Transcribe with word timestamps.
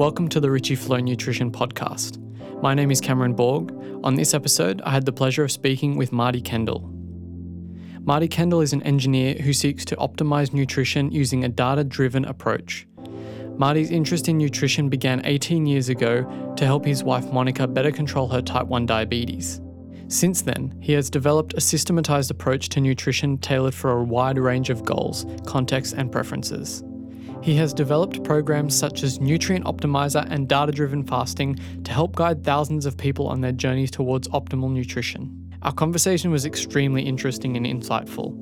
Welcome 0.00 0.28
to 0.28 0.40
the 0.40 0.50
Richie 0.50 0.76
Flow 0.76 0.96
Nutrition 0.96 1.52
Podcast. 1.52 2.16
My 2.62 2.72
name 2.72 2.90
is 2.90 3.02
Cameron 3.02 3.34
Borg. 3.34 3.70
On 4.02 4.14
this 4.14 4.32
episode, 4.32 4.80
I 4.80 4.92
had 4.92 5.04
the 5.04 5.12
pleasure 5.12 5.44
of 5.44 5.52
speaking 5.52 5.98
with 5.98 6.10
Marty 6.10 6.40
Kendall. 6.40 6.90
Marty 8.06 8.26
Kendall 8.26 8.62
is 8.62 8.72
an 8.72 8.82
engineer 8.84 9.34
who 9.34 9.52
seeks 9.52 9.84
to 9.84 9.96
optimize 9.96 10.54
nutrition 10.54 11.12
using 11.12 11.44
a 11.44 11.50
data 11.50 11.84
driven 11.84 12.24
approach. 12.24 12.86
Marty's 13.58 13.90
interest 13.90 14.26
in 14.26 14.38
nutrition 14.38 14.88
began 14.88 15.20
18 15.26 15.66
years 15.66 15.90
ago 15.90 16.54
to 16.56 16.64
help 16.64 16.86
his 16.86 17.04
wife 17.04 17.30
Monica 17.30 17.68
better 17.68 17.92
control 17.92 18.26
her 18.28 18.40
type 18.40 18.68
1 18.68 18.86
diabetes. 18.86 19.60
Since 20.08 20.40
then, 20.40 20.74
he 20.80 20.94
has 20.94 21.10
developed 21.10 21.52
a 21.52 21.60
systematized 21.60 22.30
approach 22.30 22.70
to 22.70 22.80
nutrition 22.80 23.36
tailored 23.36 23.74
for 23.74 23.90
a 23.90 24.02
wide 24.02 24.38
range 24.38 24.70
of 24.70 24.82
goals, 24.82 25.26
contexts, 25.44 25.92
and 25.92 26.10
preferences. 26.10 26.82
He 27.42 27.54
has 27.56 27.72
developed 27.72 28.22
programs 28.22 28.76
such 28.76 29.02
as 29.02 29.18
Nutrient 29.18 29.64
Optimizer 29.64 30.26
and 30.28 30.46
Data 30.46 30.72
Driven 30.72 31.02
Fasting 31.02 31.58
to 31.84 31.92
help 31.92 32.14
guide 32.14 32.44
thousands 32.44 32.84
of 32.84 32.98
people 32.98 33.26
on 33.28 33.40
their 33.40 33.52
journeys 33.52 33.90
towards 33.90 34.28
optimal 34.28 34.70
nutrition. 34.70 35.50
Our 35.62 35.72
conversation 35.72 36.30
was 36.30 36.44
extremely 36.44 37.02
interesting 37.02 37.56
and 37.56 37.64
insightful. 37.64 38.36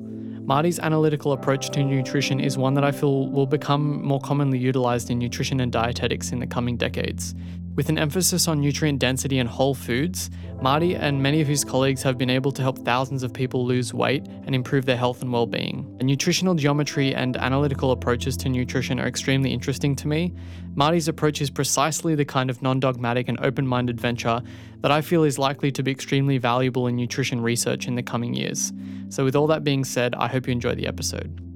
Marty's 0.45 0.81
analytical 0.81 1.33
approach 1.33 1.71
to 1.71 1.85
nutrition 1.85 2.41
is 2.41 2.59
one 2.59 2.75
that 2.75 2.85
I 2.85 2.91
feel 2.91 3.29
will 3.29 3.47
become 3.47 4.03
more 4.03 4.21
commonly 4.21 4.59
utilized 4.59 5.11
in 5.11 5.19
nutrition 5.19 5.61
and 5.61 5.71
dietetics 5.71 6.33
in 6.33 6.41
the 6.41 6.47
coming 6.47 6.77
decades. 6.77 7.37
With 7.79 7.91
an 7.91 7.97
emphasis 7.97 8.49
on 8.49 8.61
nutrient 8.61 8.99
density 8.99 9.39
and 9.39 9.49
whole 9.49 9.73
foods, 9.73 10.31
Marty 10.61 10.97
and 10.97 11.23
many 11.23 11.41
of 11.41 11.47
his 11.47 11.63
colleagues 11.63 12.03
have 12.03 12.19
been 12.19 12.29
able 12.29 12.51
to 12.51 12.61
help 12.61 12.85
thousands 12.85 13.23
of 13.23 13.33
people 13.33 13.65
lose 13.65 13.95
weight 13.95 14.27
and 14.47 14.53
improve 14.53 14.85
their 14.85 14.97
health 14.97 15.23
and 15.23 15.33
well-being. 15.33 15.97
The 15.99 16.03
nutritional 16.03 16.57
geometry 16.57 17.15
and 17.15 17.37
analytical 17.37 17.93
approaches 17.93 18.37
to 18.39 18.49
nutrition 18.49 18.99
are 18.99 19.07
extremely 19.07 19.53
interesting 19.53 19.95
to 19.95 20.09
me. 20.09 20.35
Marty's 20.75 21.07
approach 21.07 21.41
is 21.41 21.51
precisely 21.51 22.17
the 22.17 22.25
kind 22.25 22.51
of 22.51 22.63
non-dogmatic 22.63 23.29
and 23.29 23.39
open-minded 23.45 24.01
venture 24.01 24.43
that 24.81 24.91
I 24.91 25.01
feel 25.01 25.23
is 25.23 25.39
likely 25.39 25.71
to 25.71 25.83
be 25.85 25.93
extremely 25.93 26.39
valuable 26.39 26.89
in 26.89 26.97
nutrition 26.97 27.41
research 27.41 27.87
in 27.87 27.95
the 27.95 28.03
coming 28.03 28.35
years. 28.35 28.73
So 29.09 29.23
with 29.23 29.37
all 29.37 29.47
that 29.47 29.63
being 29.63 29.85
said, 29.85 30.17
I 30.17 30.27
hope 30.27 30.49
you 30.49 30.53
enjoy 30.53 30.75
the 30.75 30.89
episode. 30.89 31.48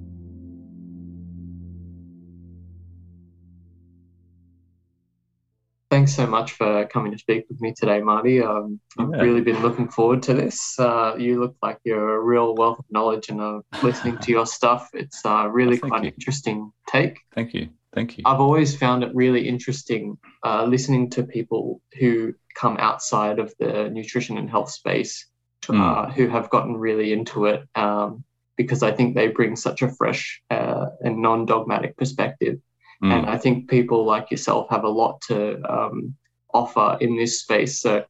Thanks 5.92 6.14
so 6.14 6.26
much 6.26 6.52
for 6.52 6.86
coming 6.86 7.12
to 7.12 7.18
speak 7.18 7.44
with 7.50 7.60
me 7.60 7.74
today, 7.76 8.00
Marty. 8.00 8.42
Um, 8.42 8.80
I've 8.98 9.10
really 9.10 9.42
been 9.42 9.60
looking 9.60 9.90
forward 9.90 10.22
to 10.22 10.32
this. 10.32 10.74
Uh, 10.78 11.16
you 11.18 11.38
look 11.38 11.54
like 11.60 11.80
you're 11.84 12.16
a 12.16 12.18
real 12.18 12.54
wealth 12.54 12.78
of 12.78 12.86
knowledge, 12.88 13.28
and 13.28 13.38
uh, 13.38 13.60
listening 13.82 14.16
to 14.16 14.30
your 14.30 14.46
stuff, 14.46 14.88
it's 14.94 15.22
uh, 15.26 15.48
really 15.50 15.78
oh, 15.82 15.88
quite 15.88 16.04
an 16.04 16.08
interesting 16.08 16.72
take. 16.88 17.18
Thank 17.34 17.52
you. 17.52 17.68
Thank 17.94 18.16
you. 18.16 18.22
I've 18.24 18.40
always 18.40 18.74
found 18.74 19.04
it 19.04 19.14
really 19.14 19.46
interesting 19.46 20.16
uh, 20.42 20.64
listening 20.64 21.10
to 21.10 21.24
people 21.24 21.82
who 22.00 22.32
come 22.54 22.78
outside 22.78 23.38
of 23.38 23.52
the 23.58 23.90
nutrition 23.90 24.38
and 24.38 24.48
health 24.48 24.70
space, 24.70 25.26
mm. 25.64 26.12
who 26.14 26.26
have 26.26 26.48
gotten 26.48 26.74
really 26.74 27.12
into 27.12 27.44
it, 27.44 27.68
um, 27.74 28.24
because 28.56 28.82
I 28.82 28.92
think 28.92 29.14
they 29.14 29.28
bring 29.28 29.56
such 29.56 29.82
a 29.82 29.90
fresh 29.90 30.40
uh, 30.48 30.86
and 31.02 31.20
non 31.20 31.44
dogmatic 31.44 31.98
perspective. 31.98 32.60
Mm. 33.02 33.12
And 33.12 33.26
I 33.26 33.36
think 33.36 33.68
people 33.68 34.04
like 34.04 34.30
yourself 34.30 34.68
have 34.70 34.84
a 34.84 34.88
lot 34.88 35.20
to 35.22 35.60
um, 35.70 36.14
offer 36.54 36.96
in 37.00 37.16
this 37.16 37.40
space. 37.40 37.80
So 37.80 38.04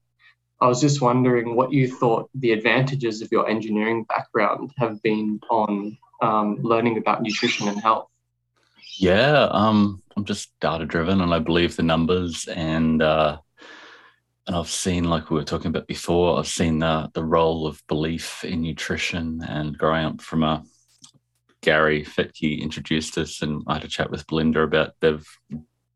I 0.60 0.66
was 0.66 0.80
just 0.80 1.00
wondering 1.00 1.56
what 1.56 1.72
you 1.72 1.90
thought 1.90 2.30
the 2.34 2.52
advantages 2.52 3.22
of 3.22 3.32
your 3.32 3.48
engineering 3.48 4.04
background 4.04 4.72
have 4.76 5.02
been 5.02 5.40
on 5.50 5.96
um, 6.20 6.58
learning 6.62 6.98
about 6.98 7.22
nutrition 7.22 7.68
and 7.68 7.80
health. 7.80 8.08
Yeah, 8.98 9.48
um, 9.50 10.02
I'm 10.16 10.24
just 10.24 10.52
data 10.60 10.84
driven, 10.84 11.20
and 11.20 11.34
I 11.34 11.38
believe 11.38 11.74
the 11.74 11.82
numbers. 11.82 12.46
And 12.46 13.02
uh, 13.02 13.38
and 14.46 14.54
I've 14.54 14.68
seen, 14.68 15.04
like 15.04 15.30
we 15.30 15.36
were 15.36 15.44
talking 15.44 15.68
about 15.68 15.86
before, 15.86 16.38
I've 16.38 16.46
seen 16.46 16.78
the 16.78 17.10
the 17.14 17.24
role 17.24 17.66
of 17.66 17.82
belief 17.88 18.44
in 18.44 18.62
nutrition. 18.62 19.42
And 19.48 19.76
growing 19.76 20.04
up 20.04 20.20
from 20.20 20.42
a 20.42 20.62
Gary 21.62 22.04
Fettke 22.04 22.60
introduced 22.60 23.16
us, 23.18 23.40
and 23.40 23.62
I 23.66 23.74
had 23.74 23.84
a 23.84 23.88
chat 23.88 24.10
with 24.10 24.26
Belinda 24.26 24.62
about 24.62 24.92
they've 25.00 25.26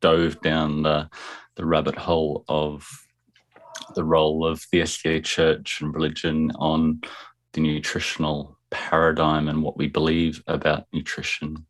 dove 0.00 0.40
down 0.40 0.82
the, 0.82 1.08
the 1.56 1.66
rabbit 1.66 1.96
hole 1.96 2.44
of 2.48 2.88
the 3.94 4.04
role 4.04 4.46
of 4.46 4.64
the 4.72 4.80
SDA 4.80 5.24
Church 5.24 5.80
and 5.80 5.94
religion 5.94 6.52
on 6.56 7.00
the 7.52 7.60
nutritional 7.60 8.58
paradigm 8.70 9.48
and 9.48 9.62
what 9.62 9.76
we 9.76 9.88
believe 9.88 10.42
about 10.46 10.86
nutrition. 10.92 11.66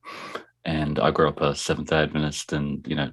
And 0.65 0.99
I 0.99 1.11
grew 1.11 1.29
up 1.29 1.41
a 1.41 1.55
Seventh 1.55 1.91
day 1.91 2.03
Adventist, 2.03 2.53
and 2.53 2.85
you 2.87 2.97
know, 2.97 3.13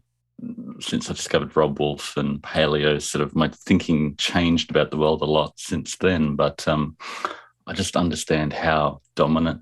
since 0.80 1.10
I 1.10 1.14
discovered 1.14 1.56
Robb 1.56 1.80
Wolf 1.80 2.18
and 2.18 2.42
paleo, 2.42 3.02
sort 3.02 3.24
of 3.24 3.36
my 3.36 3.50
thinking 3.50 4.16
changed 4.18 4.72
about 4.72 4.92
the 4.92 4.98
world 4.98 5.22
a 5.22 5.26
lot 5.26 5.54
since 5.58 5.96
then. 5.98 6.36
But 6.36 6.68
um, 6.68 6.98
I 7.68 7.74
just 7.74 7.96
understand 7.96 8.52
how 8.52 9.02
dominant 9.16 9.62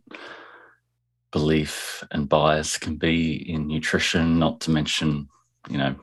belief 1.31 2.03
and 2.11 2.29
bias 2.29 2.77
can 2.77 2.95
be 2.95 3.49
in 3.49 3.67
nutrition, 3.67 4.37
not 4.37 4.59
to 4.61 4.71
mention, 4.71 5.27
you 5.69 5.77
know, 5.77 5.95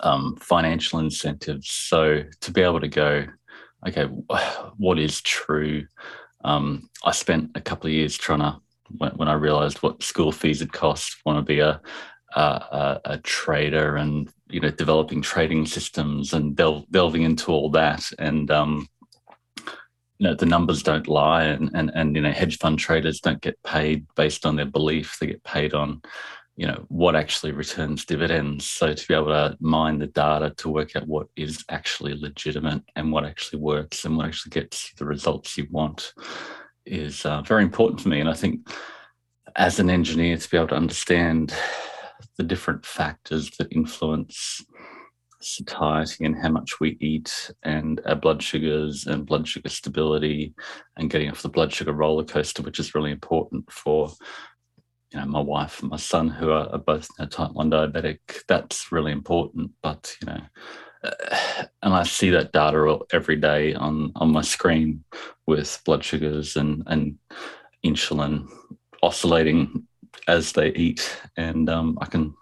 um, 0.00 0.36
financial 0.40 0.98
incentives. 0.98 1.70
So 1.70 2.24
to 2.40 2.50
be 2.50 2.62
able 2.62 2.80
to 2.80 2.88
go, 2.88 3.26
okay, 3.86 4.04
what 4.76 4.98
is 4.98 5.20
true? 5.22 5.86
Um, 6.44 6.88
I 7.04 7.12
spent 7.12 7.50
a 7.54 7.60
couple 7.60 7.88
of 7.88 7.94
years 7.94 8.16
trying 8.16 8.40
to, 8.40 8.58
when, 8.98 9.12
when 9.12 9.28
I 9.28 9.34
realized 9.34 9.78
what 9.78 10.02
school 10.02 10.32
fees 10.32 10.60
had 10.60 10.72
cost, 10.72 11.16
want 11.24 11.38
to 11.38 11.42
be 11.42 11.60
a, 11.60 11.80
a, 12.34 13.00
a, 13.04 13.18
trader 13.18 13.96
and 13.96 14.28
you 14.48 14.60
know 14.60 14.70
developing 14.70 15.22
trading 15.22 15.64
systems 15.64 16.32
and 16.32 16.54
del- 16.54 16.84
delving 16.90 17.22
into 17.22 17.50
all 17.50 17.70
that 17.70 18.04
and 18.18 18.50
um, 18.50 18.86
you 20.18 20.26
know 20.26 20.34
the 20.34 20.46
numbers 20.46 20.82
don't 20.82 21.08
lie 21.08 21.44
and, 21.44 21.70
and 21.74 21.90
and 21.94 22.16
you 22.16 22.22
know 22.22 22.32
hedge 22.32 22.58
fund 22.58 22.78
traders 22.78 23.20
don't 23.20 23.40
get 23.40 23.62
paid 23.62 24.06
based 24.14 24.46
on 24.46 24.56
their 24.56 24.66
belief. 24.66 25.18
They 25.18 25.26
get 25.26 25.44
paid 25.44 25.74
on 25.74 26.02
you 26.56 26.66
know 26.66 26.84
what 26.88 27.16
actually 27.16 27.52
returns 27.52 28.04
dividends. 28.04 28.66
So 28.66 28.94
to 28.94 29.06
be 29.08 29.14
able 29.14 29.26
to 29.26 29.56
mine 29.60 29.98
the 29.98 30.06
data 30.06 30.54
to 30.58 30.68
work 30.68 30.96
out 30.96 31.06
what 31.06 31.26
is 31.36 31.64
actually 31.68 32.14
legitimate 32.14 32.82
and 32.96 33.12
what 33.12 33.24
actually 33.24 33.60
works 33.60 34.04
and 34.04 34.16
what 34.16 34.26
actually 34.26 34.50
gets 34.50 34.92
the 34.94 35.04
results 35.04 35.58
you 35.58 35.66
want 35.70 36.14
is 36.86 37.26
uh, 37.26 37.42
very 37.42 37.62
important 37.62 38.00
for 38.00 38.08
me. 38.08 38.20
And 38.20 38.28
i 38.28 38.34
think 38.34 38.68
as 39.56 39.78
an 39.78 39.90
engineer 39.90 40.36
to 40.36 40.50
be 40.50 40.56
able 40.56 40.68
to 40.68 40.76
understand 40.76 41.54
the 42.36 42.44
different 42.44 42.84
factors 42.84 43.50
that 43.58 43.72
influence 43.72 44.64
satiety 45.40 46.24
and 46.24 46.36
how 46.36 46.48
much 46.48 46.80
we 46.80 46.96
eat 47.00 47.50
and 47.62 48.00
our 48.06 48.14
blood 48.14 48.42
sugars 48.42 49.06
and 49.06 49.26
blood 49.26 49.46
sugar 49.46 49.68
stability 49.68 50.54
and 50.96 51.10
getting 51.10 51.30
off 51.30 51.42
the 51.42 51.48
blood 51.48 51.72
sugar 51.72 51.92
roller 51.92 52.24
coaster, 52.24 52.62
which 52.62 52.78
is 52.78 52.94
really 52.94 53.10
important 53.10 53.70
for 53.70 54.10
you 55.12 55.20
know 55.20 55.26
my 55.26 55.40
wife 55.40 55.80
and 55.80 55.90
my 55.90 55.96
son 55.96 56.28
who 56.28 56.50
are, 56.50 56.78
both 56.78 57.08
you 57.18 57.24
know, 57.24 57.28
type 57.28 57.52
1 57.52 57.70
diabetic. 57.70 58.18
That's 58.48 58.90
really 58.90 59.12
important 59.12 59.70
but 59.82 60.14
you 60.20 60.26
know 60.26 60.40
and 61.82 61.94
i 61.94 62.02
see 62.02 62.30
that 62.30 62.52
data 62.52 62.98
every 63.12 63.36
day 63.36 63.74
on 63.74 64.12
on 64.16 64.32
my 64.32 64.42
screen 64.42 65.04
with 65.46 65.80
blood 65.84 66.02
sugars 66.02 66.56
and 66.56 66.82
and 66.86 67.18
insulin 67.84 68.48
oscillating 69.02 69.86
as 70.28 70.52
they 70.52 70.70
eat. 70.70 71.16
And 71.36 71.68
um, 71.70 71.98
i 72.00 72.06
can 72.06 72.34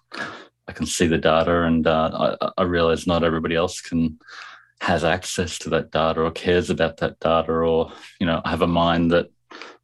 I 0.67 0.73
can 0.73 0.87
see 0.87 1.07
the 1.07 1.19
data, 1.19 1.63
and 1.63 1.87
uh, 1.87 2.37
I, 2.41 2.51
I 2.59 2.63
realize 2.65 3.07
not 3.07 3.25
everybody 3.25 3.55
else 3.55 3.81
can 3.81 4.19
has 4.81 5.05
access 5.05 5.59
to 5.59 5.71
that 5.71 5.91
data 5.91 6.21
or 6.21 6.31
cares 6.31 6.69
about 6.69 6.99
that 6.99 7.19
data, 7.21 7.53
or 7.53 7.93
you 8.21 8.27
know, 8.27 8.41
have 8.45 8.63
a 8.63 8.67
mind 8.67 9.11
that 9.11 9.31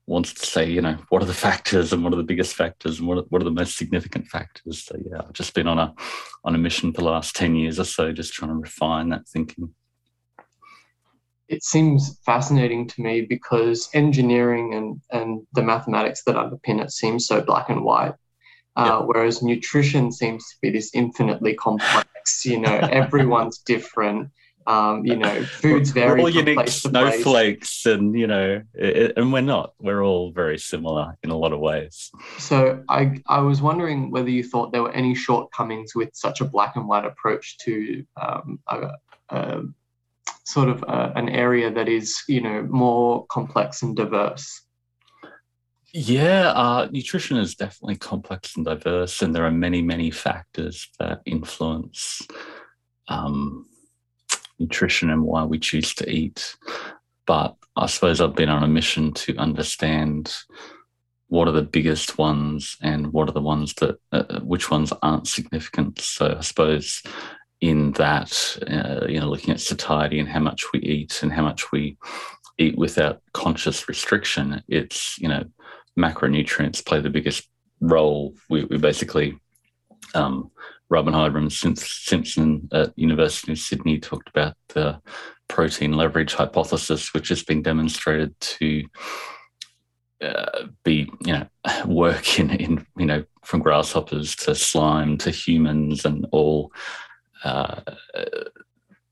wants 0.07 0.35
to 0.35 0.45
say, 0.45 0.69
you 0.69 0.83
know, 0.83 0.97
what 1.09 1.23
are 1.23 1.27
the 1.27 1.33
factors 1.33 1.93
and 1.93 2.03
what 2.03 2.13
are 2.13 2.17
the 2.17 2.23
biggest 2.23 2.55
factors 2.57 2.99
and 2.99 3.07
what 3.07 3.19
are, 3.19 3.25
what 3.29 3.41
are 3.41 3.45
the 3.45 3.51
most 3.51 3.77
significant 3.77 4.27
factors. 4.27 4.85
So 4.85 4.97
yeah, 5.09 5.21
I've 5.21 5.33
just 5.33 5.55
been 5.55 5.69
on 5.69 5.79
a 5.79 5.95
on 6.45 6.55
a 6.55 6.59
mission 6.59 6.93
for 6.93 7.03
the 7.03 7.09
last 7.09 7.37
ten 7.37 7.55
years 7.55 7.79
or 7.79 7.85
so, 7.85 8.13
just 8.13 8.33
trying 8.33 8.51
to 8.51 8.57
refine 8.57 9.11
that 9.11 9.29
thinking. 9.29 9.75
It 11.49 11.65
seems 11.65 12.19
fascinating 12.25 12.87
to 12.89 13.03
me 13.03 13.23
because 13.23 13.89
engineering 13.93 14.75
and, 14.75 15.01
and 15.11 15.47
the 15.53 15.63
mathematics 15.63 16.23
that 16.25 16.37
underpin 16.37 16.81
it 16.81 16.93
seems 16.93 17.27
so 17.27 17.41
black 17.41 17.69
and 17.69 17.83
white. 17.83 18.15
Uh, 18.77 19.03
whereas 19.03 19.43
nutrition 19.43 20.13
seems 20.13 20.49
to 20.49 20.57
be 20.63 20.71
this 20.71 20.91
infinitely 20.95 21.55
complex. 21.55 22.47
You 22.47 22.61
know, 22.61 22.73
everyone's 22.93 23.59
different. 23.59 24.31
Um, 24.67 25.05
you 25.05 25.17
know, 25.17 25.43
foods 25.45 25.91
vary. 25.91 26.23
We're 26.23 26.29
all 26.29 26.31
unique 26.31 26.69
snowflakes, 26.69 27.87
and 27.87 28.17
you 28.17 28.27
know, 28.27 28.63
it, 28.75 29.15
and 29.17 29.33
we're 29.33 29.41
not. 29.41 29.75
We're 29.81 30.05
all 30.05 30.31
very 30.33 30.59
similar 30.59 31.17
in 31.23 31.31
a 31.31 31.37
lot 31.37 31.53
of 31.53 31.61
ways. 31.61 32.11
So 32.39 32.83
I, 32.89 33.21
I 33.27 33.41
was 33.41 33.63
wondering 33.63 34.11
whether 34.11 34.31
you 34.31 34.45
thought 34.45 34.71
there 34.71 34.83
were 34.83 34.93
any 34.93 35.15
shortcomings 35.15 35.95
with 35.95 36.11
such 36.13 36.41
a 36.41 36.45
black 36.45 36.77
and 36.77 36.87
white 36.87 37.05
approach 37.05 37.59
to 37.59 38.05
um, 38.21 38.61
a, 38.69 38.91
a, 39.31 39.63
sort 40.45 40.69
of 40.69 40.83
a, 40.83 41.13
an 41.17 41.29
area 41.29 41.71
that 41.71 41.89
is, 41.89 42.23
you 42.29 42.41
know, 42.41 42.63
more 42.71 43.27
complex 43.27 43.83
and 43.83 43.97
diverse. 43.97 44.63
Yeah, 45.93 46.51
uh, 46.51 46.89
nutrition 46.93 47.37
is 47.37 47.57
definitely 47.57 47.97
complex 47.97 48.57
and 48.57 48.65
diverse, 48.65 49.23
and 49.23 49.35
there 49.35 49.45
are 49.45 49.51
many, 49.51 49.83
many 49.83 50.11
factors 50.11 50.89
that 51.01 51.21
influence 51.27 52.23
um, 53.09 53.67
nutrition 54.59 55.11
and 55.11 55.25
why 55.25 55.45
we 55.45 55.59
choose 55.59 55.95
to 55.95 56.09
eat. 56.09 56.57
But 57.27 57.57
I 57.75 57.87
suppose 57.87 58.21
I've 58.21 58.37
been 58.37 58.49
on 58.49 58.63
a 58.63 58.69
mission 58.69 59.13
to 59.15 59.37
understand 59.37 60.33
what 61.27 61.49
are 61.49 61.53
the 61.53 61.63
biggest 61.63 62.19
ones 62.19 62.77
and 62.83 63.13
what 63.13 63.29
are 63.29 63.33
the 63.33 63.41
ones 63.41 63.75
that, 63.75 63.99
uh, 64.13 64.41
which 64.41 64.71
ones 64.71 64.93
aren't 65.03 65.29
significant. 65.29 66.01
So 66.01 66.37
I 66.39 66.41
suppose 66.41 67.03
in 67.61 67.93
that, 67.93 68.59
uh, 68.69 69.07
you 69.09 69.21
know, 69.21 69.29
looking 69.29 69.53
at 69.53 69.61
satiety 69.61 70.19
and 70.19 70.29
how 70.29 70.41
much 70.41 70.65
we 70.73 70.81
eat 70.81 71.23
and 71.23 71.33
how 71.33 71.43
much 71.43 71.73
we 71.73 71.99
eat 72.59 72.77
without 72.77 73.23
conscious 73.33 73.89
restriction, 73.89 74.63
it's, 74.69 75.19
you 75.19 75.29
know, 75.29 75.45
macronutrients 75.99 76.85
play 76.85 77.01
the 77.01 77.11
biggest 77.11 77.49
role. 77.81 78.35
We, 78.49 78.65
we 78.65 78.79
basically, 78.79 79.39
um, 80.15 80.51
Raubenheimer 80.93 81.51
Simpson 81.51 82.69
at 82.73 82.93
University 82.99 83.53
of 83.53 83.59
Sydney 83.59 83.99
talked 83.99 84.29
about 84.29 84.55
the 84.69 85.01
protein 85.49 85.93
leverage 85.93 86.35
hypothesis, 86.35 87.13
which 87.15 87.29
has 87.29 87.43
been 87.43 87.63
demonstrated 87.63 88.39
to 88.41 88.85
uh, 90.23 90.67
be, 90.85 91.11
you 91.25 91.33
know, 91.33 91.47
work 91.87 92.39
in, 92.39 92.51
in, 92.51 92.87
you 92.97 93.07
know, 93.07 93.25
from 93.45 93.61
grasshoppers 93.61 94.37
to 94.37 94.55
slime 94.55 95.17
to 95.19 95.31
humans 95.31 96.05
and 96.05 96.27
all 96.33 96.73
uh, 97.45 97.81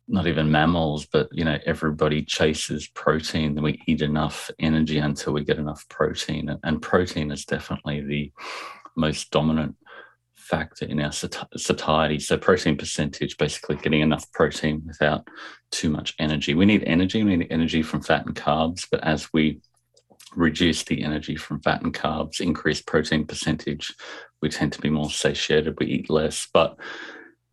not 0.08 0.26
even 0.26 0.50
mammals, 0.50 1.06
but 1.06 1.28
you 1.32 1.44
know, 1.44 1.58
everybody 1.66 2.24
chases 2.24 2.88
protein. 2.88 3.60
We 3.62 3.82
eat 3.86 4.02
enough 4.02 4.50
energy 4.58 4.98
until 4.98 5.34
we 5.34 5.44
get 5.44 5.58
enough 5.58 5.86
protein, 5.88 6.56
and 6.62 6.82
protein 6.82 7.30
is 7.30 7.44
definitely 7.44 8.00
the 8.00 8.32
most 8.96 9.30
dominant 9.30 9.76
factor 10.34 10.86
in 10.86 11.00
our 11.00 11.12
satiety. 11.12 12.18
So, 12.18 12.38
protein 12.38 12.76
percentage, 12.76 13.36
basically 13.36 13.76
getting 13.76 14.00
enough 14.00 14.30
protein 14.32 14.82
without 14.86 15.28
too 15.70 15.90
much 15.90 16.14
energy. 16.18 16.54
We 16.54 16.64
need 16.64 16.84
energy. 16.84 17.22
We 17.22 17.36
need 17.36 17.48
energy 17.50 17.82
from 17.82 18.02
fat 18.02 18.24
and 18.26 18.34
carbs, 18.34 18.86
but 18.90 19.04
as 19.04 19.28
we 19.32 19.60
reduce 20.34 20.84
the 20.84 21.02
energy 21.04 21.36
from 21.36 21.60
fat 21.60 21.82
and 21.82 21.92
carbs, 21.92 22.40
increase 22.40 22.80
protein 22.80 23.26
percentage, 23.26 23.94
we 24.40 24.48
tend 24.48 24.72
to 24.72 24.80
be 24.80 24.90
more 24.90 25.10
satiated. 25.10 25.76
We 25.78 25.86
eat 25.86 26.10
less, 26.10 26.48
but 26.52 26.78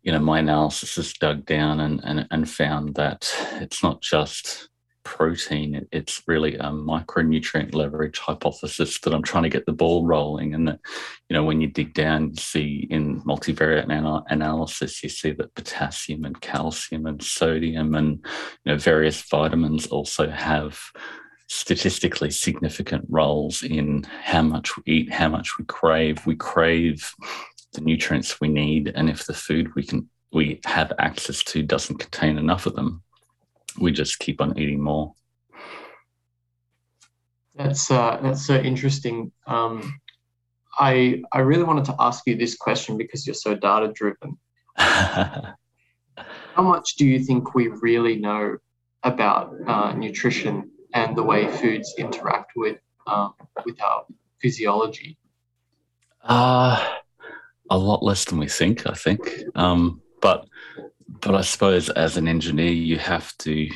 you 0.06 0.12
know, 0.12 0.20
my 0.20 0.38
analysis 0.38 0.94
has 0.94 1.12
dug 1.14 1.44
down 1.44 1.80
and, 1.80 2.00
and, 2.04 2.28
and 2.30 2.48
found 2.48 2.94
that 2.94 3.28
it's 3.60 3.82
not 3.82 4.00
just 4.00 4.68
protein, 5.02 5.84
it's 5.90 6.22
really 6.28 6.54
a 6.56 6.70
micronutrient 6.70 7.74
leverage 7.74 8.18
hypothesis 8.20 9.00
that 9.00 9.12
I'm 9.12 9.24
trying 9.24 9.42
to 9.42 9.48
get 9.48 9.66
the 9.66 9.72
ball 9.72 10.06
rolling. 10.06 10.54
And 10.54 10.68
that, 10.68 10.78
you 11.28 11.34
know, 11.34 11.42
when 11.42 11.60
you 11.60 11.66
dig 11.66 11.92
down, 11.92 12.30
you 12.30 12.36
see 12.36 12.86
in 12.88 13.20
multivariate 13.22 13.90
anal- 13.90 14.24
analysis, 14.28 15.02
you 15.02 15.08
see 15.08 15.32
that 15.32 15.54
potassium 15.56 16.24
and 16.24 16.40
calcium 16.40 17.06
and 17.06 17.20
sodium 17.20 17.96
and, 17.96 18.24
you 18.64 18.72
know, 18.72 18.78
various 18.78 19.22
vitamins 19.22 19.88
also 19.88 20.30
have 20.30 20.78
statistically 21.48 22.30
significant 22.30 23.04
roles 23.08 23.64
in 23.64 24.04
how 24.22 24.42
much 24.42 24.76
we 24.76 24.82
eat, 24.86 25.12
how 25.12 25.28
much 25.28 25.58
we 25.58 25.64
crave. 25.64 26.24
We 26.26 26.36
crave 26.36 27.12
the 27.76 27.82
nutrients 27.82 28.40
we 28.40 28.48
need, 28.48 28.88
and 28.94 29.08
if 29.08 29.26
the 29.26 29.34
food 29.34 29.74
we 29.74 29.84
can 29.84 30.08
we 30.32 30.60
have 30.64 30.92
access 30.98 31.42
to 31.44 31.62
doesn't 31.62 31.98
contain 31.98 32.36
enough 32.36 32.66
of 32.66 32.74
them, 32.74 33.02
we 33.78 33.92
just 33.92 34.18
keep 34.18 34.40
on 34.40 34.58
eating 34.58 34.82
more. 34.82 35.14
That's 37.54 37.90
uh, 37.90 38.18
that's 38.22 38.44
so 38.44 38.56
interesting. 38.56 39.32
Um, 39.46 40.00
I 40.78 41.22
I 41.32 41.40
really 41.40 41.64
wanted 41.64 41.86
to 41.86 41.96
ask 41.98 42.24
you 42.26 42.36
this 42.36 42.56
question 42.56 42.98
because 42.98 43.26
you're 43.26 43.34
so 43.34 43.54
data 43.54 43.92
driven. 43.94 44.36
How 44.76 45.54
much 46.62 46.96
do 46.96 47.06
you 47.06 47.20
think 47.20 47.54
we 47.54 47.68
really 47.68 48.16
know 48.16 48.56
about 49.02 49.54
uh, 49.66 49.92
nutrition 49.92 50.70
and 50.94 51.16
the 51.16 51.22
way 51.22 51.46
foods 51.48 51.94
interact 51.98 52.52
with 52.56 52.78
um, 53.06 53.34
with 53.64 53.80
our 53.82 54.04
physiology? 54.40 55.18
Uh, 56.22 56.96
a 57.70 57.78
lot 57.78 58.02
less 58.02 58.24
than 58.24 58.38
we 58.38 58.48
think, 58.48 58.86
I 58.86 58.94
think. 58.94 59.20
Um, 59.54 60.02
but 60.20 60.46
but 61.20 61.34
I 61.34 61.40
suppose 61.42 61.88
as 61.90 62.16
an 62.16 62.28
engineer, 62.28 62.72
you 62.72 62.98
have 62.98 63.36
to 63.38 63.68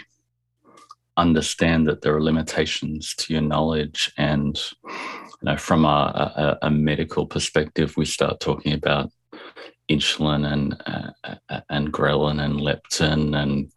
understand 1.16 1.86
that 1.88 2.02
there 2.02 2.14
are 2.14 2.22
limitations 2.22 3.14
to 3.16 3.32
your 3.32 3.42
knowledge, 3.42 4.12
and 4.16 4.60
you 4.84 5.42
know, 5.42 5.56
from 5.56 5.84
a, 5.84 6.58
a, 6.62 6.66
a 6.66 6.70
medical 6.70 7.26
perspective, 7.26 7.96
we 7.96 8.04
start 8.04 8.40
talking 8.40 8.72
about 8.72 9.10
insulin 9.90 10.50
and 10.52 10.82
uh, 10.86 11.60
and 11.68 11.92
ghrelin 11.92 12.42
and 12.42 12.60
leptin 12.60 13.36
and 13.36 13.70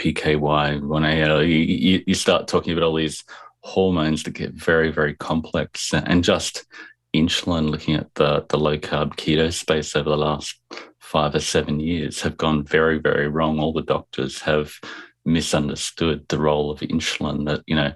PYY. 0.00 0.86
When 0.86 1.04
I, 1.04 1.40
you, 1.42 2.02
you 2.06 2.14
start 2.14 2.48
talking 2.48 2.72
about 2.72 2.84
all 2.84 2.94
these 2.94 3.24
hormones 3.60 4.22
that 4.24 4.32
get 4.32 4.52
very 4.52 4.90
very 4.90 5.14
complex, 5.14 5.92
and 5.92 6.24
just 6.24 6.66
insulin, 7.14 7.70
looking 7.70 7.94
at 7.94 8.12
the, 8.14 8.44
the 8.48 8.58
low 8.58 8.76
carb 8.76 9.14
keto 9.16 9.52
space 9.52 9.94
over 9.96 10.10
the 10.10 10.16
last 10.16 10.58
five 10.98 11.34
or 11.34 11.40
seven 11.40 11.80
years, 11.80 12.22
have 12.22 12.36
gone 12.36 12.64
very, 12.64 12.98
very 12.98 13.28
wrong. 13.28 13.58
All 13.58 13.72
the 13.72 13.82
doctors 13.82 14.40
have 14.42 14.72
misunderstood 15.24 16.26
the 16.28 16.38
role 16.38 16.70
of 16.70 16.80
insulin, 16.80 17.46
that, 17.46 17.62
you 17.66 17.76
know, 17.76 17.92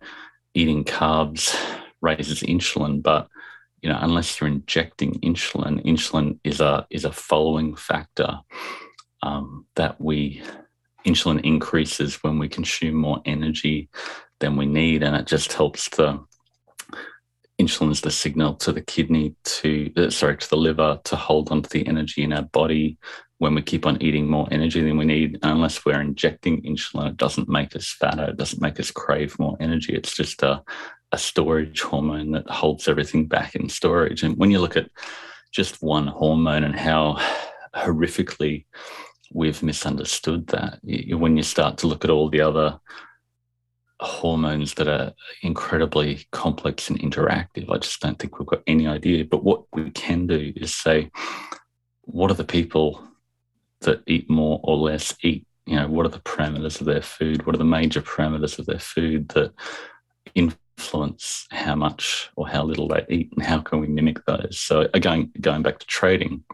eating 0.54 0.84
carbs 0.84 1.54
raises 2.00 2.42
insulin, 2.42 3.02
but 3.02 3.28
you 3.82 3.88
know, 3.88 3.98
unless 4.00 4.40
you're 4.40 4.48
injecting 4.48 5.14
insulin, 5.20 5.84
insulin 5.84 6.38
is 6.42 6.60
a 6.60 6.86
is 6.90 7.04
a 7.04 7.12
following 7.12 7.76
factor 7.76 8.40
um, 9.22 9.66
that 9.76 10.00
we 10.00 10.42
insulin 11.06 11.40
increases 11.44 12.16
when 12.22 12.38
we 12.38 12.48
consume 12.48 12.94
more 12.94 13.20
energy 13.24 13.88
than 14.40 14.56
we 14.56 14.66
need, 14.66 15.02
and 15.02 15.14
it 15.14 15.26
just 15.26 15.52
helps 15.52 15.88
the 15.90 16.18
insulin 17.60 17.90
is 17.90 18.00
the 18.00 18.10
signal 18.10 18.54
to 18.54 18.72
the 18.72 18.82
kidney 18.82 19.34
to 19.44 19.92
uh, 19.96 20.10
sorry 20.10 20.36
to 20.36 20.48
the 20.48 20.56
liver 20.56 21.00
to 21.04 21.16
hold 21.16 21.50
onto 21.50 21.68
the 21.68 21.86
energy 21.86 22.22
in 22.22 22.32
our 22.32 22.42
body. 22.42 22.98
When 23.38 23.54
we 23.54 23.62
keep 23.62 23.86
on 23.86 24.02
eating 24.02 24.28
more 24.28 24.48
energy 24.50 24.80
than 24.80 24.96
we 24.96 25.04
need 25.04 25.38
unless 25.42 25.84
we're 25.84 26.00
injecting 26.00 26.62
insulin 26.62 27.10
it 27.10 27.16
doesn't 27.16 27.48
make 27.48 27.76
us 27.76 27.88
fatter 27.92 28.30
it 28.30 28.36
doesn't 28.36 28.62
make 28.62 28.80
us 28.80 28.90
crave 28.90 29.38
more 29.38 29.56
energy. 29.60 29.94
It's 29.94 30.14
just 30.14 30.42
a, 30.42 30.62
a 31.12 31.18
storage 31.18 31.80
hormone 31.80 32.32
that 32.32 32.50
holds 32.50 32.88
everything 32.88 33.26
back 33.26 33.54
in 33.54 33.68
storage. 33.68 34.22
And 34.22 34.36
when 34.36 34.50
you 34.50 34.60
look 34.60 34.76
at 34.76 34.90
just 35.52 35.82
one 35.82 36.06
hormone 36.06 36.64
and 36.64 36.74
how 36.74 37.18
horrifically 37.74 38.66
we've 39.32 39.62
misunderstood 39.62 40.46
that 40.48 40.80
when 40.82 41.36
you 41.36 41.42
start 41.42 41.78
to 41.78 41.86
look 41.86 42.04
at 42.04 42.10
all 42.10 42.30
the 42.30 42.40
other 42.40 42.78
hormones 44.00 44.74
that 44.74 44.88
are 44.88 45.12
incredibly 45.42 46.26
complex 46.30 46.88
and 46.88 47.00
interactive. 47.00 47.70
I 47.70 47.78
just 47.78 48.00
don't 48.00 48.18
think 48.18 48.38
we've 48.38 48.46
got 48.46 48.62
any 48.66 48.86
idea. 48.86 49.24
But 49.24 49.44
what 49.44 49.64
we 49.72 49.90
can 49.90 50.26
do 50.26 50.52
is 50.56 50.74
say, 50.74 51.10
what 52.02 52.30
are 52.30 52.34
the 52.34 52.44
people 52.44 53.02
that 53.80 54.02
eat 54.06 54.30
more 54.30 54.60
or 54.62 54.76
less 54.76 55.14
eat? 55.22 55.46
You 55.66 55.76
know, 55.76 55.88
what 55.88 56.06
are 56.06 56.10
the 56.10 56.20
parameters 56.20 56.80
of 56.80 56.86
their 56.86 57.02
food? 57.02 57.44
What 57.44 57.54
are 57.54 57.58
the 57.58 57.64
major 57.64 58.00
parameters 58.00 58.58
of 58.58 58.66
their 58.66 58.78
food 58.78 59.28
that 59.30 59.52
influence 60.34 61.46
how 61.50 61.74
much 61.74 62.30
or 62.36 62.48
how 62.48 62.64
little 62.64 62.88
they 62.88 63.04
eat, 63.10 63.32
and 63.36 63.44
how 63.44 63.60
can 63.60 63.80
we 63.80 63.88
mimic 63.88 64.24
those? 64.24 64.58
So 64.60 64.88
again, 64.94 65.30
going 65.40 65.62
back 65.62 65.78
to 65.80 65.86
trading, 65.86 66.44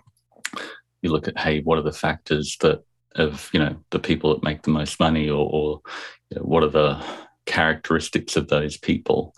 you 1.02 1.10
look 1.12 1.28
at 1.28 1.38
hey, 1.38 1.60
what 1.60 1.78
are 1.78 1.82
the 1.82 1.92
factors 1.92 2.56
that 2.60 2.82
of 3.16 3.48
you 3.52 3.60
know 3.60 3.76
the 3.90 3.98
people 4.00 4.34
that 4.34 4.42
make 4.42 4.62
the 4.62 4.70
most 4.70 4.98
money, 4.98 5.28
or, 5.28 5.48
or 5.48 5.80
you 6.30 6.38
know, 6.38 6.42
what 6.42 6.62
are 6.64 6.68
the 6.68 7.04
characteristics 7.46 8.36
of 8.36 8.48
those 8.48 8.76
people. 8.76 9.34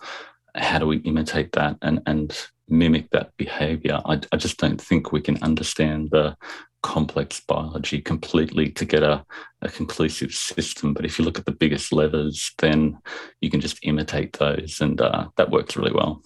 How 0.55 0.79
do 0.79 0.87
we 0.87 0.97
imitate 0.97 1.51
that 1.53 1.77
and 1.81 2.01
and 2.05 2.47
mimic 2.67 3.09
that 3.11 3.31
behavior? 3.37 4.01
I, 4.05 4.19
I 4.31 4.37
just 4.37 4.57
don't 4.57 4.81
think 4.81 5.11
we 5.11 5.21
can 5.21 5.41
understand 5.43 6.09
the 6.11 6.35
complex 6.83 7.39
biology 7.39 7.99
completely 7.99 8.69
to 8.69 8.85
get 8.85 9.03
a, 9.03 9.25
a 9.61 9.69
conclusive 9.69 10.31
system. 10.31 10.93
But 10.93 11.05
if 11.05 11.17
you 11.17 11.25
look 11.25 11.39
at 11.39 11.45
the 11.45 11.51
biggest 11.51 11.91
levers 11.91 12.53
then 12.59 12.97
you 13.41 13.49
can 13.49 13.61
just 13.61 13.79
imitate 13.83 14.33
those 14.33 14.79
and 14.79 15.01
uh, 15.01 15.27
that 15.37 15.49
works 15.49 15.75
really 15.75 15.91
well. 15.91 16.21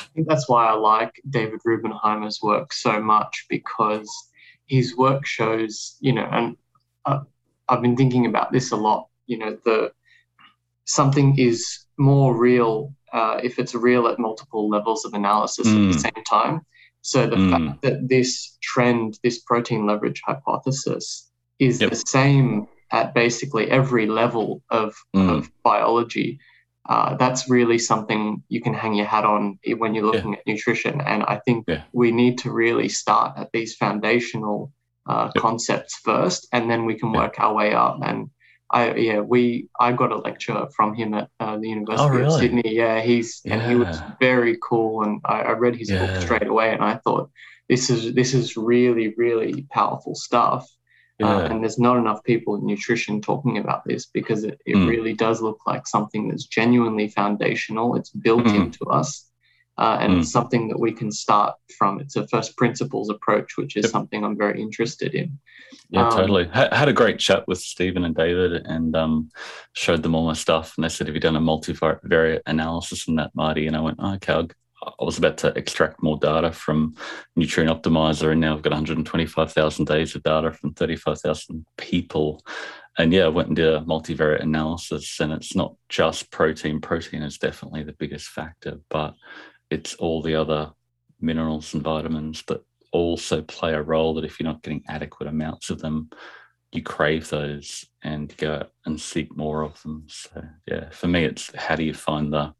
I 0.00 0.04
think 0.14 0.28
that's 0.28 0.48
why 0.48 0.66
I 0.66 0.74
like 0.74 1.12
David 1.28 1.60
Raubenheimer's 1.66 2.40
work 2.42 2.72
so 2.72 3.02
much 3.02 3.46
because 3.48 4.08
his 4.66 4.96
work 4.96 5.26
shows, 5.26 5.96
you 6.00 6.12
know, 6.12 6.28
and 6.30 6.56
uh, 7.04 7.20
I've 7.68 7.82
been 7.82 7.96
thinking 7.96 8.26
about 8.26 8.52
this 8.52 8.70
a 8.70 8.76
lot, 8.76 9.08
you 9.26 9.38
know, 9.38 9.58
the 9.64 9.92
something 10.84 11.38
is 11.38 11.86
more 11.98 12.36
real 12.36 12.92
uh, 13.12 13.40
if 13.42 13.58
it's 13.58 13.74
real 13.74 14.08
at 14.08 14.18
multiple 14.18 14.68
levels 14.68 15.04
of 15.04 15.14
analysis 15.14 15.66
mm. 15.66 15.70
at 15.70 15.92
the 15.92 15.92
hmm. 15.92 15.98
same 15.98 16.24
time. 16.28 16.60
So 17.02 17.26
the 17.26 17.36
mm. 17.36 17.50
fact 17.50 17.82
that 17.82 18.08
this 18.08 18.58
trend, 18.60 19.18
this 19.22 19.38
protein 19.40 19.86
leverage 19.86 20.20
hypothesis, 20.26 21.30
is 21.60 21.80
yep. 21.80 21.90
the 21.90 21.96
same 21.96 22.66
at 22.90 23.14
basically 23.14 23.70
every 23.70 24.06
level 24.06 24.62
of, 24.70 24.96
mm. 25.14 25.30
of 25.30 25.50
biology 25.62 26.40
uh, 26.88 27.16
that's 27.16 27.48
really 27.48 27.78
something 27.78 28.42
you 28.48 28.60
can 28.60 28.74
hang 28.74 28.94
your 28.94 29.06
hat 29.06 29.24
on 29.24 29.58
when 29.78 29.94
you're 29.94 30.04
looking 30.04 30.32
yeah. 30.32 30.38
at 30.38 30.46
nutrition. 30.46 31.00
And 31.00 31.22
I 31.22 31.40
think 31.44 31.64
yeah. 31.66 31.82
we 31.92 32.12
need 32.12 32.38
to 32.38 32.52
really 32.52 32.88
start 32.88 33.38
at 33.38 33.50
these 33.52 33.74
foundational 33.74 34.70
uh, 35.06 35.30
yep. 35.34 35.42
concepts 35.42 35.98
first, 36.04 36.46
and 36.52 36.70
then 36.70 36.84
we 36.84 36.94
can 36.94 37.12
work 37.12 37.38
our 37.38 37.54
way 37.54 37.74
up. 37.74 38.00
And 38.02 38.28
I, 38.70 38.94
yeah, 38.94 39.20
we, 39.20 39.68
I 39.78 39.92
got 39.92 40.12
a 40.12 40.16
lecture 40.16 40.66
from 40.74 40.94
him 40.94 41.14
at 41.14 41.28
uh, 41.38 41.58
the 41.58 41.68
University 41.68 42.08
oh, 42.08 42.10
really? 42.10 42.34
of 42.34 42.40
Sydney. 42.40 42.74
Yeah, 42.74 43.00
he's 43.00 43.40
yeah. 43.44 43.54
and 43.54 43.70
he 43.70 43.76
was 43.76 44.00
very 44.20 44.58
cool, 44.62 45.02
and 45.02 45.20
I, 45.24 45.42
I 45.42 45.50
read 45.52 45.76
his 45.76 45.90
book 45.90 46.22
straight 46.22 46.46
away, 46.46 46.72
and 46.72 46.82
I 46.82 46.96
thought 46.96 47.30
this 47.68 47.90
is 47.90 48.14
this 48.14 48.34
is 48.34 48.56
really 48.56 49.14
really 49.16 49.66
powerful 49.70 50.14
stuff. 50.14 50.68
Uh, 51.22 51.26
yeah. 51.26 51.36
Uh, 51.36 51.40
and 51.46 51.62
there's 51.62 51.78
not 51.78 51.96
enough 51.96 52.24
people 52.24 52.56
in 52.56 52.66
nutrition 52.66 53.20
talking 53.20 53.58
about 53.58 53.84
this 53.84 54.06
because 54.06 54.42
it, 54.42 54.60
it 54.66 54.74
mm. 54.74 54.88
really 54.88 55.12
does 55.12 55.40
look 55.40 55.60
like 55.64 55.86
something 55.86 56.26
that's 56.26 56.46
genuinely 56.46 57.06
foundational. 57.06 57.94
It's 57.94 58.10
built 58.10 58.44
mm. 58.44 58.56
into 58.56 58.84
us. 58.86 59.30
Uh, 59.76 59.98
and 60.00 60.12
mm. 60.12 60.20
it's 60.20 60.30
something 60.30 60.68
that 60.68 60.78
we 60.78 60.92
can 60.92 61.10
start 61.10 61.56
from. 61.76 62.00
It's 62.00 62.16
a 62.16 62.26
first 62.28 62.56
principles 62.56 63.10
approach, 63.10 63.56
which 63.56 63.76
is 63.76 63.84
yep. 63.84 63.92
something 63.92 64.24
I'm 64.24 64.36
very 64.36 64.62
interested 64.62 65.14
in. 65.14 65.38
Yeah, 65.90 66.06
um, 66.06 66.12
totally. 66.12 66.44
H- 66.54 66.72
had 66.72 66.88
a 66.88 66.92
great 66.92 67.18
chat 67.18 67.46
with 67.48 67.58
Stephen 67.58 68.04
and 68.04 68.14
David 68.14 68.66
and 68.66 68.94
um, 68.94 69.30
showed 69.72 70.02
them 70.02 70.14
all 70.14 70.26
my 70.26 70.34
stuff. 70.34 70.74
And 70.76 70.84
they 70.84 70.88
said, 70.88 71.08
Have 71.08 71.14
you 71.14 71.20
done 71.20 71.36
a 71.36 71.40
multivariate 71.40 72.42
analysis 72.46 73.08
on 73.08 73.16
that, 73.16 73.34
Marty? 73.34 73.66
And 73.66 73.76
I 73.76 73.80
went, 73.80 73.98
oh, 74.00 74.14
Okay, 74.14 74.32
I'll, 74.32 74.48
I 74.86 75.04
was 75.04 75.18
about 75.18 75.38
to 75.38 75.48
extract 75.56 76.02
more 76.02 76.18
data 76.18 76.52
from 76.52 76.94
Nutrient 77.36 77.70
Optimizer, 77.70 78.32
and 78.32 78.40
now 78.40 78.54
I've 78.54 78.62
got 78.62 78.72
125,000 78.72 79.84
days 79.86 80.14
of 80.14 80.22
data 80.22 80.52
from 80.52 80.74
35,000 80.74 81.64
people. 81.78 82.42
And 82.98 83.12
yeah, 83.12 83.24
I 83.24 83.28
went 83.28 83.48
and 83.48 83.56
did 83.56 83.72
a 83.72 83.80
multivariate 83.80 84.42
analysis, 84.42 85.18
and 85.20 85.32
it's 85.32 85.56
not 85.56 85.74
just 85.88 86.30
protein. 86.30 86.80
Protein 86.80 87.22
is 87.22 87.38
definitely 87.38 87.82
the 87.82 87.92
biggest 87.92 88.28
factor, 88.28 88.78
but 88.88 89.14
it's 89.74 89.94
all 89.94 90.22
the 90.22 90.36
other 90.36 90.72
minerals 91.20 91.74
and 91.74 91.82
vitamins 91.82 92.42
that 92.48 92.62
also 92.92 93.42
play 93.42 93.74
a 93.74 93.82
role. 93.82 94.14
That 94.14 94.24
if 94.24 94.38
you're 94.38 94.48
not 94.48 94.62
getting 94.62 94.84
adequate 94.88 95.28
amounts 95.28 95.68
of 95.70 95.80
them, 95.80 96.10
you 96.72 96.82
crave 96.82 97.28
those 97.28 97.84
and 98.02 98.34
go 98.36 98.66
and 98.86 99.00
seek 99.00 99.36
more 99.36 99.62
of 99.62 99.82
them. 99.82 100.04
So 100.08 100.42
yeah, 100.66 100.90
for 100.90 101.08
me, 101.08 101.24
it's 101.24 101.54
how 101.56 101.76
do 101.76 101.84
you 101.84 101.94
find 101.94 102.32
the 102.32 102.54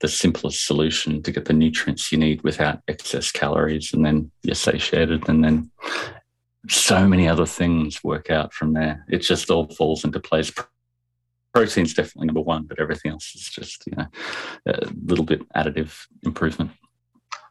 the 0.00 0.08
simplest 0.08 0.64
solution 0.64 1.22
to 1.22 1.32
get 1.32 1.46
the 1.46 1.52
nutrients 1.52 2.12
you 2.12 2.18
need 2.18 2.42
without 2.42 2.80
excess 2.86 3.32
calories 3.32 3.92
and 3.92 4.06
then 4.06 4.30
you're 4.44 4.54
satiated 4.54 5.28
and 5.28 5.42
then 5.42 5.68
so 6.68 7.08
many 7.08 7.28
other 7.28 7.46
things 7.46 8.04
work 8.04 8.30
out 8.30 8.52
from 8.52 8.74
there 8.74 9.04
it 9.08 9.18
just 9.18 9.50
all 9.50 9.66
falls 9.70 10.04
into 10.04 10.20
place 10.20 10.52
protein's 11.58 11.94
definitely 11.94 12.26
number 12.26 12.40
one 12.40 12.64
but 12.64 12.80
everything 12.80 13.10
else 13.12 13.34
is 13.34 13.48
just 13.48 13.86
you 13.86 13.94
know 13.96 14.06
a 14.66 14.88
little 15.04 15.24
bit 15.24 15.40
additive 15.54 16.06
improvement. 16.24 16.70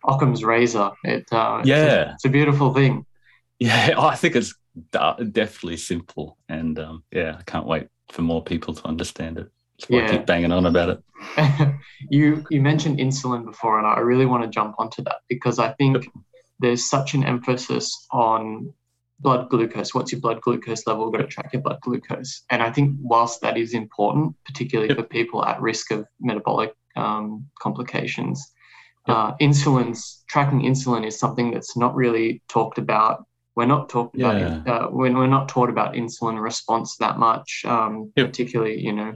Occam's 0.08 0.44
razor 0.44 0.92
it 1.04 1.26
uh, 1.32 1.62
yeah 1.66 1.84
it's 1.84 1.94
a, 1.94 2.12
it's 2.14 2.26
a, 2.26 2.30
beautiful 2.30 2.74
thing. 2.74 3.06
Yeah 3.60 3.96
i 3.98 4.16
think 4.16 4.36
it's 4.36 4.54
definitely 4.92 5.78
simple 5.78 6.38
and 6.48 6.78
um, 6.80 7.04
yeah 7.12 7.38
i 7.40 7.44
can't 7.44 7.66
wait 7.66 7.88
for 8.12 8.22
more 8.22 8.44
people 8.44 8.74
to 8.74 8.88
understand 8.88 9.38
it. 9.38 9.50
That's 9.78 9.90
why 9.90 10.00
yeah. 10.00 10.06
I 10.06 10.12
keep 10.12 10.26
banging 10.26 10.52
on 10.52 10.66
about 10.66 10.90
it. 10.90 11.76
you 12.10 12.46
you 12.50 12.62
mentioned 12.62 13.00
insulin 13.00 13.46
before, 13.46 13.78
and 13.78 13.88
I 13.88 14.00
really 14.00 14.26
want 14.26 14.44
to 14.44 14.50
jump 14.50 14.76
onto 14.80 15.04
that 15.04 15.18
because 15.30 15.60
I 15.60 15.74
think 15.74 16.08
there's 16.60 16.90
such 16.90 17.14
an 17.14 17.24
emphasis 17.24 18.08
on 18.12 18.74
blood 19.20 19.50
glucose. 19.50 19.94
What's 19.94 20.12
your 20.12 20.22
blood 20.22 20.42
glucose 20.42 20.86
level? 20.86 21.06
We've 21.06 21.20
got 21.20 21.26
to 21.26 21.28
track 21.28 21.54
your 21.54 21.62
blood 21.62 21.80
glucose. 21.82 22.44
And 22.50 22.62
I 22.62 22.72
think 22.72 22.96
whilst 23.00 23.42
that 23.42 23.58
is 23.58 23.74
important, 23.74 24.36
particularly 24.46 24.90
yep. 24.90 24.98
for 24.98 25.04
people 25.04 25.44
at 25.46 25.62
risk 25.62 25.92
of 25.92 26.06
metabolic 26.20 26.74
um, 26.96 27.46
complications, 27.60 28.46
yep. 29.08 29.18
uh, 29.18 29.34
insulin's 29.42 30.24
tracking 30.30 30.62
insulin 30.62 31.06
is 31.06 31.20
something 31.20 31.52
that's 31.52 31.76
not 31.76 31.96
really 31.96 32.42
talked 32.48 32.78
about. 32.78 33.26
We're 33.56 33.66
not 33.66 33.90
talking 33.90 34.22
yeah. 34.22 34.58
about 34.58 34.68
uh, 34.68 34.88
when 34.90 35.18
we're 35.18 35.26
not 35.26 35.50
taught 35.50 35.70
about 35.70 35.96
insulin 35.96 36.40
response 36.40 36.96
that 36.98 37.18
much, 37.18 37.64
um, 37.66 38.12
particularly 38.16 38.80
you 38.80 38.94
know 38.94 39.14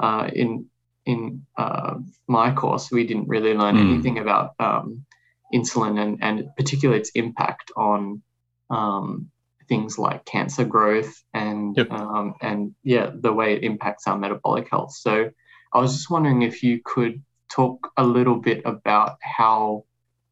uh, 0.00 0.30
in 0.32 0.66
in 1.04 1.44
uh, 1.58 1.94
my 2.28 2.52
course, 2.52 2.90
we 2.90 3.06
didn't 3.06 3.28
really 3.28 3.54
learn 3.54 3.76
mm. 3.76 3.80
anything 3.80 4.18
about 4.18 4.52
um, 4.60 5.04
insulin 5.52 6.00
and, 6.00 6.18
and 6.22 6.48
particularly 6.56 7.00
its 7.00 7.10
impact 7.14 7.72
on 7.76 8.22
um, 8.70 9.30
things 9.72 9.98
like 9.98 10.22
cancer 10.26 10.66
growth 10.66 11.14
and 11.32 11.74
yep. 11.78 11.90
um, 11.90 12.34
and 12.42 12.74
yeah, 12.84 13.10
the 13.26 13.32
way 13.32 13.54
it 13.54 13.64
impacts 13.64 14.06
our 14.06 14.18
metabolic 14.18 14.68
health. 14.70 14.92
So 14.94 15.30
I 15.72 15.80
was 15.80 15.94
just 15.94 16.10
wondering 16.10 16.42
if 16.42 16.62
you 16.62 16.82
could 16.84 17.22
talk 17.50 17.90
a 17.96 18.04
little 18.04 18.36
bit 18.36 18.60
about 18.66 19.16
how 19.22 19.86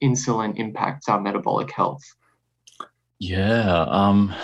insulin 0.04 0.58
impacts 0.58 1.08
our 1.08 1.18
metabolic 1.18 1.70
health. 1.72 2.02
Yeah, 3.18 3.86
um, 3.88 4.34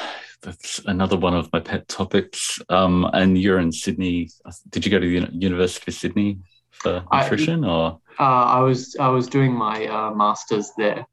that's 0.41 0.81
another 0.87 1.19
one 1.19 1.35
of 1.35 1.53
my 1.53 1.61
pet 1.61 1.89
topics. 1.89 2.59
Um, 2.71 3.11
and 3.13 3.37
you're 3.37 3.59
in 3.59 3.73
Sydney. 3.73 4.31
Did 4.71 4.87
you 4.87 4.91
go 4.91 4.99
to 4.99 5.07
the 5.07 5.29
University 5.37 5.91
of 5.91 5.95
Sydney 5.95 6.39
for 6.71 7.05
nutrition, 7.13 7.67
I, 7.67 7.69
or? 7.69 8.01
Uh, 8.19 8.45
I 8.59 8.61
was 8.61 8.97
I 8.99 9.09
was 9.09 9.27
doing 9.29 9.53
my 9.53 9.87
uh, 9.87 10.15
masters 10.15 10.73
there. 10.79 11.07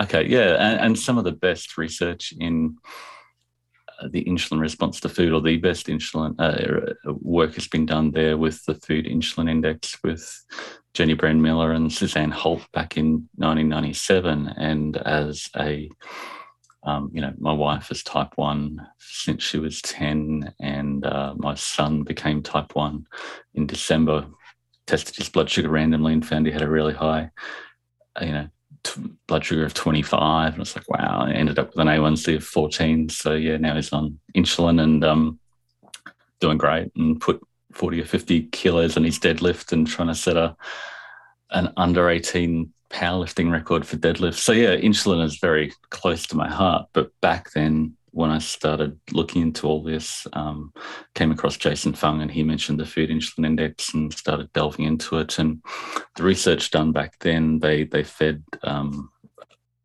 Okay, 0.00 0.26
yeah, 0.26 0.56
and, 0.58 0.80
and 0.80 0.98
some 0.98 1.18
of 1.18 1.24
the 1.24 1.32
best 1.32 1.76
research 1.76 2.32
in 2.38 2.76
the 4.10 4.24
insulin 4.24 4.60
response 4.60 5.00
to 5.00 5.08
food, 5.08 5.32
or 5.32 5.40
the 5.40 5.56
best 5.56 5.86
insulin 5.86 6.34
uh, 6.38 6.94
work 7.20 7.54
has 7.54 7.66
been 7.66 7.86
done 7.86 8.10
there 8.10 8.36
with 8.36 8.64
the 8.64 8.74
food 8.74 9.06
insulin 9.06 9.50
index 9.50 9.96
with 10.02 10.44
Jenny 10.94 11.14
Brand-Miller 11.14 11.72
and 11.72 11.92
Suzanne 11.92 12.30
Holt 12.30 12.66
back 12.72 12.96
in 12.96 13.28
1997, 13.36 14.48
and 14.56 14.96
as 14.98 15.48
a 15.56 15.88
um, 16.86 17.10
you 17.12 17.20
know, 17.20 17.32
my 17.38 17.52
wife 17.52 17.90
is 17.90 18.04
type 18.04 18.32
1 18.36 18.86
since 18.98 19.42
she 19.42 19.58
was 19.58 19.82
10, 19.82 20.54
and 20.60 21.04
uh, 21.04 21.34
my 21.36 21.54
son 21.54 22.04
became 22.04 22.42
type 22.42 22.76
1 22.76 23.04
in 23.54 23.66
December. 23.66 24.26
Tested 24.86 25.16
his 25.16 25.28
blood 25.28 25.50
sugar 25.50 25.68
randomly 25.68 26.12
and 26.12 26.24
found 26.24 26.46
he 26.46 26.52
had 26.52 26.62
a 26.62 26.68
really 26.68 26.94
high, 26.94 27.30
you 28.20 28.30
know, 28.30 28.48
t- 28.86 29.10
blood 29.26 29.44
sugar 29.44 29.64
of 29.64 29.74
25. 29.74 30.54
And 30.54 30.62
it's 30.62 30.76
like, 30.76 30.88
wow, 30.88 31.24
I 31.26 31.32
ended 31.32 31.58
up 31.58 31.68
with 31.68 31.78
an 31.78 31.88
A1C 31.88 32.36
of 32.36 32.44
14. 32.44 33.08
So, 33.08 33.34
yeah, 33.34 33.56
now 33.56 33.74
he's 33.74 33.92
on 33.92 34.18
insulin 34.36 34.80
and 34.80 35.04
um, 35.04 35.38
doing 36.40 36.58
great 36.58 36.90
and 36.96 37.20
put 37.20 37.40
40 37.72 38.00
or 38.00 38.04
50 38.04 38.44
kilos 38.48 38.96
on 38.96 39.04
his 39.04 39.18
deadlift 39.18 39.72
and 39.72 39.86
trying 39.86 40.08
to 40.08 40.14
set 40.14 40.36
a 40.36 40.56
an 41.50 41.72
under 41.76 42.10
18 42.10 42.72
powerlifting 42.90 43.50
record 43.52 43.86
for 43.86 43.96
deadlift. 43.96 44.34
So 44.34 44.52
yeah, 44.52 44.76
insulin 44.76 45.24
is 45.24 45.38
very 45.38 45.72
close 45.90 46.26
to 46.28 46.36
my 46.36 46.48
heart. 46.48 46.88
But 46.92 47.10
back 47.20 47.52
then, 47.52 47.95
when 48.16 48.30
I 48.30 48.38
started 48.38 48.98
looking 49.12 49.42
into 49.42 49.66
all 49.66 49.82
this, 49.82 50.26
um, 50.32 50.72
came 51.14 51.30
across 51.30 51.58
Jason 51.58 51.92
Fung 51.92 52.22
and 52.22 52.30
he 52.30 52.42
mentioned 52.42 52.80
the 52.80 52.86
food 52.86 53.10
insulin 53.10 53.44
index 53.44 53.92
and 53.92 54.10
started 54.10 54.50
delving 54.54 54.86
into 54.86 55.18
it. 55.18 55.38
And 55.38 55.62
the 56.16 56.22
research 56.22 56.70
done 56.70 56.92
back 56.92 57.18
then, 57.20 57.58
they 57.58 57.84
they 57.84 58.02
fed 58.02 58.42
um, 58.62 59.10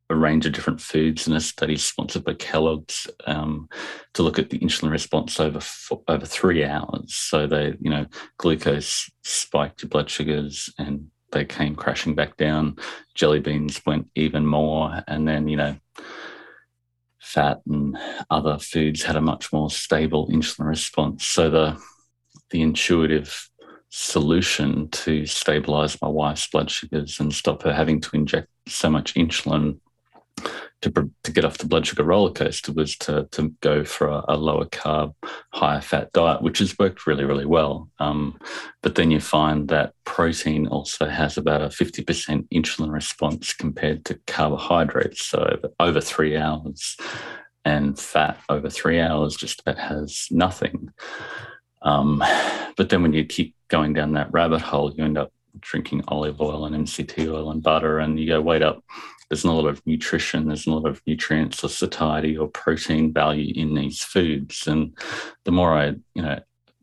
a 0.09 0.15
range 0.15 0.45
of 0.45 0.53
different 0.53 0.79
foods 0.79 1.27
in 1.27 1.33
a 1.33 1.41
study 1.41 1.75
sponsored 1.75 2.23
by 2.23 2.33
Kellogg's 2.35 3.05
um, 3.27 3.67
to 4.13 4.23
look 4.23 4.39
at 4.39 4.49
the 4.49 4.59
insulin 4.59 4.91
response 4.91 5.37
over 5.37 5.59
over 6.07 6.25
three 6.25 6.63
hours. 6.63 7.13
So 7.13 7.47
they, 7.47 7.75
you 7.81 7.89
know, 7.89 8.05
glucose 8.37 9.11
spiked 9.25 9.83
your 9.83 9.89
blood 9.89 10.09
sugars 10.09 10.73
and 10.79 11.07
they 11.33 11.43
came 11.43 11.75
crashing 11.75 12.15
back 12.15 12.37
down. 12.37 12.77
Jelly 13.13 13.41
beans 13.41 13.81
went 13.85 14.07
even 14.15 14.45
more, 14.45 15.03
and 15.05 15.27
then 15.27 15.49
you 15.49 15.57
know, 15.57 15.75
fat 17.21 17.61
and 17.67 17.97
other 18.29 18.57
foods 18.57 19.03
had 19.03 19.15
a 19.15 19.21
much 19.21 19.53
more 19.53 19.69
stable 19.69 20.27
insulin 20.27 20.65
response. 20.67 21.25
So 21.25 21.49
the 21.49 21.81
the 22.49 22.61
intuitive 22.61 23.49
solution 23.89 24.89
to 24.89 25.25
stabilize 25.25 26.01
my 26.01 26.07
wife's 26.07 26.47
blood 26.47 26.69
sugars 26.69 27.19
and 27.19 27.33
stop 27.33 27.63
her 27.63 27.73
having 27.73 28.01
to 28.01 28.09
inject 28.13 28.47
so 28.67 28.89
much 28.89 29.13
insulin 29.15 29.79
to, 30.81 31.11
to 31.23 31.31
get 31.31 31.45
off 31.45 31.59
the 31.59 31.67
blood 31.67 31.85
sugar 31.85 32.03
roller 32.03 32.31
coaster 32.31 32.71
was 32.71 32.97
to, 32.97 33.27
to 33.31 33.49
go 33.61 33.83
for 33.83 34.07
a, 34.07 34.23
a 34.29 34.37
lower 34.37 34.65
carb, 34.65 35.13
higher 35.53 35.81
fat 35.81 36.11
diet, 36.11 36.41
which 36.41 36.59
has 36.59 36.77
worked 36.77 37.05
really, 37.05 37.23
really 37.23 37.45
well. 37.45 37.89
Um, 37.99 38.39
but 38.81 38.95
then 38.95 39.11
you 39.11 39.19
find 39.19 39.67
that 39.69 39.93
protein 40.05 40.67
also 40.67 41.07
has 41.07 41.37
about 41.37 41.61
a 41.61 41.67
50% 41.67 42.47
insulin 42.49 42.91
response 42.91 43.53
compared 43.53 44.05
to 44.05 44.19
carbohydrates. 44.27 45.25
So 45.25 45.59
over, 45.79 46.01
three 46.01 46.35
hours, 46.35 46.97
and 47.63 47.97
fat 47.97 48.39
over 48.49 48.69
three 48.69 48.99
hours 48.99 49.35
just 49.35 49.61
about 49.61 49.77
has 49.77 50.27
nothing. 50.31 50.89
Um, 51.83 52.23
but 52.75 52.89
then 52.89 53.03
when 53.03 53.13
you 53.13 53.25
keep 53.25 53.55
going 53.67 53.93
down 53.93 54.13
that 54.13 54.31
rabbit 54.31 54.61
hole, 54.61 54.91
you 54.93 55.03
end 55.03 55.17
up 55.17 55.31
drinking 55.59 56.03
olive 56.07 56.41
oil 56.41 56.65
and 56.65 56.75
MCT 56.75 57.31
oil 57.31 57.51
and 57.51 57.61
butter, 57.61 57.99
and 57.99 58.19
you 58.19 58.27
go, 58.27 58.41
wait 58.41 58.61
up, 58.61 58.83
there's 59.31 59.45
not 59.45 59.53
a 59.53 59.61
lot 59.61 59.67
of 59.67 59.81
nutrition, 59.87 60.45
there's 60.45 60.67
not 60.67 60.73
a 60.73 60.79
lot 60.79 60.89
of 60.89 61.01
nutrients 61.07 61.63
or 61.63 61.69
satiety 61.69 62.37
or 62.37 62.49
protein 62.49 63.13
value 63.13 63.53
in 63.55 63.73
these 63.73 64.03
foods. 64.03 64.67
And 64.67 64.93
the 65.45 65.53
more 65.53 65.71
I, 65.71 65.93
you 66.13 66.21
know, 66.21 66.37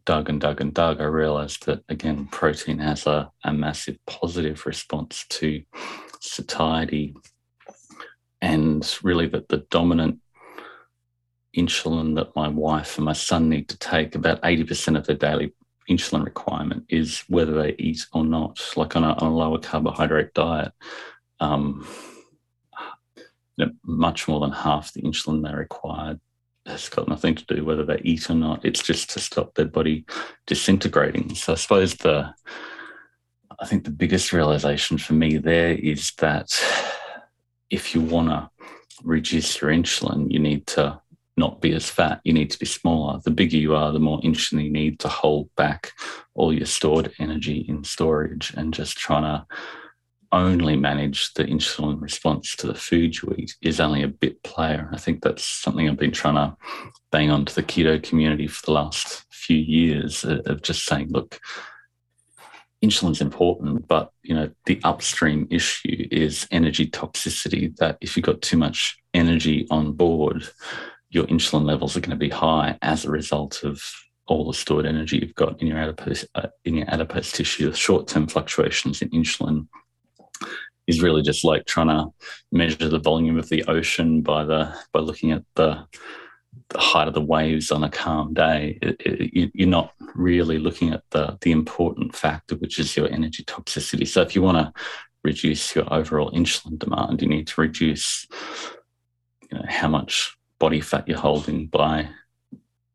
dug 0.07 0.31
and 0.31 0.41
dug 0.41 0.63
and 0.63 0.73
dug, 0.73 1.03
I 1.03 1.05
realized 1.05 1.67
that 1.67 1.83
again, 1.91 2.27
protein 2.29 2.79
has 2.79 3.07
a, 3.07 3.31
a 3.45 3.53
massive 3.53 3.99
positive 4.07 4.65
response 4.65 5.27
to 5.29 5.63
satiety. 6.21 7.15
And 8.41 8.99
really, 9.03 9.27
that 9.29 9.49
the 9.49 9.67
dominant 9.71 10.19
insulin 11.55 12.15
that 12.15 12.35
my 12.35 12.49
wife 12.49 12.97
and 12.97 13.05
my 13.05 13.13
son 13.13 13.51
need 13.51 13.69
to 13.69 13.79
take, 13.79 14.15
about 14.15 14.41
80% 14.41 14.97
of 14.97 15.07
their 15.07 15.17
daily 15.17 15.53
insulin 15.91 16.25
requirement 16.25 16.87
is 16.89 17.25
whether 17.29 17.53
they 17.63 17.75
eat 17.79 18.07
or 18.15 18.25
not, 18.25 18.59
like 18.75 18.97
on 18.97 19.05
a, 19.05 19.13
on 19.13 19.33
a 19.33 19.37
lower 19.37 19.59
carbohydrate 19.59 20.33
diet. 20.33 20.73
Um, 21.41 21.87
you 23.59 23.67
know, 23.67 23.73
much 23.85 24.29
more 24.29 24.41
than 24.41 24.53
half 24.53 24.93
the 24.93 25.03
insulin 25.03 25.43
they 25.43 25.55
require 25.55 26.19
has 26.67 26.89
got 26.89 27.09
nothing 27.09 27.35
to 27.35 27.45
do 27.47 27.65
whether 27.65 27.85
they 27.85 28.01
eat 28.05 28.31
or 28.31 28.35
not. 28.35 28.65
It's 28.65 28.83
just 28.83 29.11
to 29.11 29.21
stop 29.21 29.55
their 29.55 29.67
body 29.67 30.05
disintegrating. 30.47 31.35
So 31.35 31.55
I 31.55 31.57
suppose 31.57 31.95
the 31.95 32.33
I 33.61 33.67
think 33.67 33.85
the 33.85 33.91
biggest 33.91 34.33
realization 34.33 34.99
for 34.99 35.15
me 35.15 35.37
there 35.37 35.73
is 35.73 36.13
that 36.19 36.49
if 37.71 37.95
you 37.95 38.01
want 38.01 38.29
to 38.29 38.49
reduce 39.03 39.61
your 39.61 39.71
insulin, 39.73 40.31
you 40.31 40.39
need 40.39 40.67
to 40.69 41.01
not 41.37 41.61
be 41.61 41.73
as 41.73 41.89
fat. 41.89 42.21
You 42.25 42.33
need 42.33 42.51
to 42.51 42.59
be 42.59 42.67
smaller. 42.67 43.21
The 43.25 43.31
bigger 43.31 43.57
you 43.57 43.75
are, 43.75 43.93
the 43.93 43.99
more 43.99 44.21
insulin 44.21 44.65
you 44.65 44.71
need 44.71 45.01
to 45.01 45.09
hold 45.09 45.51
back 45.57 45.93
all 46.35 46.53
your 46.53 46.67
stored 46.67 47.13
energy 47.19 47.65
in 47.69 47.83
storage 47.83 48.53
and 48.57 48.73
just 48.73 48.97
trying 48.97 49.23
to 49.23 49.47
only 50.33 50.77
manage 50.77 51.33
the 51.35 51.45
insulin 51.45 52.01
response 52.01 52.55
to 52.57 52.67
the 52.67 52.75
food 52.75 53.21
you 53.21 53.35
eat 53.39 53.57
is 53.63 53.81
only 53.81 54.03
a 54.03 54.09
bit 54.09 54.43
player. 54.43 54.89
I 54.93 54.99
think 54.99 55.23
that's 55.23 55.45
something 55.45 55.89
I've 55.89 55.99
been 55.99 56.13
trying 56.13 56.35
to 56.35 56.57
bang 57.11 57.31
on 57.31 57.45
to 57.47 57.55
the 57.55 57.63
keto 57.63 58.03
community 58.03 58.47
for 58.47 58.67
the 58.67 58.73
last 58.73 59.25
few 59.31 59.57
years 59.57 60.25
of 60.25 60.63
just 60.63 60.85
saying, 60.85 61.09
look, 61.11 61.41
insulin's 62.85 63.21
important, 63.21 63.89
but 63.89 64.13
you 64.23 64.35
know, 64.35 64.51
the 64.67 64.81
upstream 64.85 65.49
issue 65.51 66.07
is 66.11 66.47
energy 66.51 66.87
toxicity 66.87 67.75
that 67.77 67.97
if 68.01 68.17
you've 68.17 68.27
got 68.27 68.43
too 68.43 68.59
much 68.59 68.99
energy 69.15 69.67
on 69.71 69.93
board, 69.93 70.47
your 71.11 71.25
insulin 71.27 71.65
levels 71.65 71.97
are 71.97 72.01
going 72.01 72.11
to 72.11 72.17
be 72.17 72.29
high 72.29 72.77
as 72.83 73.05
a 73.05 73.11
result 73.11 73.65
of 73.65 73.83
all 74.27 74.47
the 74.47 74.53
stored 74.53 74.85
energy 74.85 75.19
you've 75.19 75.35
got 75.35 75.61
in 75.63 75.67
your 75.67 75.79
adipose 75.79 76.27
uh, 76.35 76.49
in 76.67 76.75
your 76.75 76.91
adipose 76.91 77.33
tissue. 77.33 77.73
Short-term 77.73 78.27
fluctuations 78.27 79.01
in 79.01 79.09
insulin 79.11 79.67
is 80.89 81.03
really 81.03 81.23
just 81.23 81.45
like 81.45 81.67
trying 81.67 81.89
to 81.89 82.07
measure 82.51 82.89
the 82.89 82.99
volume 82.99 83.39
of 83.39 83.49
the 83.49 83.63
ocean 83.65 84.23
by 84.23 84.45
the 84.45 84.75
by 84.93 85.01
looking 85.01 85.31
at 85.31 85.45
the 85.55 85.87
the 86.71 86.79
height 86.79 87.09
of 87.09 87.15
the 87.15 87.21
waves 87.21 87.71
on 87.71 87.85
a 87.85 87.91
calm 87.91 88.35
day. 88.35 88.79
It, 88.83 88.97
it, 89.01 89.51
you're 89.55 89.69
not 89.69 89.93
really 90.15 90.59
looking 90.59 90.93
at 90.93 91.05
the 91.11 91.39
the 91.43 91.53
important 91.53 92.17
factor, 92.17 92.57
which 92.57 92.79
is 92.79 92.97
your 92.97 93.09
energy 93.13 93.45
toxicity. 93.45 94.09
So 94.09 94.23
if 94.23 94.35
you 94.35 94.43
want 94.43 94.59
to 94.59 94.73
reduce 95.23 95.75
your 95.77 95.93
overall 95.93 96.33
insulin 96.33 96.79
demand, 96.79 97.23
you 97.23 97.29
need 97.29 97.47
to 97.49 97.61
reduce 97.61 98.27
you 99.51 99.59
know, 99.59 99.65
how 99.69 99.89
much 99.89 100.37
body 100.59 100.81
fat 100.81 101.07
you're 101.07 101.19
holding 101.19 101.67
by 101.67 102.09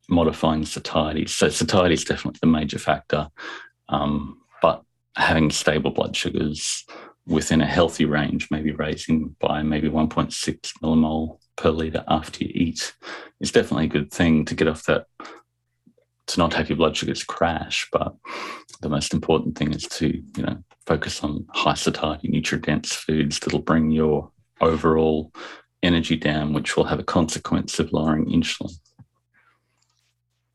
modifying 0.09 0.65
satiety. 0.65 1.27
So 1.27 1.49
satiety 1.49 1.93
is 1.93 2.03
definitely 2.03 2.39
the 2.41 2.47
major 2.47 2.79
factor, 2.79 3.29
um, 3.89 4.41
but 4.61 4.83
having 5.15 5.51
stable 5.51 5.91
blood 5.91 6.15
sugars 6.15 6.85
within 7.25 7.61
a 7.61 7.65
healthy 7.65 8.05
range, 8.05 8.49
maybe 8.51 8.71
raising 8.71 9.35
by 9.39 9.63
maybe 9.63 9.89
1.6 9.89 10.73
millimole 10.81 11.39
per 11.55 11.69
liter 11.69 12.03
after 12.07 12.43
you 12.43 12.51
eat, 12.53 12.93
is 13.39 13.51
definitely 13.51 13.85
a 13.85 13.89
good 13.89 14.11
thing 14.11 14.45
to 14.45 14.55
get 14.55 14.67
off 14.67 14.83
that, 14.85 15.05
to 16.27 16.39
not 16.39 16.53
have 16.53 16.69
your 16.69 16.77
blood 16.77 16.97
sugars 16.97 17.23
crash. 17.23 17.87
But 17.91 18.15
the 18.81 18.89
most 18.89 19.13
important 19.13 19.57
thing 19.57 19.73
is 19.73 19.83
to, 19.83 20.07
you 20.07 20.43
know, 20.43 20.63
focus 20.85 21.23
on 21.23 21.45
high 21.53 21.75
satiety, 21.75 22.27
nutrient 22.27 22.65
dense 22.65 22.93
foods 22.93 23.39
that'll 23.39 23.59
bring 23.59 23.91
your 23.91 24.31
overall 24.59 25.31
energy 25.81 26.17
down, 26.17 26.53
which 26.53 26.75
will 26.75 26.85
have 26.85 26.99
a 26.99 27.03
consequence 27.03 27.79
of 27.79 27.91
lowering 27.93 28.25
insulin. 28.25 28.73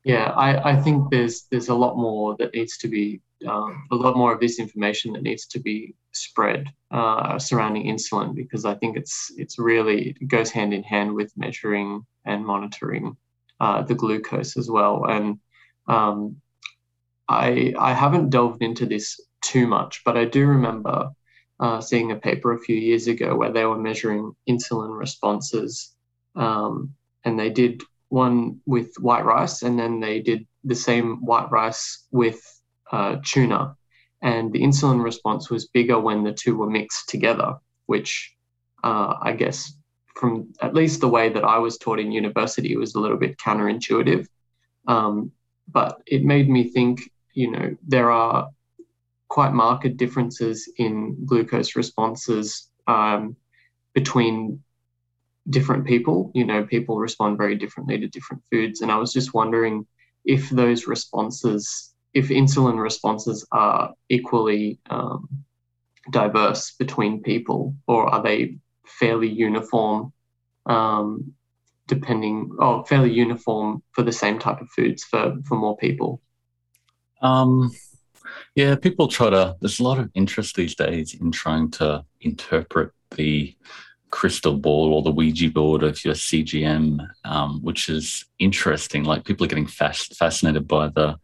Yeah, 0.03 0.31
I, 0.31 0.71
I 0.71 0.75
think 0.81 1.11
there's 1.11 1.43
there's 1.51 1.69
a 1.69 1.75
lot 1.75 1.97
more 1.97 2.35
that 2.39 2.53
needs 2.53 2.77
to 2.79 2.87
be 2.87 3.21
um, 3.47 3.85
a 3.91 3.95
lot 3.95 4.17
more 4.17 4.33
of 4.33 4.39
this 4.39 4.59
information 4.59 5.13
that 5.13 5.23
needs 5.23 5.45
to 5.47 5.59
be 5.59 5.95
spread 6.13 6.67
uh, 6.91 7.37
surrounding 7.37 7.85
insulin 7.85 8.33
because 8.33 8.65
I 8.65 8.75
think 8.75 8.97
it's 8.97 9.31
it's 9.37 9.59
really 9.59 10.15
it 10.19 10.27
goes 10.27 10.51
hand 10.51 10.73
in 10.73 10.83
hand 10.83 11.13
with 11.13 11.33
measuring 11.37 12.05
and 12.25 12.45
monitoring 12.45 13.17
uh, 13.59 13.81
the 13.83 13.95
glucose 13.95 14.57
as 14.57 14.69
well. 14.69 15.05
And 15.05 15.39
um, 15.87 16.37
I 17.27 17.73
I 17.77 17.93
haven't 17.93 18.29
delved 18.29 18.63
into 18.63 18.85
this 18.85 19.19
too 19.43 19.67
much, 19.67 20.01
but 20.05 20.17
I 20.17 20.25
do 20.25 20.47
remember 20.47 21.09
uh, 21.59 21.81
seeing 21.81 22.11
a 22.11 22.15
paper 22.15 22.53
a 22.53 22.59
few 22.59 22.75
years 22.75 23.07
ago 23.07 23.35
where 23.35 23.51
they 23.51 23.65
were 23.65 23.77
measuring 23.77 24.33
insulin 24.49 24.97
responses, 24.97 25.93
um, 26.35 26.93
and 27.25 27.37
they 27.37 27.49
did 27.49 27.83
one 28.09 28.59
with 28.65 28.93
white 28.99 29.25
rice, 29.25 29.61
and 29.61 29.79
then 29.79 29.99
they 29.99 30.19
did 30.19 30.45
the 30.63 30.75
same 30.75 31.25
white 31.25 31.49
rice 31.49 32.05
with 32.11 32.41
uh, 32.91 33.17
tuna, 33.23 33.75
and 34.21 34.51
the 34.51 34.61
insulin 34.61 35.03
response 35.03 35.49
was 35.49 35.67
bigger 35.67 35.99
when 35.99 36.23
the 36.23 36.33
two 36.33 36.57
were 36.57 36.69
mixed 36.69 37.09
together, 37.09 37.55
which 37.85 38.35
uh, 38.83 39.15
I 39.21 39.33
guess 39.33 39.73
from 40.15 40.51
at 40.61 40.73
least 40.73 40.99
the 40.99 41.07
way 41.07 41.29
that 41.29 41.45
I 41.45 41.59
was 41.59 41.77
taught 41.77 41.99
in 41.99 42.11
university 42.11 42.75
was 42.75 42.95
a 42.95 42.99
little 42.99 43.17
bit 43.17 43.37
counterintuitive. 43.37 44.27
Um, 44.87 45.31
but 45.71 46.01
it 46.05 46.23
made 46.23 46.49
me 46.49 46.65
think, 46.65 47.09
you 47.33 47.51
know, 47.51 47.75
there 47.87 48.11
are 48.11 48.49
quite 49.29 49.53
marked 49.53 49.95
differences 49.95 50.69
in 50.77 51.25
glucose 51.25 51.75
responses 51.75 52.69
um, 52.87 53.35
between 53.93 54.61
different 55.49 55.85
people. 55.85 56.31
You 56.33 56.45
know, 56.45 56.63
people 56.63 56.97
respond 56.97 57.37
very 57.37 57.55
differently 57.55 57.99
to 57.99 58.07
different 58.07 58.43
foods. 58.51 58.81
And 58.81 58.91
I 58.91 58.97
was 58.97 59.13
just 59.13 59.33
wondering 59.33 59.85
if 60.25 60.49
those 60.49 60.87
responses, 60.87 61.93
if 62.13 62.29
insulin 62.29 62.79
responses 62.79 63.45
are 63.51 63.93
equally 64.09 64.79
um, 64.89 65.27
diverse 66.11 66.71
between 66.77 67.23
people, 67.23 67.75
or 67.87 68.07
are 68.07 68.21
they 68.21 68.57
fairly 68.85 69.29
uniform, 69.29 70.13
um, 70.65 71.33
depending, 71.87 72.51
oh, 72.59 72.83
fairly 72.83 73.11
uniform 73.11 73.81
for 73.91 74.03
the 74.03 74.11
same 74.11 74.39
type 74.39 74.61
of 74.61 74.69
foods 74.69 75.03
for, 75.03 75.35
for 75.47 75.55
more 75.55 75.77
people? 75.77 76.21
Um, 77.21 77.71
yeah, 78.55 78.75
people 78.75 79.07
try 79.07 79.29
to, 79.29 79.55
there's 79.61 79.79
a 79.79 79.83
lot 79.83 79.99
of 79.99 80.09
interest 80.13 80.55
these 80.55 80.75
days 80.75 81.13
in 81.13 81.31
trying 81.31 81.71
to 81.71 82.05
interpret 82.21 82.91
the 83.15 83.55
crystal 84.09 84.57
ball 84.57 84.93
or 84.93 85.01
the 85.01 85.11
Ouija 85.11 85.49
board 85.49 85.83
of 85.83 86.03
your 86.03 86.13
CGM, 86.13 87.07
um, 87.25 87.61
which 87.61 87.89
is 87.89 88.25
interesting. 88.39 89.03
Like 89.03 89.25
people 89.25 89.45
are 89.45 89.49
getting 89.49 89.67
fast, 89.67 90.15
fascinated 90.15 90.67
by 90.67 90.87
the 90.87 91.17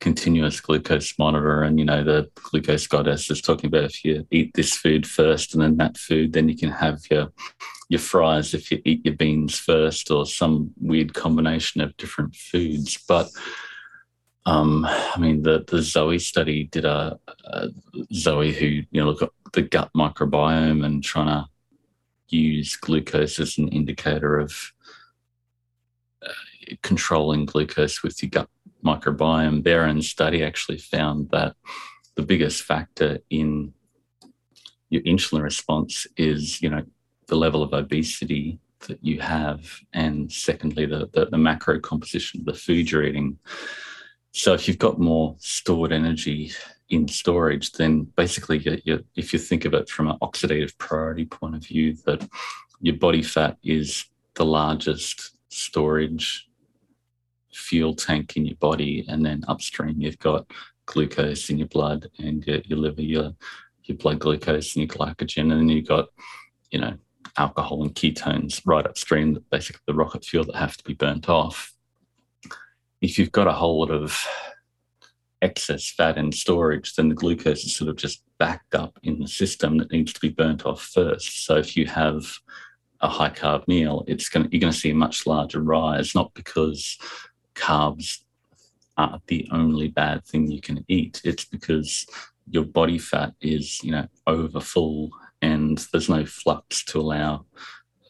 continuous 0.00 0.60
glucose 0.60 1.18
monitor 1.18 1.62
and 1.64 1.76
you 1.76 1.84
know 1.84 2.04
the 2.04 2.30
glucose 2.34 2.86
goddess 2.86 3.32
is 3.32 3.40
talking 3.40 3.66
about 3.66 3.82
if 3.82 4.04
you 4.04 4.24
eat 4.30 4.52
this 4.54 4.76
food 4.76 5.04
first 5.04 5.54
and 5.54 5.62
then 5.62 5.76
that 5.76 5.96
food 5.96 6.32
then 6.32 6.48
you 6.48 6.56
can 6.56 6.70
have 6.70 7.00
your 7.10 7.26
your 7.88 7.98
fries 7.98 8.54
if 8.54 8.70
you 8.70 8.80
eat 8.84 9.04
your 9.04 9.16
beans 9.16 9.58
first 9.58 10.12
or 10.12 10.24
some 10.24 10.70
weird 10.80 11.14
combination 11.14 11.80
of 11.80 11.96
different 11.96 12.32
foods 12.36 12.96
but 13.08 13.28
um, 14.48 14.86
I 14.86 15.18
mean, 15.18 15.42
the 15.42 15.62
the 15.68 15.82
Zoe 15.82 16.18
study 16.18 16.64
did 16.64 16.86
a, 16.86 17.18
a, 17.44 17.68
Zoe 18.14 18.50
who 18.52 18.66
you 18.66 18.86
know 18.92 19.04
look 19.04 19.20
at 19.20 19.30
the 19.52 19.60
gut 19.60 19.90
microbiome 19.94 20.86
and 20.86 21.04
trying 21.04 21.26
to 21.26 21.46
use 22.28 22.76
glucose 22.76 23.38
as 23.38 23.58
an 23.58 23.68
indicator 23.68 24.38
of 24.38 24.72
uh, 26.24 26.32
controlling 26.82 27.46
glucose 27.46 28.02
with 28.02 28.22
your 28.22 28.30
gut 28.30 28.48
microbiome. 28.84 29.66
Own 29.66 30.02
study 30.02 30.42
actually 30.42 30.78
found 30.78 31.30
that 31.30 31.54
the 32.14 32.22
biggest 32.22 32.62
factor 32.62 33.18
in 33.30 33.72
your 34.90 35.02
insulin 35.02 35.42
response 35.42 36.06
is 36.16 36.60
you 36.62 36.70
know 36.70 36.82
the 37.26 37.36
level 37.36 37.62
of 37.62 37.72
obesity 37.72 38.58
that 38.86 38.98
you 39.04 39.20
have, 39.20 39.80
and 39.92 40.30
secondly 40.32 40.86
the 40.86 41.08
the, 41.12 41.26
the 41.26 41.38
macro 41.38 41.78
composition 41.80 42.40
of 42.40 42.46
the 42.46 42.54
food 42.54 42.90
you're 42.90 43.04
eating. 43.04 43.38
So 44.32 44.52
if 44.52 44.68
you've 44.68 44.78
got 44.78 45.00
more 45.00 45.36
stored 45.38 45.92
energy 45.92 46.52
in 46.90 47.06
storage, 47.08 47.72
then 47.72 48.04
basically, 48.16 48.58
you, 48.58 48.78
you, 48.84 49.04
if 49.14 49.32
you 49.32 49.38
think 49.38 49.64
of 49.64 49.74
it 49.74 49.88
from 49.88 50.08
an 50.08 50.18
oxidative 50.22 50.76
priority 50.78 51.24
point 51.24 51.54
of 51.54 51.64
view, 51.64 51.94
that 52.06 52.26
your 52.80 52.96
body 52.96 53.22
fat 53.22 53.58
is 53.62 54.06
the 54.34 54.44
largest 54.44 55.36
storage 55.48 56.48
fuel 57.52 57.94
tank 57.94 58.36
in 58.36 58.46
your 58.46 58.56
body, 58.56 59.04
and 59.08 59.24
then 59.24 59.44
upstream 59.48 60.00
you've 60.00 60.18
got 60.18 60.46
glucose 60.86 61.50
in 61.50 61.58
your 61.58 61.68
blood 61.68 62.08
and 62.18 62.46
your, 62.46 62.58
your 62.64 62.78
liver, 62.78 63.02
your 63.02 63.34
your 63.84 63.96
blood 63.96 64.18
glucose 64.18 64.76
and 64.76 64.86
your 64.86 64.96
glycogen, 64.96 65.50
and 65.50 65.52
then 65.52 65.68
you've 65.68 65.88
got 65.88 66.08
you 66.70 66.80
know 66.80 66.96
alcohol 67.36 67.82
and 67.82 67.94
ketones 67.94 68.62
right 68.64 68.86
upstream, 68.86 69.38
basically 69.50 69.80
the 69.86 69.94
rocket 69.94 70.24
fuel 70.24 70.44
that 70.44 70.56
have 70.56 70.76
to 70.76 70.84
be 70.84 70.94
burnt 70.94 71.28
off. 71.28 71.72
If 73.00 73.18
you've 73.18 73.32
got 73.32 73.46
a 73.46 73.52
whole 73.52 73.80
lot 73.80 73.90
of 73.90 74.26
excess 75.42 75.90
fat 75.90 76.18
in 76.18 76.32
storage, 76.32 76.94
then 76.94 77.08
the 77.08 77.14
glucose 77.14 77.64
is 77.64 77.76
sort 77.76 77.90
of 77.90 77.96
just 77.96 78.22
backed 78.38 78.74
up 78.74 78.98
in 79.02 79.20
the 79.20 79.28
system 79.28 79.78
that 79.78 79.92
needs 79.92 80.12
to 80.12 80.20
be 80.20 80.28
burnt 80.28 80.66
off 80.66 80.82
first. 80.82 81.44
So 81.44 81.56
if 81.56 81.76
you 81.76 81.86
have 81.86 82.26
a 83.00 83.08
high 83.08 83.30
carb 83.30 83.66
meal, 83.68 84.04
it's 84.06 84.28
going 84.28 84.46
to, 84.46 84.52
you're 84.52 84.60
going 84.60 84.72
to 84.72 84.78
see 84.78 84.90
a 84.90 84.94
much 84.94 85.26
larger 85.26 85.60
rise, 85.60 86.14
not 86.14 86.34
because 86.34 86.98
carbs 87.54 88.18
are 88.96 89.20
the 89.28 89.48
only 89.52 89.88
bad 89.88 90.24
thing 90.24 90.50
you 90.50 90.60
can 90.60 90.84
eat. 90.88 91.20
It's 91.24 91.44
because 91.44 92.06
your 92.50 92.64
body 92.64 92.98
fat 92.98 93.34
is, 93.40 93.82
you 93.84 93.92
know, 93.92 94.06
over 94.26 94.60
full 94.60 95.10
and 95.40 95.78
there's 95.92 96.08
no 96.08 96.26
flux 96.26 96.84
to 96.86 97.00
allow, 97.00 97.44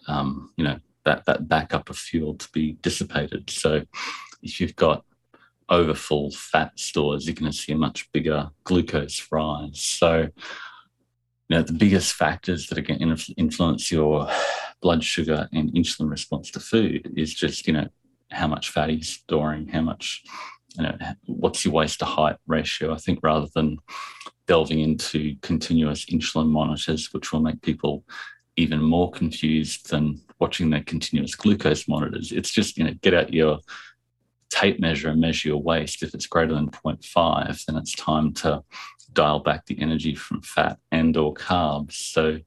um, 0.07 0.53
you 0.57 0.65
know, 0.65 0.79
that 1.05 1.25
that 1.27 1.49
backup 1.49 1.91
of 1.91 1.97
fuel 1.97 2.35
to 2.35 2.49
be 2.53 2.79
dissipated. 2.83 3.51
So 3.51 3.83
if 4.43 4.61
you've 4.61 4.77
got 4.77 5.05
overfull 5.71 6.31
fat 6.31 6.79
stores, 6.79 7.27
you're 7.27 7.35
going 7.35 7.51
to 7.51 7.57
see 7.57 7.73
a 7.73 7.77
much 7.77 8.11
bigger 8.13 8.51
glucose 8.65 9.27
rise. 9.31 9.81
So, 9.81 10.29
you 11.49 11.57
know, 11.57 11.63
the 11.63 11.73
biggest 11.73 12.15
factors 12.15 12.67
that 12.67 12.79
are 12.79 12.83
going 12.83 13.17
to 13.17 13.33
influence 13.35 13.91
your 13.91 14.29
blood 14.83 15.03
sugar 15.03 15.49
and 15.53 15.73
insulin 15.73 16.11
response 16.11 16.51
to 16.53 16.61
food 16.61 17.13
is 17.17 17.35
just, 17.35 17.67
you 17.67 17.73
know, 17.73 17.89
how 18.31 18.47
much 18.47 18.71
fat 18.71 18.91
you're 18.91 19.03
storing, 19.03 19.69
how 19.69 19.81
much, 19.81 20.23
you 20.77 20.83
know, 20.83 20.97
what's 21.27 21.65
your 21.65 21.75
waist 21.75 22.01
to 22.01 22.05
height 22.05 22.37
ratio. 22.47 22.93
I 22.93 22.99
think 22.99 23.21
rather 23.23 23.47
than 23.55 23.79
delving 24.47 24.81
into 24.81 25.37
continuous 25.43 26.07
insulin 26.07 26.49
monitors, 26.49 27.13
which 27.13 27.33
will 27.33 27.41
make 27.41 27.63
people 27.63 28.05
even 28.57 28.83
more 28.83 29.11
confused 29.11 29.89
than 29.91 30.21
watching 30.41 30.71
their 30.71 30.83
continuous 30.83 31.35
glucose 31.35 31.87
monitors. 31.89 32.33
It's 32.33 32.51
just, 32.51 32.77
you 32.77 32.85
know, 32.85 32.95
get 33.03 33.15
out 33.15 33.33
your 33.33 33.61
tape 34.51 34.81
measure 34.81 35.11
and 35.11 35.21
measure 35.21 35.49
your 35.49 35.63
waist. 35.63 36.03
If 36.03 36.15
it's 36.15 36.27
greater 36.27 36.55
than 36.55 36.71
0.5, 36.71 37.65
then 37.67 37.77
it's 37.77 37.95
time 37.95 38.33
to 38.35 38.63
dial 39.13 39.41
back 39.41 39.67
the 39.67 39.81
energy 39.81 40.15
from 40.15 40.43
fat 40.43 40.79
and 40.93 41.17
or 41.17 41.35
carbs. 41.35 41.93
So, 41.93 42.39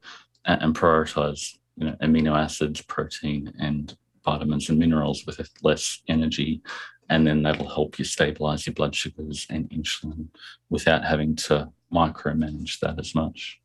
and 0.46 0.76
prioritize, 0.76 1.58
you 1.78 1.88
know, 1.88 1.96
amino 2.02 2.38
acids, 2.38 2.82
protein, 2.82 3.54
and 3.60 3.96
vitamins 4.24 4.70
and 4.70 4.80
minerals 4.80 5.26
with 5.26 5.40
less 5.62 6.02
energy. 6.08 6.62
And 7.10 7.28
then 7.28 7.44
that'll 7.44 7.68
help 7.68 8.00
you 8.00 8.06
stabilize 8.06 8.66
your 8.66 8.74
blood 8.74 8.96
sugars 8.96 9.46
and 9.50 9.70
insulin 9.70 10.28
without 10.70 11.04
having 11.04 11.36
to 11.36 11.72
micromanage 11.94 12.80
that 12.80 13.00
as 13.00 13.14
much. 13.14 13.60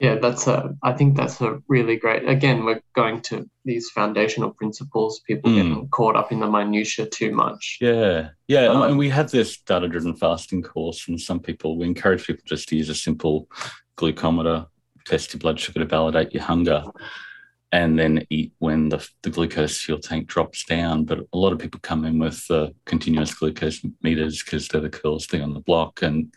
Yeah, 0.00 0.14
that's 0.16 0.46
a. 0.46 0.76
I 0.84 0.92
think 0.92 1.16
that's 1.16 1.40
a 1.40 1.60
really 1.66 1.96
great. 1.96 2.28
Again, 2.28 2.64
we're 2.64 2.80
going 2.94 3.20
to 3.22 3.50
these 3.64 3.90
foundational 3.90 4.50
principles. 4.50 5.20
People 5.26 5.50
mm. 5.50 5.56
getting 5.56 5.88
caught 5.88 6.14
up 6.14 6.30
in 6.30 6.38
the 6.38 6.48
minutia 6.48 7.06
too 7.06 7.32
much. 7.32 7.78
Yeah, 7.80 8.28
yeah, 8.46 8.66
um, 8.66 8.82
and 8.82 8.98
we 8.98 9.08
have 9.08 9.32
this 9.32 9.60
data-driven 9.60 10.14
fasting 10.14 10.62
course, 10.62 11.08
and 11.08 11.20
some 11.20 11.40
people 11.40 11.76
we 11.76 11.86
encourage 11.86 12.28
people 12.28 12.44
just 12.46 12.68
to 12.68 12.76
use 12.76 12.88
a 12.88 12.94
simple 12.94 13.48
glucometer, 13.96 14.68
test 15.04 15.32
your 15.32 15.40
blood 15.40 15.58
sugar 15.58 15.80
to 15.80 15.86
validate 15.86 16.32
your 16.32 16.44
hunger, 16.44 16.84
and 17.72 17.98
then 17.98 18.24
eat 18.30 18.52
when 18.58 18.90
the 18.90 19.04
the 19.22 19.30
glucose 19.30 19.82
fuel 19.82 19.98
tank 19.98 20.28
drops 20.28 20.64
down. 20.64 21.06
But 21.06 21.26
a 21.32 21.38
lot 21.38 21.52
of 21.52 21.58
people 21.58 21.80
come 21.82 22.04
in 22.04 22.20
with 22.20 22.48
uh, 22.50 22.68
continuous 22.84 23.34
glucose 23.34 23.84
meters 24.04 24.44
because 24.44 24.68
they're 24.68 24.80
the 24.80 24.90
coolest 24.90 25.28
thing 25.28 25.42
on 25.42 25.54
the 25.54 25.60
block, 25.60 26.02
and 26.02 26.32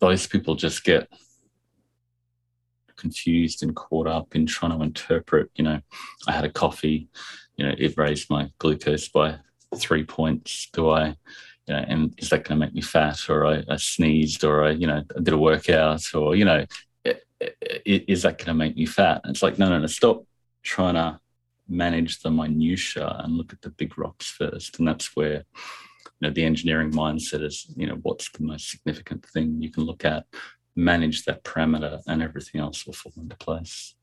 those 0.00 0.26
people 0.26 0.54
just 0.54 0.84
get 0.84 1.08
confused 3.04 3.62
and 3.62 3.76
caught 3.76 4.06
up 4.06 4.34
in 4.34 4.46
trying 4.46 4.72
to 4.72 4.82
interpret, 4.82 5.50
you 5.56 5.64
know, 5.64 5.78
I 6.26 6.32
had 6.32 6.46
a 6.46 6.50
coffee, 6.62 7.08
you 7.56 7.66
know, 7.66 7.74
it 7.76 7.98
raised 7.98 8.30
my 8.30 8.50
glucose 8.58 9.08
by 9.08 9.36
three 9.76 10.04
points. 10.04 10.70
Do 10.72 10.88
I, 10.88 11.08
you 11.66 11.74
know, 11.74 11.84
and 11.86 12.14
is 12.16 12.30
that 12.30 12.44
going 12.44 12.58
to 12.58 12.66
make 12.66 12.74
me 12.74 12.80
fat? 12.80 13.28
Or 13.28 13.46
I, 13.46 13.62
I 13.68 13.76
sneezed, 13.76 14.42
or 14.42 14.64
I, 14.64 14.70
you 14.70 14.86
know, 14.86 15.02
I 15.16 15.20
did 15.20 15.34
a 15.34 15.38
workout, 15.38 16.14
or, 16.14 16.34
you 16.34 16.46
know, 16.46 16.64
is 17.84 18.22
that 18.22 18.38
going 18.38 18.46
to 18.46 18.54
make 18.54 18.74
me 18.74 18.86
fat? 18.86 19.20
And 19.22 19.30
it's 19.32 19.42
like, 19.42 19.58
no, 19.58 19.68
no, 19.68 19.78
no, 19.78 19.86
stop 19.86 20.24
trying 20.62 20.94
to 20.94 21.20
manage 21.68 22.20
the 22.20 22.30
minutia 22.30 23.20
and 23.22 23.36
look 23.36 23.52
at 23.52 23.60
the 23.60 23.70
big 23.70 23.98
rocks 23.98 24.30
first. 24.30 24.78
And 24.78 24.88
that's 24.88 25.14
where, 25.14 25.44
you 26.20 26.22
know, 26.22 26.30
the 26.30 26.44
engineering 26.44 26.90
mindset 26.92 27.42
is, 27.44 27.66
you 27.76 27.86
know, 27.86 27.98
what's 28.02 28.30
the 28.30 28.44
most 28.44 28.70
significant 28.70 29.26
thing 29.26 29.60
you 29.60 29.70
can 29.70 29.84
look 29.84 30.04
at 30.06 30.24
manage 30.76 31.24
that 31.24 31.44
parameter 31.44 32.02
and 32.06 32.22
everything 32.22 32.60
else 32.60 32.86
will 32.86 32.94
fall 32.94 33.12
into 33.16 33.36
place. 33.36 33.94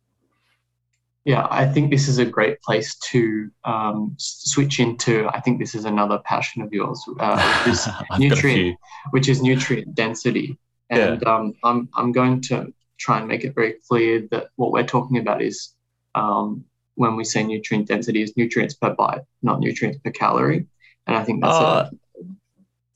Yeah, 1.24 1.48
I 1.52 1.68
think 1.68 1.92
this 1.92 2.08
is 2.08 2.18
a 2.18 2.26
great 2.26 2.60
place 2.62 2.96
to 3.12 3.52
um, 3.64 4.16
switch 4.18 4.80
into. 4.80 5.30
I 5.30 5.40
think 5.40 5.60
this 5.60 5.76
is 5.76 5.86
another 5.86 6.20
passion 6.26 6.64
of 6.64 6.74
yours, 6.74 7.04
uh, 7.20 7.64
which 7.66 7.74
is 7.74 7.88
nutrient, 8.18 8.78
which 9.12 9.30
is 9.30 9.42
nutrient 9.42 9.94
density. 9.94 10.58
And 10.90 11.22
yeah. 11.22 11.34
um, 11.34 11.54
I'm 11.64 11.90
I'm 11.96 12.12
going 12.12 12.42
to 12.42 12.74
try 12.98 13.20
and 13.20 13.28
make 13.28 13.44
it 13.44 13.54
very 13.54 13.76
clear 13.88 14.28
that 14.32 14.48
what 14.56 14.72
we're 14.72 14.86
talking 14.86 15.18
about 15.18 15.44
is 15.44 15.76
um, 16.16 16.66
when 16.96 17.16
we 17.16 17.24
say 17.24 17.44
nutrient 17.44 17.88
density 17.88 18.24
is 18.24 18.36
nutrients 18.36 18.74
per 18.74 18.94
bite, 18.96 19.22
not 19.44 19.60
nutrients 19.60 20.00
per 20.04 20.12
calorie. 20.12 20.66
And 21.08 21.16
I 21.16 21.24
think 21.24 21.42
that's 21.42 21.54
uh, 21.54 21.90
a, 21.92 21.96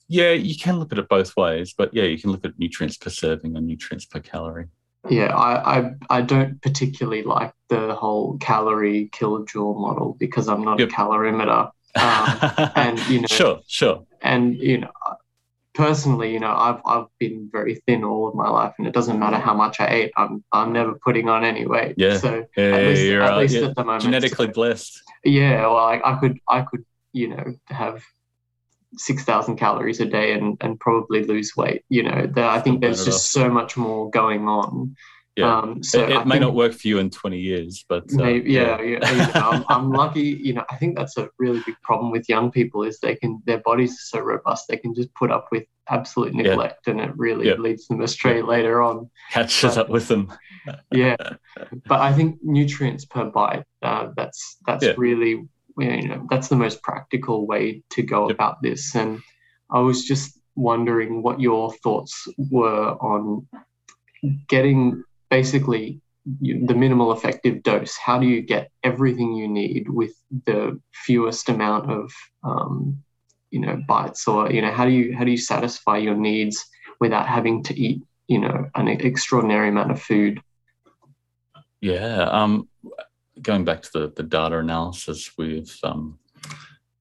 yeah, 0.07 0.31
you 0.31 0.55
can 0.55 0.79
look 0.79 0.91
at 0.91 0.99
it 0.99 1.09
both 1.09 1.35
ways, 1.35 1.73
but 1.77 1.93
yeah, 1.93 2.03
you 2.03 2.19
can 2.19 2.31
look 2.31 2.45
at 2.45 2.57
nutrients 2.59 2.97
per 2.97 3.09
serving 3.09 3.57
or 3.57 3.61
nutrients 3.61 4.05
per 4.05 4.19
calorie. 4.19 4.67
Yeah, 5.09 5.35
I, 5.35 5.79
I, 5.79 5.91
I 6.09 6.21
don't 6.21 6.61
particularly 6.61 7.23
like 7.23 7.53
the 7.69 7.93
whole 7.93 8.37
calorie 8.37 9.09
kilojoule 9.13 9.79
model 9.79 10.15
because 10.19 10.47
I'm 10.47 10.63
not 10.63 10.79
yep. 10.79 10.89
a 10.89 10.91
calorimeter. 10.91 11.71
Um, 11.95 12.71
and 12.75 12.99
you 13.07 13.21
know, 13.21 13.27
sure, 13.27 13.59
sure. 13.67 14.05
And 14.21 14.55
you 14.55 14.79
know, 14.79 14.91
personally, 15.73 16.33
you 16.33 16.39
know, 16.39 16.55
I've 16.55 16.81
I've 16.85 17.07
been 17.19 17.49
very 17.51 17.75
thin 17.87 18.03
all 18.03 18.27
of 18.27 18.35
my 18.35 18.49
life, 18.49 18.73
and 18.77 18.87
it 18.87 18.93
doesn't 18.93 19.19
matter 19.19 19.37
how 19.37 19.53
much 19.53 19.79
I 19.79 19.87
ate. 19.87 20.11
I'm 20.17 20.43
I'm 20.51 20.73
never 20.73 20.95
putting 20.95 21.29
on 21.29 21.43
any 21.43 21.67
weight. 21.67 21.95
Yeah. 21.97 22.17
So 22.17 22.45
yeah, 22.57 22.63
at 22.63 22.83
least, 22.85 23.01
at, 23.03 23.17
right. 23.17 23.37
least 23.37 23.55
yeah. 23.55 23.67
at 23.67 23.75
the 23.75 23.83
moment, 23.83 24.03
genetically 24.03 24.47
blessed. 24.47 25.01
Yeah. 25.23 25.61
Well, 25.67 25.77
I, 25.77 26.01
I 26.03 26.15
could 26.15 26.39
I 26.49 26.61
could 26.61 26.83
you 27.13 27.29
know 27.29 27.55
have 27.67 28.03
6,000 28.97 29.55
calories 29.55 29.99
a 29.99 30.05
day 30.05 30.33
and, 30.33 30.57
and 30.61 30.79
probably 30.79 31.23
lose 31.23 31.53
weight. 31.55 31.83
You 31.89 32.03
know, 32.03 32.27
the, 32.27 32.43
I 32.43 32.59
think 32.61 32.81
there's 32.81 33.05
just 33.05 33.31
so 33.31 33.49
much 33.49 33.77
more 33.77 34.09
going 34.09 34.47
on. 34.47 34.95
Yeah. 35.35 35.57
Um, 35.57 35.83
so 35.83 36.01
it, 36.03 36.11
it 36.11 36.27
may 36.27 36.39
not 36.39 36.53
work 36.53 36.71
for 36.71 36.87
you 36.87 36.99
in 36.99 37.09
20 37.09 37.37
years, 37.37 37.83
but 37.89 38.03
uh, 38.03 38.23
maybe, 38.23 38.53
yeah, 38.53 38.79
yeah. 38.81 38.99
yeah 39.01 39.11
you 39.11 39.17
know, 39.17 39.49
I'm, 39.51 39.65
I'm, 39.67 39.91
lucky. 39.91 40.21
You 40.21 40.53
know, 40.53 40.65
I 40.69 40.77
think 40.77 40.95
that's 40.97 41.17
a 41.17 41.29
really 41.39 41.61
big 41.65 41.75
problem 41.83 42.09
with 42.09 42.29
young 42.29 42.51
people 42.51 42.83
is 42.83 42.99
they 42.99 43.15
can 43.15 43.41
their 43.45 43.59
bodies 43.59 43.91
are 43.91 44.17
so 44.17 44.19
robust 44.21 44.65
they 44.69 44.77
can 44.77 44.95
just 44.95 45.13
put 45.13 45.31
up 45.31 45.49
with 45.51 45.65
absolute 45.89 46.33
neglect, 46.33 46.87
yeah. 46.87 46.91
and 46.91 47.01
it 47.01 47.11
really 47.17 47.47
yeah. 47.47 47.55
leads 47.55 47.85
them 47.87 48.01
astray 48.01 48.41
later 48.41 48.81
on. 48.81 49.09
Catches 49.31 49.75
but, 49.75 49.77
up 49.77 49.89
with 49.89 50.07
them. 50.07 50.31
yeah, 50.91 51.17
but 51.85 51.99
I 51.99 52.13
think 52.13 52.39
nutrients 52.41 53.03
per 53.03 53.25
bite. 53.25 53.65
Uh, 53.81 54.11
that's 54.15 54.55
that's 54.65 54.97
really 54.97 55.49
you 55.77 56.07
know 56.07 56.25
that's 56.29 56.47
the 56.47 56.55
most 56.55 56.81
practical 56.81 57.45
way 57.47 57.83
to 57.91 58.01
go 58.01 58.27
yep. 58.27 58.35
about 58.35 58.61
this. 58.61 58.95
And 58.95 59.19
i 59.71 59.79
was 59.79 60.05
just 60.05 60.39
wondering 60.55 61.21
what 61.21 61.41
your 61.41 61.73
thoughts 61.83 62.27
were 62.37 62.91
on 63.01 63.47
getting 64.47 65.03
basically 65.29 66.01
the 66.41 66.73
minimal 66.73 67.11
effective 67.11 67.61
dose. 67.61 67.95
How 67.97 68.17
do 68.17 68.25
you 68.25 68.41
get 68.41 68.71
everything 68.83 69.33
you 69.33 69.47
need 69.47 69.89
with 69.89 70.13
the 70.45 70.79
fewest 70.93 71.49
amount 71.49 71.91
of 71.91 72.11
um, 72.43 73.03
you 73.51 73.59
know 73.59 73.81
bites? 73.87 74.27
Or 74.27 74.51
you 74.51 74.61
know 74.61 74.71
how 74.71 74.85
do 74.85 74.91
you 74.91 75.15
how 75.15 75.23
do 75.23 75.31
you 75.31 75.37
satisfy 75.37 75.97
your 75.97 76.15
needs 76.15 76.65
without 76.99 77.27
having 77.27 77.63
to 77.63 77.79
eat 77.79 78.01
you 78.27 78.39
know 78.39 78.69
an 78.75 78.87
extraordinary 78.87 79.69
amount 79.69 79.91
of 79.91 80.01
food? 80.01 80.41
Yeah 81.81 82.23
um 82.23 82.67
going 83.41 83.65
back 83.65 83.81
to 83.83 83.89
the, 83.93 84.13
the 84.15 84.23
data 84.23 84.57
analysis, 84.57 85.31
we've 85.37 85.77
um, 85.83 86.19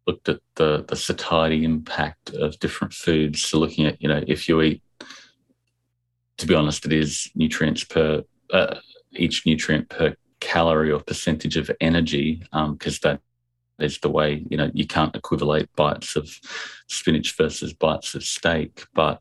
looked 0.06 0.28
at 0.28 0.40
the, 0.56 0.84
the 0.88 0.96
satiety 0.96 1.64
impact 1.64 2.30
of 2.30 2.58
different 2.58 2.92
foods. 2.92 3.44
So 3.44 3.58
looking 3.58 3.86
at, 3.86 4.00
you 4.02 4.08
know, 4.08 4.22
if 4.26 4.48
you 4.48 4.60
eat, 4.62 4.82
to 6.38 6.46
be 6.46 6.54
honest, 6.54 6.84
it 6.86 6.92
is 6.92 7.30
nutrients 7.34 7.84
per, 7.84 8.24
uh, 8.52 8.76
each 9.12 9.46
nutrient 9.46 9.88
per 9.88 10.16
calorie 10.40 10.92
or 10.92 11.00
percentage 11.00 11.56
of 11.56 11.70
energy, 11.80 12.42
because 12.52 12.98
um, 13.04 13.10
that 13.10 13.20
is 13.78 13.98
the 13.98 14.10
way, 14.10 14.44
you 14.50 14.56
know, 14.56 14.70
you 14.74 14.86
can't 14.86 15.16
equivalate 15.16 15.68
bites 15.76 16.16
of 16.16 16.28
spinach 16.88 17.36
versus 17.36 17.72
bites 17.72 18.14
of 18.14 18.22
steak. 18.22 18.84
But 18.94 19.20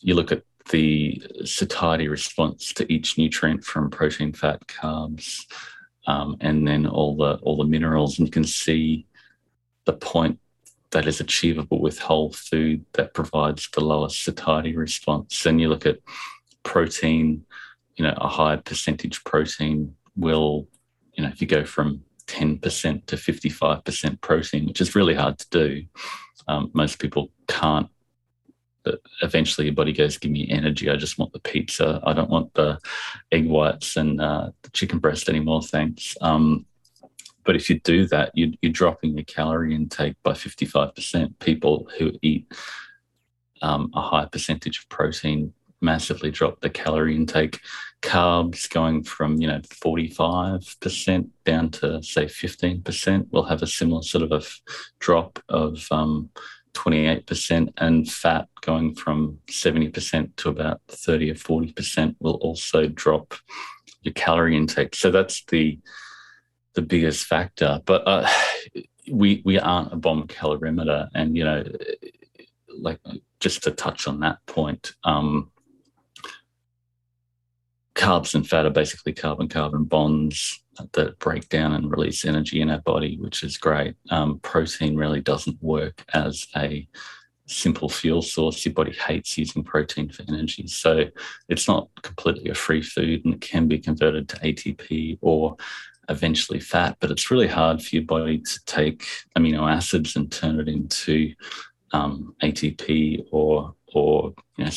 you 0.00 0.14
look 0.14 0.32
at 0.32 0.42
the 0.70 1.22
satiety 1.44 2.08
response 2.08 2.72
to 2.72 2.92
each 2.92 3.16
nutrient 3.16 3.64
from 3.64 3.90
protein, 3.90 4.32
fat, 4.32 4.66
carbs, 4.66 5.44
um, 6.06 6.36
and 6.40 6.66
then 6.66 6.86
all 6.86 7.16
the 7.16 7.34
all 7.42 7.56
the 7.56 7.64
minerals, 7.64 8.18
and 8.18 8.26
you 8.26 8.32
can 8.32 8.44
see 8.44 9.06
the 9.84 9.92
point 9.92 10.38
that 10.90 11.06
is 11.06 11.20
achievable 11.20 11.80
with 11.80 11.98
whole 11.98 12.32
food 12.32 12.84
that 12.92 13.14
provides 13.14 13.68
the 13.72 13.84
lowest 13.84 14.24
satiety 14.24 14.76
response. 14.76 15.44
And 15.44 15.60
you 15.60 15.68
look 15.68 15.86
at 15.86 15.98
protein, 16.62 17.44
you 17.96 18.04
know, 18.04 18.14
a 18.16 18.28
higher 18.28 18.56
percentage 18.56 19.22
protein 19.24 19.94
will, 20.16 20.68
you 21.14 21.22
know, 21.22 21.28
if 21.28 21.40
you 21.40 21.46
go 21.46 21.64
from 21.64 22.02
10% 22.26 23.06
to 23.06 23.16
55% 23.16 24.20
protein, 24.20 24.66
which 24.66 24.80
is 24.80 24.94
really 24.94 25.14
hard 25.14 25.38
to 25.38 25.46
do. 25.50 25.84
Um, 26.48 26.70
most 26.74 26.98
people 26.98 27.30
can't 27.48 27.88
that 28.86 29.00
eventually 29.22 29.66
your 29.66 29.74
body 29.74 29.92
goes, 29.92 30.16
give 30.16 30.30
me 30.30 30.48
energy. 30.48 30.88
I 30.88 30.96
just 30.96 31.18
want 31.18 31.32
the 31.32 31.40
pizza. 31.40 32.00
I 32.04 32.14
don't 32.14 32.30
want 32.30 32.54
the 32.54 32.78
egg 33.30 33.46
whites 33.46 33.96
and 33.96 34.20
uh, 34.20 34.50
the 34.62 34.70
chicken 34.70 34.98
breast 34.98 35.28
anymore. 35.28 35.62
Thanks. 35.62 36.16
Um, 36.22 36.64
but 37.44 37.56
if 37.56 37.68
you 37.68 37.78
do 37.80 38.06
that, 38.08 38.30
you, 38.34 38.54
you're 38.62 38.72
dropping 38.72 39.16
your 39.16 39.24
calorie 39.24 39.74
intake 39.74 40.16
by 40.22 40.32
55%. 40.32 41.38
People 41.40 41.88
who 41.98 42.12
eat 42.22 42.50
um, 43.62 43.90
a 43.94 44.00
high 44.00 44.26
percentage 44.26 44.78
of 44.78 44.88
protein 44.88 45.52
massively 45.80 46.30
drop 46.30 46.60
the 46.60 46.70
calorie 46.70 47.16
intake. 47.16 47.60
Carbs 48.02 48.68
going 48.68 49.02
from 49.02 49.40
you 49.40 49.48
know 49.48 49.60
45% 49.60 51.28
down 51.44 51.70
to 51.70 52.02
say 52.02 52.26
15% 52.26 53.32
will 53.32 53.44
have 53.44 53.62
a 53.62 53.66
similar 53.66 54.02
sort 54.02 54.24
of 54.24 54.32
a 54.32 54.36
f- 54.36 54.60
drop 55.00 55.38
of 55.48 55.86
um, 55.90 56.30
28%, 56.76 57.72
and 57.78 58.10
fat 58.10 58.48
going 58.60 58.94
from 58.94 59.38
70% 59.48 60.36
to 60.36 60.48
about 60.50 60.80
30 60.88 61.30
or 61.30 61.34
40% 61.34 62.16
will 62.20 62.34
also 62.34 62.86
drop 62.86 63.34
your 64.02 64.12
calorie 64.12 64.56
intake. 64.56 64.94
So 64.94 65.10
that's 65.10 65.44
the 65.46 65.78
the 66.74 66.82
biggest 66.82 67.24
factor. 67.24 67.80
But 67.84 68.06
uh, 68.06 68.28
we 69.10 69.42
we 69.44 69.58
aren't 69.58 69.92
a 69.92 69.96
bomb 69.96 70.28
calorimeter, 70.28 71.08
and 71.14 71.36
you 71.36 71.44
know, 71.44 71.64
like 72.78 73.00
just 73.40 73.64
to 73.64 73.70
touch 73.70 74.06
on 74.06 74.20
that 74.20 74.38
point. 74.46 74.92
Um, 75.02 75.50
carbs 77.96 78.34
and 78.34 78.48
fat 78.48 78.66
are 78.66 78.70
basically 78.70 79.12
carbon 79.12 79.48
carbon 79.48 79.84
bonds 79.84 80.62
that 80.92 81.18
break 81.18 81.48
down 81.48 81.72
and 81.72 81.90
release 81.90 82.24
energy 82.24 82.60
in 82.60 82.70
our 82.70 82.80
body, 82.80 83.16
which 83.18 83.42
is 83.42 83.56
great. 83.56 83.94
Um, 84.10 84.38
protein 84.40 84.96
really 84.96 85.22
doesn't 85.22 85.60
work 85.62 86.04
as 86.12 86.46
a 86.54 86.86
simple 87.46 87.88
fuel 87.88 88.20
source. 88.22 88.64
Your 88.64 88.74
body 88.74 88.92
hates 88.92 89.38
using 89.38 89.64
protein 89.64 90.10
for 90.10 90.24
energy. 90.28 90.66
So 90.66 91.04
it's 91.48 91.66
not 91.66 91.88
completely 92.02 92.50
a 92.50 92.54
free 92.54 92.82
food 92.82 93.24
and 93.24 93.34
it 93.34 93.40
can 93.40 93.66
be 93.66 93.78
converted 93.78 94.28
to 94.28 94.36
ATP 94.36 95.18
or 95.22 95.56
eventually 96.08 96.60
fat, 96.60 96.96
but 97.00 97.10
it's 97.10 97.30
really 97.30 97.48
hard 97.48 97.82
for 97.82 97.96
your 97.96 98.04
body 98.04 98.38
to 98.38 98.64
take 98.66 99.06
amino 99.36 99.70
acids 99.70 100.16
and 100.16 100.30
turn 100.30 100.60
it 100.60 100.68
into 100.68 101.32
um, 101.92 102.34
ATP 102.42 103.26
or 103.32 103.74
or 103.94 104.34
you 104.58 104.64
know, 104.64 104.70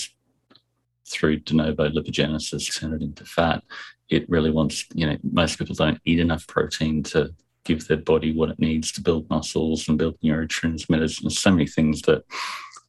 through 1.10 1.40
de 1.40 1.56
novo 1.56 1.90
lipogenesis 1.90 2.80
turn 2.80 2.94
it 2.94 3.02
into 3.02 3.26
fat. 3.26 3.64
It 4.10 4.30
really 4.30 4.52
wants, 4.52 4.86
you 4.94 5.06
know, 5.06 5.18
most 5.24 5.60
people 5.60 5.76
don't 5.76 6.02
eat 6.06 6.20
enough 6.20 6.48
protein 6.48 7.04
to 7.04 7.34
give 7.66 7.88
their 7.88 7.98
body 7.98 8.34
what 8.34 8.50
it 8.50 8.60
needs 8.60 8.92
to 8.94 9.02
build 9.02 9.30
muscles 9.30 9.88
and 9.88 9.98
build 9.98 10.20
neurotransmitters 10.22 11.22
and 11.22 11.32
so 11.32 11.52
many 11.52 11.68
things 11.68 12.02
that 12.04 12.24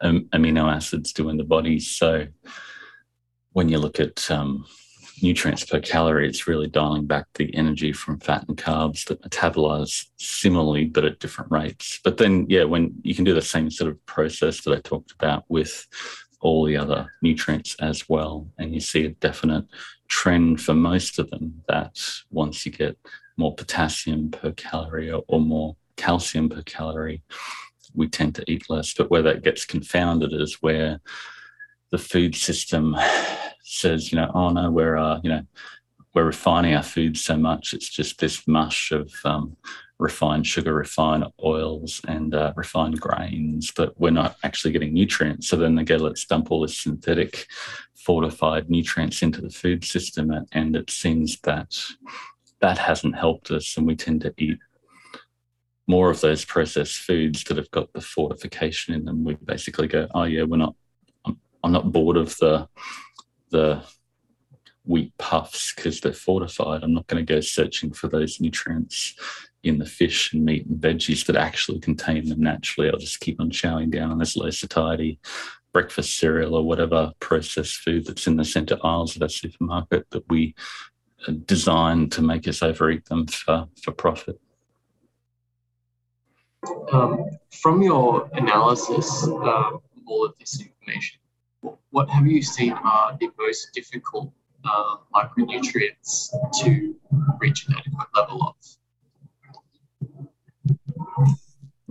um, 0.01 0.29
amino 0.33 0.73
acids 0.73 1.13
do 1.13 1.29
in 1.29 1.37
the 1.37 1.45
body. 1.45 1.79
So 1.79 2.27
when 3.53 3.69
you 3.69 3.79
look 3.79 4.01
at 4.01 4.31
um, 4.31 4.65
nutrients 5.23 5.65
per 5.65 5.81
calorie, 5.81 6.29
it's 6.29 6.47
really 6.47 6.69
dialing 6.69 7.07
back 7.07 7.27
the 7.35 7.55
energy 7.55 7.93
from 7.93 8.21
fat 8.21 8.45
and 8.49 8.57
carbs 8.57 9.05
that 9.07 9.23
metabolize 9.23 10.07
similarly, 10.17 10.87
but 10.87 11.05
at 11.05 11.19
different 11.19 11.51
rates. 11.51 12.01
But 12.03 12.17
then, 12.17 12.47
yeah, 12.49 12.65
when 12.65 12.95
you 13.03 13.15
can 13.15 13.25
do 13.25 13.35
the 13.35 13.43
same 13.43 13.71
sort 13.71 13.91
of 13.91 14.07
process 14.07 14.63
that 14.63 14.73
I 14.73 14.81
talked 14.81 15.13
about 15.13 15.45
with 15.49 15.87
all 16.41 16.65
the 16.65 16.77
other 16.77 17.13
nutrients 17.23 17.77
as 17.81 18.09
well. 18.09 18.47
And 18.59 18.75
you 18.75 18.81
see 18.81 19.05
a 19.07 19.11
definite 19.11 19.65
trend 20.09 20.61
for 20.61 20.75
most 20.75 21.19
of 21.19 21.31
them 21.31 21.63
that 21.69 21.99
once 22.31 22.65
you 22.67 22.73
get 22.73 22.97
more 23.37 23.55
potassium 23.55 24.31
per 24.31 24.53
calorie 24.53 25.11
or, 25.11 25.23
or 25.29 25.41
more 25.41 25.77
calcium 25.97 26.49
per 26.49 26.63
calorie, 26.63 27.23
we 27.95 28.09
tend 28.09 28.35
to 28.37 28.51
eat 28.51 28.69
less. 28.69 28.95
But 28.95 29.11
where 29.11 29.23
that 29.23 29.43
gets 29.43 29.65
confounded 29.65 30.33
is 30.33 30.63
where 30.63 31.01
the 31.91 31.99
food 31.99 32.35
system 32.35 32.97
says, 33.63 34.13
you 34.13 34.17
know, 34.17 34.31
oh 34.35 34.51
no, 34.51 34.71
we're 34.71 34.97
uh, 34.97 35.21
you 35.23 35.31
know, 35.31 35.43
we're 36.15 36.25
refining 36.25 36.75
our 36.75 36.83
food 36.83 37.17
so 37.17 37.37
much. 37.37 37.73
It's 37.73 37.89
just 37.89 38.19
this 38.19 38.47
mush 38.47 38.93
of 38.93 39.13
um, 39.25 39.57
refined 40.01 40.47
sugar, 40.47 40.75
refined 40.75 41.27
oils, 41.45 42.01
and 42.09 42.35
uh, 42.35 42.53
refined 42.57 42.99
grains, 42.99 43.71
but 43.71 43.99
we're 44.01 44.11
not 44.11 44.37
actually 44.43 44.73
getting 44.73 44.95
nutrients. 44.95 45.49
So 45.49 45.57
then 45.57 45.75
they 45.75 45.85
go, 45.85 45.97
let's 45.97 46.25
dump 46.25 46.51
all 46.51 46.63
this 46.63 46.79
synthetic 46.79 47.47
fortified 47.95 48.71
nutrients 48.71 49.23
into 49.23 49.43
the 49.43 49.51
food 49.51 49.85
system. 49.85 50.33
And 50.53 50.75
it 50.75 50.91
seems 50.91 51.39
that 51.41 51.79
that 52.61 52.79
hasn't 52.79 53.17
helped 53.17 53.51
us. 53.51 53.77
And 53.77 53.87
we 53.87 53.95
tend 53.95 54.23
to 54.23 54.35
eat 54.39 54.59
more 55.87 56.11
of 56.11 56.21
those 56.21 56.45
processed 56.45 56.97
foods 56.97 57.45
that 57.45 57.59
have 57.59 57.71
got 57.71 57.93
the 57.93 58.01
fortification 58.01 58.95
in 58.95 59.05
them. 59.05 59.23
We 59.23 59.35
basically 59.35 59.87
go, 59.87 60.09
oh, 60.15 60.25
yeah, 60.25 60.45
we're 60.45 60.57
not, 60.57 60.75
I'm, 61.27 61.39
I'm 61.63 61.73
not 61.73 61.93
bored 61.93 62.17
of 62.17 62.37
the, 62.39 62.69
the, 63.51 63.83
wheat 64.87 65.13
puffs 65.19 65.75
because 65.75 66.01
they're 66.01 66.13
fortified. 66.13 66.83
I'm 66.83 66.95
not 66.95 67.07
going 67.07 67.25
to 67.25 67.35
go 67.35 67.41
searching 67.41 67.93
for 67.93 68.09
those 68.09 68.41
nutrients 68.41 69.15
in 69.63 69.79
the 69.79 69.87
fish 69.87 70.33
and 70.33 70.45
meat 70.45 70.67
and 70.67 70.81
veggies 70.81 71.27
that 71.27 71.37
actually 71.37 71.81
contain 71.81 72.29
them 72.29 72.41
naturally. 72.41 72.91
I'll 72.91 72.99
just 72.99 73.21
keep 73.21 73.41
on 73.41 73.51
chowing 73.51 73.91
down 73.91 74.11
on 74.11 74.19
this 74.19 74.37
low 74.37 74.51
satiety 74.51 75.21
breakfast 75.73 76.19
cereal 76.19 76.55
or 76.55 76.65
whatever 76.65 77.13
processed 77.21 77.77
food 77.77 78.07
that's 78.07 78.27
in 78.27 78.37
the 78.37 78.45
center 78.45 78.77
aisles 78.83 79.15
of 79.17 79.23
our 79.23 79.29
supermarket 79.29 80.05
that 80.11 80.29
we 80.29 80.55
designed 81.45 82.13
to 82.13 82.23
make 82.23 82.49
us 82.49 82.63
overeat 82.63 83.05
them 83.07 83.27
for, 83.27 83.69
for 83.83 83.93
profit. 83.93 84.41
Um, 86.93 87.25
from 87.63 87.83
your 87.83 88.29
analysis 88.33 89.27
of 89.27 89.43
uh, 89.43 89.79
all 90.07 90.25
of 90.25 90.35
this 90.39 90.61
information, 90.61 91.21
what 91.91 92.09
have 92.11 92.27
you 92.27 92.43
seen 92.43 92.73
are 92.73 93.17
the 93.21 93.31
most 93.39 93.71
difficult 93.75 94.33
uh, 94.65 94.97
micronutrients 95.15 96.31
to 96.63 96.95
reach 97.39 97.67
an 97.69 97.75
adequate 97.79 98.09
level 98.15 98.43
of? 98.43 98.55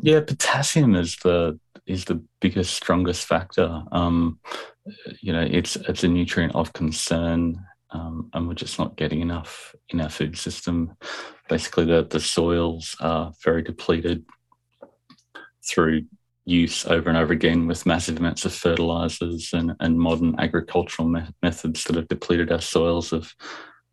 Yeah, 0.02 0.22
potassium 0.22 0.96
is 0.96 1.18
the 1.24 1.60
is 1.86 2.06
the 2.06 2.24
biggest, 2.40 2.74
strongest 2.74 3.26
factor. 3.26 3.84
Um, 3.92 4.40
you 5.22 5.34
know, 5.34 5.46
it's 5.50 5.76
it's 5.76 6.04
a 6.04 6.08
nutrient 6.08 6.56
of 6.56 6.72
concern, 6.74 7.64
um, 7.92 8.30
and 8.34 8.48
we're 8.48 8.54
just 8.54 8.80
not 8.80 8.96
getting 8.96 9.22
enough 9.22 9.76
in 9.90 10.00
our 10.00 10.10
food 10.10 10.38
system. 10.38 10.96
Basically, 11.50 11.86
the 11.86 12.06
the 12.10 12.20
soils 12.20 12.96
are 13.00 13.34
very 13.44 13.62
depleted 13.62 14.26
through 15.68 16.06
use 16.46 16.86
over 16.86 17.10
and 17.10 17.18
over 17.18 17.32
again 17.32 17.68
with 17.68 17.86
massive 17.86 18.18
amounts 18.18 18.44
of 18.44 18.54
fertilizers 18.54 19.52
and, 19.54 19.74
and 19.80 20.00
modern 20.00 20.36
agricultural 20.40 21.08
me- 21.08 21.22
methods 21.44 21.84
that 21.84 21.96
have 21.96 22.08
depleted 22.08 22.52
our 22.52 22.62
soils 22.62 23.14
of 23.14 23.34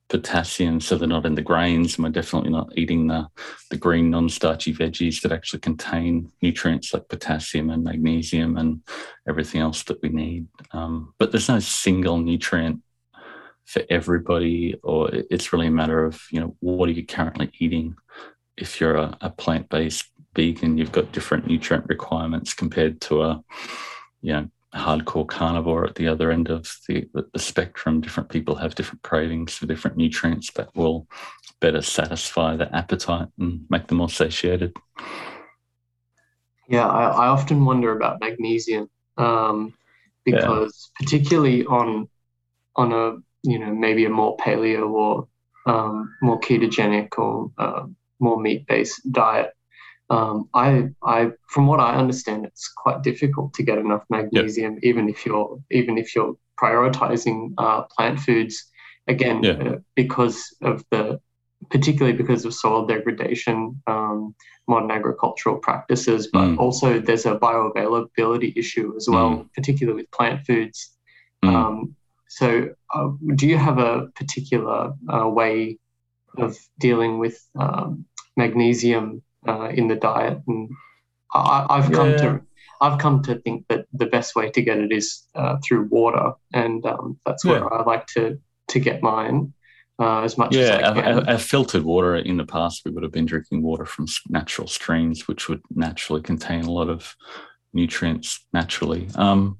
potassium 0.08 0.80
so 0.80 0.96
they're 0.96 1.08
not 1.08 1.26
in 1.26 1.34
the 1.34 1.42
grains 1.42 1.96
and 1.96 2.04
we're 2.04 2.10
definitely 2.10 2.50
not 2.50 2.70
eating 2.76 3.08
the, 3.08 3.26
the 3.70 3.76
green 3.76 4.10
non-starchy 4.10 4.72
veggies 4.72 5.20
that 5.20 5.32
actually 5.32 5.58
contain 5.58 6.30
nutrients 6.42 6.94
like 6.94 7.08
potassium 7.08 7.70
and 7.70 7.82
magnesium 7.82 8.56
and 8.56 8.82
everything 9.28 9.60
else 9.60 9.82
that 9.84 10.00
we 10.02 10.08
need. 10.08 10.46
Um, 10.72 11.12
but 11.18 11.32
there's 11.32 11.48
no 11.48 11.58
single 11.58 12.18
nutrient 12.18 12.82
for 13.64 13.82
everybody 13.90 14.76
or 14.84 15.10
it's 15.12 15.52
really 15.52 15.66
a 15.66 15.72
matter 15.72 16.04
of 16.04 16.22
you 16.30 16.40
know 16.40 16.56
what 16.60 16.88
are 16.88 16.92
you 16.92 17.04
currently 17.04 17.50
eating? 17.58 17.96
If 18.56 18.80
you're 18.80 18.96
a, 18.96 19.16
a 19.20 19.30
plant-based 19.30 20.04
vegan 20.36 20.78
you've 20.78 20.92
got 20.92 21.10
different 21.10 21.48
nutrient 21.48 21.86
requirements 21.88 22.54
compared 22.54 23.00
to 23.00 23.22
a 23.22 23.44
you 24.22 24.32
know 24.34 24.48
hardcore 24.76 25.26
carnivore 25.26 25.86
at 25.86 25.94
the 25.94 26.08
other 26.08 26.30
end 26.30 26.48
of 26.48 26.70
the, 26.88 27.08
the 27.32 27.38
spectrum. 27.38 28.00
Different 28.00 28.28
people 28.28 28.54
have 28.56 28.74
different 28.74 29.02
cravings 29.02 29.54
for 29.54 29.66
different 29.66 29.96
nutrients 29.96 30.52
that 30.52 30.74
will 30.74 31.06
better 31.60 31.82
satisfy 31.82 32.56
their 32.56 32.74
appetite 32.74 33.28
and 33.38 33.64
make 33.70 33.86
them 33.86 33.98
more 33.98 34.10
satiated. 34.10 34.76
Yeah, 36.68 36.86
I, 36.86 37.04
I 37.04 37.26
often 37.28 37.64
wonder 37.64 37.96
about 37.96 38.20
magnesium 38.20 38.90
um, 39.16 39.74
because 40.24 40.90
yeah. 41.00 41.04
particularly 41.04 41.64
on 41.64 42.08
on 42.74 42.92
a 42.92 43.16
you 43.48 43.58
know 43.58 43.72
maybe 43.72 44.04
a 44.04 44.10
more 44.10 44.36
paleo 44.36 44.90
or 44.90 45.28
um, 45.66 46.14
more 46.22 46.40
ketogenic 46.40 47.18
or 47.18 47.50
uh, 47.58 47.86
more 48.18 48.40
meat 48.40 48.66
based 48.66 49.00
diet, 49.10 49.50
um, 50.08 50.48
I, 50.54 50.88
I, 51.02 51.30
from 51.48 51.66
what 51.66 51.80
I 51.80 51.96
understand, 51.96 52.46
it's 52.46 52.70
quite 52.76 53.02
difficult 53.02 53.54
to 53.54 53.62
get 53.62 53.78
enough 53.78 54.04
magnesium, 54.10 54.74
yep. 54.74 54.84
even 54.84 55.08
if 55.08 55.26
you're, 55.26 55.58
even 55.70 55.98
if 55.98 56.14
you're 56.14 56.34
prioritizing 56.60 57.52
uh, 57.58 57.82
plant 57.96 58.20
foods. 58.20 58.70
Again, 59.08 59.42
yeah. 59.42 59.52
uh, 59.52 59.78
because 59.94 60.56
of 60.62 60.84
the, 60.90 61.20
particularly 61.70 62.16
because 62.16 62.44
of 62.44 62.54
soil 62.54 62.86
degradation, 62.86 63.80
um, 63.86 64.34
modern 64.68 64.90
agricultural 64.90 65.58
practices, 65.58 66.28
but 66.32 66.40
mm. 66.40 66.58
also 66.58 66.98
there's 66.98 67.26
a 67.26 67.36
bioavailability 67.36 68.52
issue 68.56 68.94
as 68.96 69.08
well, 69.08 69.30
mm. 69.30 69.52
particularly 69.54 70.02
with 70.02 70.10
plant 70.10 70.44
foods. 70.46 70.90
Mm. 71.44 71.54
Um, 71.54 71.96
so, 72.28 72.68
uh, 72.92 73.08
do 73.36 73.46
you 73.46 73.56
have 73.56 73.78
a 73.78 74.08
particular 74.16 74.92
uh, 75.08 75.28
way 75.28 75.78
of 76.36 76.56
dealing 76.78 77.18
with 77.18 77.40
um, 77.58 78.04
magnesium 78.36 79.22
uh, 79.46 79.68
in 79.68 79.88
the 79.88 79.96
diet. 79.96 80.38
And 80.46 80.70
I, 81.34 81.80
have 81.80 81.92
come 81.92 82.10
yeah. 82.10 82.16
to 82.16 82.40
I've 82.80 82.98
come 82.98 83.22
to 83.22 83.36
think 83.36 83.66
that 83.68 83.86
the 83.92 84.06
best 84.06 84.34
way 84.36 84.50
to 84.50 84.62
get 84.62 84.78
it 84.78 84.92
is 84.92 85.22
uh, 85.34 85.56
through 85.64 85.88
water, 85.90 86.32
and 86.52 86.84
um, 86.86 87.18
that's 87.24 87.44
where 87.44 87.60
yeah. 87.60 87.66
I 87.66 87.82
like 87.82 88.06
to 88.08 88.38
to 88.68 88.80
get 88.80 89.02
mine. 89.02 89.52
Uh, 89.98 90.20
as 90.20 90.36
much 90.36 90.54
yeah, 90.54 90.76
as 90.76 90.90
I 90.90 91.00
can. 91.00 91.18
Our, 91.20 91.30
our 91.30 91.38
filtered 91.38 91.82
water 91.82 92.16
in 92.16 92.36
the 92.36 92.44
past, 92.44 92.82
we 92.84 92.90
would 92.90 93.02
have 93.02 93.12
been 93.12 93.24
drinking 93.24 93.62
water 93.62 93.86
from 93.86 94.06
natural 94.28 94.68
streams, 94.68 95.26
which 95.26 95.48
would 95.48 95.62
naturally 95.74 96.20
contain 96.20 96.64
a 96.64 96.70
lot 96.70 96.90
of 96.90 97.16
nutrients 97.72 98.44
naturally. 98.52 99.08
Um, 99.14 99.58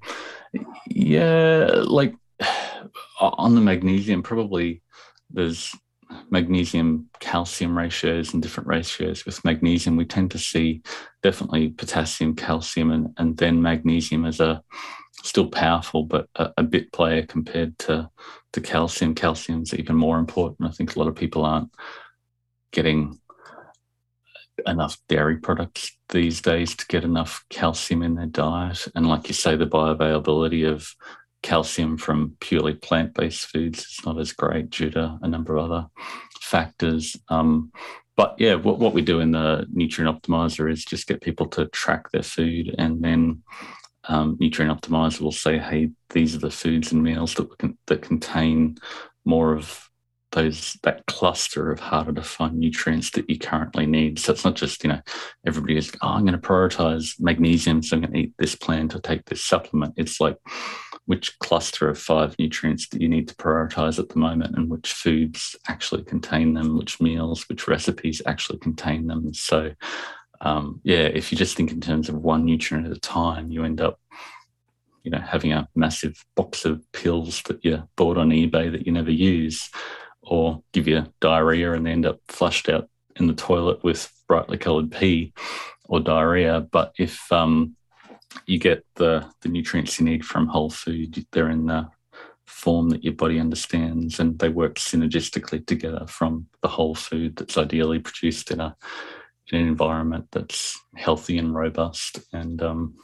yeah, 0.89 1.85
like 1.87 2.15
on 3.21 3.55
the 3.55 3.63
magnesium, 3.63 4.23
probably 4.23 4.83
there's 5.31 5.75
magnesium 6.31 7.09
calcium 7.21 7.77
ratios 7.77 8.33
and 8.33 8.43
different 8.43 8.69
ratios. 8.69 9.25
With 9.25 9.45
magnesium 9.45 9.97
we 9.97 10.05
tend 10.05 10.31
to 10.33 10.39
see 10.39 10.83
definitely 11.23 11.71
potassium 11.71 12.35
calcium 12.35 12.91
and, 12.91 13.09
and 13.17 13.37
then 13.37 13.63
magnesium 13.63 14.25
as 14.25 14.41
a 14.41 14.63
still 15.23 15.49
powerful 15.49 16.05
but 16.05 16.29
a, 16.37 16.51
a 16.59 16.63
bit 16.63 16.93
player 16.93 17.25
compared 17.25 17.79
to 17.81 18.09
to 18.53 18.61
calcium. 18.61 19.15
Calcium's 19.15 19.75
even 19.75 19.97
more 19.97 20.19
important. 20.19 20.69
I 20.69 20.73
think 20.73 20.95
a 20.95 20.99
lot 20.99 21.09
of 21.09 21.15
people 21.15 21.45
aren't 21.45 21.71
getting 22.73 23.19
enough 24.67 24.97
dairy 25.09 25.37
products 25.37 25.97
these 26.09 26.41
days 26.41 26.75
to 26.77 26.87
get 26.87 27.05
enough 27.05 27.45
calcium 27.51 28.03
in 28.03 28.15
their 28.15 28.27
diet. 28.27 28.89
And 28.95 29.07
like 29.07 29.29
you 29.29 29.35
say 29.35 29.57
the 29.57 29.67
bioavailability 29.67 30.71
of 30.71 30.95
calcium 31.43 31.97
from 31.97 32.37
purely 32.41 32.75
plant 32.75 33.15
based 33.15 33.47
foods 33.47 33.81
is 33.81 34.01
not 34.05 34.19
as 34.19 34.33
great 34.33 34.71
due 34.71 34.91
to 34.91 35.19
a 35.23 35.29
number 35.29 35.57
of 35.57 35.71
other 35.71 35.87
factors. 36.41 37.17
Um, 37.29 37.73
but 38.17 38.35
yeah, 38.39 38.55
what, 38.55 38.79
what 38.79 38.95
we 38.95 39.03
do 39.03 39.21
in 39.21 39.33
the 39.33 39.67
nutrient 39.71 40.23
optimizer 40.23 40.71
is 40.71 40.85
just 40.85 41.07
get 41.07 41.21
people 41.21 41.47
to 41.49 41.67
track 41.67 42.11
their 42.11 42.23
food 42.23 42.75
and 42.79 43.03
then 43.03 43.43
um, 44.09 44.37
nutrient 44.41 44.81
optimizer 44.81 45.21
will 45.21 45.33
say, 45.33 45.59
hey, 45.59 45.91
these 46.11 46.35
are 46.35 46.41
the 46.41 46.51
foods 46.51 46.93
and 46.93 47.03
meals 47.03 47.35
that, 47.35 47.59
can, 47.59 47.77
that 47.87 48.03
contain 48.03 48.79
more 49.25 49.55
of 49.55 49.87
those 50.33 50.77
that 50.83 51.07
cluster 51.07 51.71
of 51.71 51.81
harder 51.81 52.13
to 52.13 52.23
find 52.23 52.59
nutrients 52.59 53.11
that 53.13 53.29
you 53.29 53.39
currently 53.39 53.87
need. 53.87 54.19
So 54.19 54.33
it's 54.33 54.45
not 54.45 54.55
just, 54.55 54.85
you 54.85 54.91
know, 54.91 55.01
everybody 55.47 55.77
is, 55.77 55.91
oh, 56.03 56.09
I'm 56.09 56.27
going 56.27 56.39
to 56.39 56.47
prioritize 56.47 57.15
magnesium, 57.19 57.83
so 57.83 57.97
I'm 57.97 58.03
going 58.03 58.13
to 58.13 58.19
eat 58.19 58.35
this 58.39 58.55
plant 58.55 58.95
or 58.95 59.01
take 59.01 59.25
this 59.25 59.45
supplement. 59.45 59.95
It's 59.97 60.21
like 60.21 60.37
which 61.07 61.39
cluster 61.39 61.89
of 61.89 61.99
five 61.99 62.37
nutrients 62.39 62.89
do 62.89 62.99
you 62.99 63.09
need 63.09 63.29
to 63.29 63.35
prioritize 63.37 63.99
at 63.99 64.09
the 64.09 64.19
moment 64.19 64.57
and 64.57 64.69
which 64.69 64.93
foods 64.93 65.57
actually 65.69 66.03
contain 66.03 66.55
them, 66.55 66.77
which 66.77 67.01
meals, 67.01 67.49
which 67.49 67.69
recipes 67.69 68.21
actually 68.27 68.59
contain 68.59 69.07
them. 69.07 69.33
So 69.33 69.73
um, 70.41 70.81
yeah, 70.85 71.05
if 71.05 71.33
you 71.33 71.39
just 71.39 71.57
think 71.57 71.73
in 71.73 71.81
terms 71.81 72.09
of 72.09 72.17
one 72.17 72.45
nutrient 72.45 72.87
at 72.87 72.97
a 72.97 73.01
time, 73.01 73.51
you 73.51 73.65
end 73.65 73.81
up 73.81 73.99
you 75.03 75.11
know 75.11 75.21
having 75.21 75.53
a 75.53 75.69
massive 75.77 76.25
box 76.35 76.65
of 76.65 76.85
pills 76.93 77.41
that 77.43 77.65
you 77.65 77.89
bought 77.97 78.19
on 78.19 78.31
ebay 78.31 78.73
that 78.73 78.87
you 78.87 78.93
never 78.93 79.13
use 79.13 79.71
or 80.23 80.63
give 80.73 80.89
you 80.89 81.07
diarrhea 81.21 81.73
and 81.73 81.87
they 81.87 81.93
end 81.93 82.05
up 82.05 82.19
flushed 82.27 82.69
out 82.69 82.89
in 83.15 83.29
the 83.29 83.33
toilet 83.33 83.83
with 83.85 84.13
brightly 84.27 84.59
coloured 84.59 84.91
pee 84.91 85.33
or 85.85 86.01
diarrhea. 86.01 86.61
But 86.61 86.93
if 86.99 87.31
um, 87.31 87.77
you 88.47 88.59
get 88.59 88.85
the, 88.97 89.27
the 89.43 89.49
nutrients 89.49 89.99
you 89.99 90.05
need 90.05 90.25
from 90.25 90.47
whole 90.47 90.71
food, 90.71 91.27
they're 91.33 91.51
in 91.51 91.67
the 91.67 91.89
form 92.47 92.91
that 92.91 93.03
your 93.03 93.13
body 93.13 93.41
understands 93.41 94.21
and 94.21 94.39
they 94.39 94.49
work 94.49 94.77
synergistically 94.77 95.67
together 95.67 96.07
from 96.09 96.47
the 96.63 96.69
whole 96.69 96.95
food 96.95 97.37
that's 97.37 97.59
ideally 97.59 97.99
produced 97.99 98.51
in 98.51 98.61
a 98.61 98.77
in 99.53 99.61
an 99.61 99.69
environment 99.69 100.27
that's 100.33 100.81
healthy 100.97 101.39
and 101.39 101.55
robust 101.55 102.19
and 102.33 102.63
um, 102.63 102.95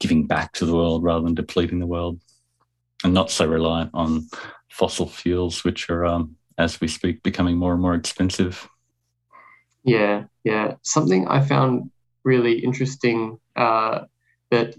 giving 0.00 0.26
back 0.26 0.52
to 0.52 0.66
the 0.66 0.74
world 0.74 1.02
rather 1.02 1.24
than 1.24 1.34
depleting 1.34 1.78
the 1.78 1.86
world 1.86 2.20
and 3.04 3.14
not 3.14 3.30
so 3.30 3.46
reliant 3.46 3.90
on 3.94 4.26
fossil 4.70 5.08
fuels, 5.08 5.62
which 5.62 5.88
are, 5.90 6.04
um, 6.04 6.36
as 6.58 6.80
we 6.80 6.88
speak, 6.88 7.22
becoming 7.22 7.56
more 7.56 7.72
and 7.72 7.82
more 7.82 7.94
expensive. 7.94 8.68
Yeah, 9.84 10.24
yeah. 10.42 10.74
Something 10.82 11.28
I 11.28 11.40
found 11.40 11.90
really 12.24 12.58
interesting 12.58 13.38
uh, 13.56 14.04
that 14.50 14.74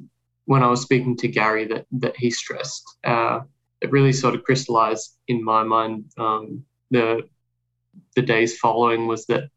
when 0.45 0.63
I 0.63 0.67
was 0.67 0.81
speaking 0.81 1.15
to 1.17 1.27
Gary, 1.27 1.65
that 1.65 1.85
that 1.93 2.15
he 2.17 2.29
stressed, 2.29 2.97
uh, 3.03 3.41
it 3.81 3.91
really 3.91 4.13
sort 4.13 4.35
of 4.35 4.43
crystallized 4.43 5.17
in 5.27 5.43
my 5.43 5.63
mind. 5.63 6.11
Um, 6.17 6.65
the 6.91 7.27
the 8.15 8.21
days 8.21 8.57
following 8.57 9.07
was 9.07 9.25
that 9.27 9.49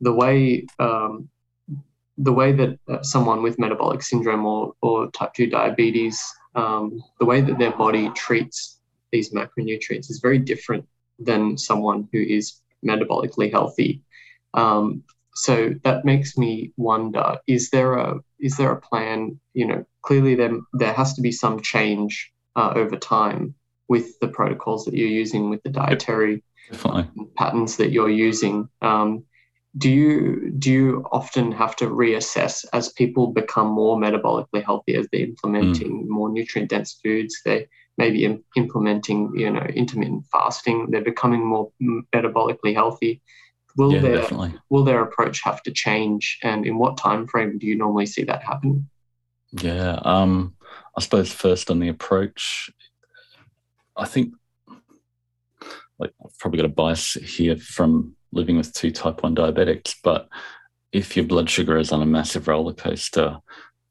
the 0.00 0.12
way 0.12 0.66
um, 0.78 1.28
the 2.18 2.32
way 2.32 2.52
that 2.52 2.78
uh, 2.88 3.02
someone 3.02 3.42
with 3.42 3.58
metabolic 3.58 4.02
syndrome 4.02 4.46
or, 4.46 4.72
or 4.80 5.10
type 5.10 5.34
2 5.34 5.48
diabetes, 5.48 6.22
um, 6.54 7.02
the 7.20 7.26
way 7.26 7.40
that 7.42 7.58
their 7.58 7.76
body 7.76 8.08
treats 8.10 8.80
these 9.12 9.32
macronutrients 9.32 10.10
is 10.10 10.20
very 10.22 10.38
different 10.38 10.86
than 11.18 11.58
someone 11.58 12.08
who 12.12 12.18
is 12.18 12.60
metabolically 12.84 13.50
healthy. 13.50 14.02
Um, 14.54 15.02
so 15.36 15.74
that 15.84 16.04
makes 16.04 16.36
me 16.36 16.72
wonder: 16.76 17.36
is 17.46 17.70
there 17.70 17.94
a 17.94 18.20
is 18.40 18.56
there 18.56 18.72
a 18.72 18.80
plan? 18.80 19.38
You 19.54 19.66
know, 19.66 19.84
clearly 20.02 20.34
there 20.34 20.52
there 20.72 20.94
has 20.94 21.14
to 21.14 21.20
be 21.20 21.32
some 21.32 21.60
change 21.60 22.32
uh, 22.56 22.72
over 22.74 22.96
time 22.96 23.54
with 23.88 24.18
the 24.20 24.28
protocols 24.28 24.84
that 24.86 24.94
you're 24.94 25.08
using, 25.08 25.50
with 25.50 25.62
the 25.62 25.68
dietary 25.68 26.42
patterns 27.36 27.76
that 27.76 27.92
you're 27.92 28.10
using. 28.10 28.68
Um, 28.80 29.24
do 29.76 29.90
you 29.90 30.52
do 30.58 30.72
you 30.72 31.06
often 31.12 31.52
have 31.52 31.76
to 31.76 31.86
reassess 31.86 32.64
as 32.72 32.92
people 32.94 33.26
become 33.28 33.68
more 33.68 33.98
metabolically 33.98 34.64
healthy 34.64 34.94
as 34.94 35.06
they're 35.12 35.20
implementing 35.20 36.04
mm. 36.04 36.08
more 36.08 36.30
nutrient 36.30 36.70
dense 36.70 36.98
foods? 37.04 37.42
They 37.44 37.68
maybe 37.98 38.24
implementing, 38.56 39.32
you 39.34 39.50
know, 39.50 39.66
intermittent 39.74 40.24
fasting. 40.32 40.88
They're 40.90 41.02
becoming 41.02 41.44
more 41.44 41.70
metabolically 42.14 42.74
healthy. 42.74 43.22
Will 43.76 43.92
yeah, 43.92 44.00
their 44.00 44.16
definitely. 44.16 44.54
will 44.70 44.84
their 44.84 45.02
approach 45.02 45.42
have 45.44 45.62
to 45.64 45.70
change, 45.70 46.38
and 46.42 46.66
in 46.66 46.78
what 46.78 46.96
time 46.96 47.26
frame 47.26 47.58
do 47.58 47.66
you 47.66 47.76
normally 47.76 48.06
see 48.06 48.24
that 48.24 48.42
happen? 48.42 48.88
Yeah, 49.52 50.00
um, 50.02 50.54
I 50.96 51.00
suppose 51.00 51.32
first 51.32 51.70
on 51.70 51.78
the 51.78 51.88
approach, 51.88 52.70
I 53.96 54.06
think 54.06 54.34
like 55.98 56.12
I've 56.24 56.38
probably 56.38 56.58
got 56.58 56.66
a 56.66 56.70
bias 56.70 57.14
here 57.14 57.56
from 57.56 58.16
living 58.32 58.56
with 58.56 58.72
two 58.72 58.90
type 58.90 59.22
one 59.22 59.34
diabetics, 59.34 59.94
but 60.02 60.28
if 60.92 61.16
your 61.16 61.26
blood 61.26 61.50
sugar 61.50 61.76
is 61.76 61.92
on 61.92 62.02
a 62.02 62.06
massive 62.06 62.48
roller 62.48 62.72
coaster, 62.72 63.38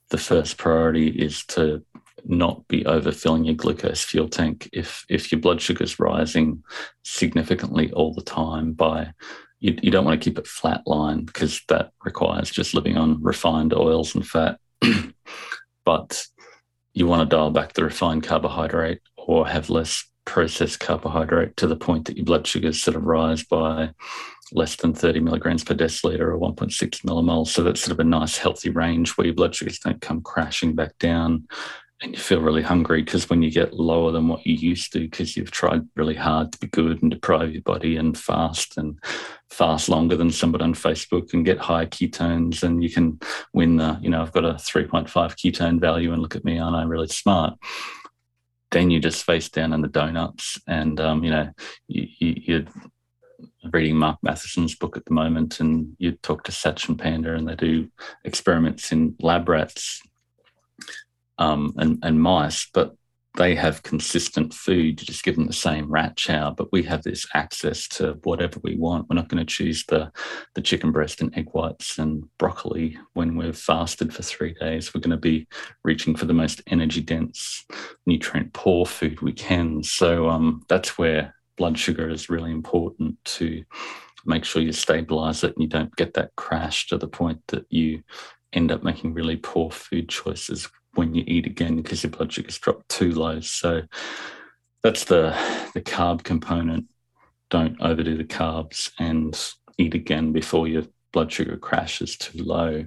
the 0.10 0.18
first 0.18 0.58
priority 0.58 1.10
is 1.10 1.46
to 1.46 1.84
not 2.28 2.68
be 2.68 2.84
overfilling 2.84 3.46
your 3.46 3.56
glucose 3.56 4.04
fuel 4.04 4.28
tank 4.28 4.68
if 4.74 5.06
if 5.10 5.32
your 5.32 5.40
blood 5.40 5.62
sugar 5.62 5.84
is 5.84 6.00
rising 6.00 6.64
significantly 7.04 7.92
all 7.92 8.14
the 8.14 8.22
time 8.22 8.74
by 8.74 9.12
you, 9.66 9.78
you 9.82 9.92
don't 9.92 10.06
want 10.06 10.20
to 10.22 10.24
keep 10.24 10.38
it 10.38 10.48
flat 10.48 10.82
line 10.86 11.26
because 11.26 11.62
that 11.70 11.92
requires 12.04 12.52
just 12.52 12.76
living 12.76 12.98
on 12.98 13.22
refined 13.22 13.74
oils 13.74 14.14
and 14.14 14.26
fat 14.26 14.60
but 15.86 16.26
you 16.94 17.08
want 17.08 17.28
to 17.28 17.36
dial 17.36 17.50
back 17.50 17.74
the 17.74 17.84
refined 17.84 18.24
carbohydrate 18.24 19.02
or 19.18 19.48
have 19.48 19.70
less 19.72 20.06
processed 20.26 20.80
carbohydrate 20.80 21.58
to 21.58 21.68
the 21.68 21.76
point 21.76 22.06
that 22.06 22.16
your 22.16 22.26
blood 22.26 22.46
sugars 22.46 22.82
sort 22.82 22.96
of 22.96 23.04
rise 23.04 23.44
by 23.44 23.90
less 24.52 24.76
than 24.76 24.94
30 24.94 25.20
milligrams 25.22 25.64
per 25.64 25.74
deciliter 25.74 26.20
or 26.20 26.38
1.6 26.38 26.72
millimoles. 27.04 27.48
So 27.48 27.64
that's 27.64 27.82
sort 27.82 27.94
of 27.94 28.00
a 28.00 28.10
nice 28.10 28.38
healthy 28.38 28.70
range 28.70 29.12
where 29.12 29.26
your 29.26 29.34
blood 29.34 29.56
sugars 29.56 29.80
don't 29.80 30.02
come 30.02 30.22
crashing 30.22 30.76
back 30.76 30.98
down 31.00 31.48
and 32.02 32.14
you 32.14 32.20
feel 32.20 32.42
really 32.42 32.62
hungry 32.62 33.02
because 33.02 33.30
when 33.30 33.42
you 33.42 33.50
get 33.50 33.74
lower 33.74 34.12
than 34.12 34.28
what 34.28 34.46
you 34.46 34.54
used 34.54 34.92
to 34.92 35.00
because 35.00 35.38
you've 35.38 35.52
tried 35.52 35.82
really 35.96 36.16
hard 36.16 36.52
to 36.52 36.60
be 36.60 36.68
good 36.68 37.02
and 37.02 37.12
deprive 37.12 37.54
your 37.54 37.62
body 37.62 37.96
and 37.96 38.18
fast 38.18 38.78
and 38.78 39.00
fast 39.50 39.88
longer 39.88 40.16
than 40.16 40.32
somebody 40.32 40.64
on 40.64 40.74
facebook 40.74 41.34
and 41.34 41.46
get 41.46 41.58
high 41.58 41.86
ketones 41.86 42.64
and 42.64 42.84
you 42.84 42.90
can 42.90 43.20
win 43.54 43.78
the 43.78 43.98
you 44.02 44.10
know 44.10 44.22
i've 44.22 44.34
got 44.34 44.46
a 44.46 44.54
3.5 44.54 45.08
ketone 45.10 45.80
value 45.80 46.12
and 46.12 46.22
look 46.22 46.36
at 46.36 46.46
me 46.46 46.60
aren't 46.60 46.76
i 46.76 46.84
really 46.84 47.08
smart? 47.08 47.58
Then 48.72 48.90
you 48.90 49.00
just 49.00 49.24
face 49.24 49.48
down 49.48 49.72
in 49.72 49.82
the 49.82 49.88
donuts 49.88 50.60
and 50.68 51.00
um, 51.00 51.24
you 51.24 51.32
know 51.32 51.50
you, 51.88 52.08
you, 52.20 52.34
you're 52.46 52.66
reading 53.72 53.96
Mark 53.96 54.18
Mattson's 54.26 54.76
book 54.76 54.98
at 54.98 55.06
the 55.06 55.14
moment, 55.14 55.60
and 55.60 55.96
you 55.98 56.12
talk 56.12 56.44
to 56.44 56.52
Satchin 56.52 56.98
Panda, 56.98 57.36
and 57.36 57.48
they 57.48 57.56
do 57.56 57.90
experiments 58.26 58.92
in 58.92 59.16
lab 59.20 59.48
rats 59.48 60.02
um, 61.38 61.74
and, 61.78 62.00
and 62.04 62.22
mice, 62.22 62.70
but 62.74 62.96
they 63.38 63.56
have 63.56 63.84
consistent 63.84 64.54
food. 64.54 65.00
You 65.02 65.06
just 65.06 65.24
give 65.24 65.36
them 65.36 65.48
the 65.48 65.54
same 65.54 65.92
rat 65.92 66.16
chow, 66.16 66.52
but 66.52 66.72
we 66.72 66.84
have 66.84 67.04
this 67.04 67.26
access 67.34 67.88
to 67.90 68.18
whatever 68.24 68.60
we 68.64 68.78
want. 68.78 69.10
We're 69.10 69.16
not 69.16 69.28
going 69.28 69.46
to 69.46 69.54
choose 69.54 69.86
the, 69.86 70.12
the 70.54 70.62
chicken 70.62 70.92
breast 70.92 71.22
and 71.22 71.36
egg 71.38 71.50
whites 71.52 71.98
and 71.98 72.24
broccoli 72.38 72.98
when 73.14 73.36
we've 73.36 73.58
fasted 73.58 74.14
for 74.14 74.24
three 74.24 74.54
days. 74.54 74.94
We're 74.94 75.02
going 75.02 75.12
to 75.12 75.18
be 75.18 75.48
reaching 75.84 76.16
for 76.16 76.26
the 76.26 76.34
most 76.34 76.62
energy 76.68 77.02
dense, 77.02 77.66
nutrient 78.06 78.54
poor 78.54 78.86
food 78.86 79.22
we 79.22 79.34
can. 79.34 79.84
So 79.84 80.30
um, 80.30 80.64
that's 80.70 80.98
where 80.98 81.36
blood 81.58 81.78
sugar 81.78 82.10
is 82.10 82.30
really 82.30 82.52
important 82.52 83.18
to 83.26 83.64
make 84.26 84.46
sure 84.46 84.62
you 84.62 84.72
stabilize 84.72 85.44
it 85.44 85.54
and 85.56 85.62
you 85.62 85.70
don't 85.70 85.96
get 85.96 86.14
that 86.16 86.36
crash 86.36 86.88
to 86.88 86.98
the 86.98 87.08
point 87.08 87.40
that 87.48 87.66
you 87.70 88.02
end 88.54 88.72
up 88.72 88.84
making 88.84 89.14
really 89.14 89.36
poor 89.36 89.70
food 89.70 90.10
choices 90.10 90.70
when 90.96 91.14
you 91.14 91.24
eat 91.28 91.46
again 91.46 91.78
because 91.78 92.04
your 92.04 92.12
blood 92.12 92.32
sugars 92.34 92.58
dropped 92.58 92.90
too 92.90 93.12
low. 93.12 93.40
So 93.42 93.84
that's 94.84 95.06
the 95.06 95.36
the 95.74 95.82
carb 95.82 96.24
component. 96.24 96.86
Don't 97.50 97.80
overdo 97.82 98.18
the 98.18 98.24
carbs 98.24 98.92
and 99.00 99.40
eat 99.78 99.94
again 99.94 100.32
before 100.32 100.68
your 100.68 100.84
blood 101.14 101.32
sugar 101.32 101.58
crashes 101.58 102.18
too 102.18 102.44
low. 102.44 102.86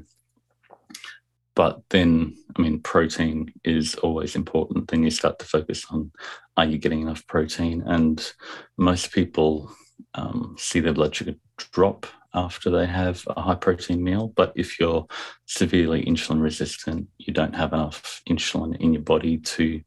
But 1.54 1.80
then, 1.90 2.36
I 2.56 2.62
mean, 2.62 2.80
protein 2.80 3.52
is 3.64 3.96
always 3.96 4.36
important. 4.36 4.88
Then 4.88 5.02
you 5.02 5.10
start 5.10 5.40
to 5.40 5.44
focus 5.44 5.84
on 5.90 6.12
are 6.56 6.64
you 6.64 6.78
getting 6.78 7.02
enough 7.02 7.26
protein? 7.26 7.82
And 7.86 8.24
most 8.76 9.12
people 9.12 9.72
um, 10.14 10.54
see 10.58 10.80
their 10.80 10.92
blood 10.92 11.14
sugar 11.14 11.34
drop 11.72 12.06
after 12.34 12.70
they 12.70 12.86
have 12.86 13.22
a 13.28 13.40
high 13.40 13.54
protein 13.54 14.02
meal. 14.02 14.32
But 14.36 14.52
if 14.54 14.78
you're 14.78 15.06
severely 15.46 16.04
insulin 16.04 16.42
resistant, 16.42 17.08
you 17.18 17.32
don't 17.32 17.54
have 17.54 17.72
enough 17.72 18.22
insulin 18.28 18.76
in 18.80 18.92
your 18.92 19.02
body 19.02 19.38
to 19.38 19.80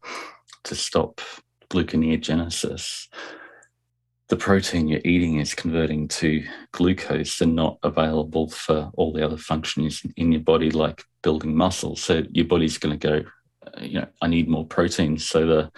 to 0.64 0.76
stop 0.76 1.22
gluconeogenesis. 1.70 3.08
The 4.30 4.38
protein 4.38 4.88
you're 4.88 5.02
eating 5.04 5.40
is 5.40 5.54
converting 5.54 6.08
to 6.10 6.44
glucose 6.72 7.42
and 7.42 7.56
not 7.56 7.80
available 7.84 8.50
for 8.50 8.92
all 8.96 9.12
the 9.12 9.26
other 9.26 9.38
functions 9.38 10.04
in 10.16 10.32
your 10.32 10.42
body, 10.42 10.70
like 10.72 11.04
building 11.24 11.56
muscle. 11.56 11.96
So 11.96 12.24
your 12.32 12.46
body's 12.46 12.78
going 12.78 12.98
to 12.98 13.08
go, 13.08 13.24
uh, 13.66 13.82
you 13.82 14.00
know, 14.00 14.08
I 14.22 14.28
need 14.28 14.48
more 14.48 14.66
protein. 14.66 15.18
So 15.18 15.46
the 15.46 15.72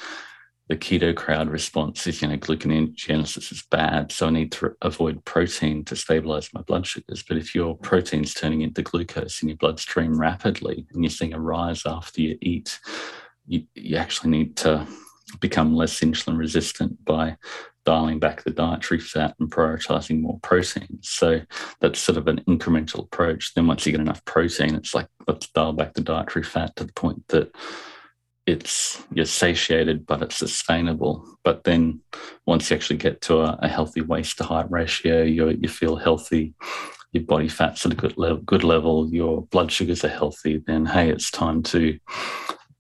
the 0.74 0.80
keto 0.80 1.15
crowd 1.15 1.49
response 1.49 2.07
is, 2.07 2.19
you 2.19 2.28
know, 2.28 2.38
gluconeogenesis 2.38 3.51
is 3.51 3.63
bad, 3.69 4.11
so 4.11 4.26
I 4.26 4.32
need 4.32 4.51
to 4.53 4.76
avoid 4.82 5.24
protein 5.24 5.86
to 5.86 5.95
stabilize 5.95 6.51
my 6.51 6.61
blood 6.61 6.88
sugars. 6.88 7.21
But 7.21 7.38
if 7.38 7.53
your 7.53 7.78
protein's 7.78 8.34
turning 8.34 8.61
into 8.61 8.82
glucose 8.82 9.43
in 9.43 9.49
your 9.49 9.57
bloodstream 9.57 10.19
rapidly 10.19 10.88
and 10.91 11.03
you're 11.03 11.11
seeing 11.11 11.36
a 11.36 11.39
rise 11.39 11.84
after 11.86 12.21
you 12.21 12.39
eat, 12.41 12.80
you, 13.45 13.65
you 13.76 13.97
actually 13.97 14.32
need 14.32 14.57
to 14.57 14.88
become 15.39 15.76
less 15.76 15.99
insulin 15.99 16.39
resistant 16.39 17.05
by 17.05 17.38
dialing 17.86 18.17
back 18.17 18.41
the 18.41 18.49
dietary 18.49 18.99
fat 18.99 19.36
and 19.39 19.51
prioritizing 19.51 20.21
more 20.21 20.39
protein. 20.41 20.97
So 21.01 21.41
that's 21.82 21.99
sort 21.99 22.17
of 22.17 22.28
an 22.28 22.43
incremental 22.47 23.03
approach. 23.03 23.53
Then 23.53 23.67
once 23.67 23.86
you 23.86 23.91
get 23.91 24.01
enough 24.01 24.26
protein, 24.26 24.74
it's 24.74 24.95
like 24.95 25.07
let's 25.28 25.49
dial 25.49 25.74
back 25.74 25.93
the 25.93 26.01
dietary 26.01 26.43
fat 26.43 26.76
to 26.78 26.86
the 26.86 26.93
point 26.93 27.28
that 27.28 27.55
it's 28.46 29.02
you're 29.14 29.26
satiated 29.26 30.06
but 30.06 30.22
it's 30.22 30.36
sustainable. 30.36 31.26
But 31.44 31.64
then 31.64 32.02
once 32.46 32.70
you 32.70 32.76
actually 32.76 32.98
get 32.98 33.22
to 33.22 33.39
a, 33.39 33.58
a 33.62 33.68
healthy 33.68 34.02
waist 34.02 34.38
to 34.38 34.44
height 34.44 34.70
ratio 34.70 35.24
you 35.24 35.50
you 35.50 35.70
feel 35.70 35.96
healthy 35.96 36.54
your 37.12 37.24
body 37.24 37.48
fat's 37.48 37.86
at 37.86 37.94
a 37.94 37.96
good 37.96 38.18
level 38.18 38.38
good 38.38 38.64
level 38.64 39.08
your 39.12 39.44
blood 39.44 39.72
sugars 39.72 40.04
are 40.04 40.10
healthy 40.10 40.62
then 40.66 40.86
hey 40.86 41.10
it's 41.10 41.30
time 41.30 41.62
to 41.62 41.98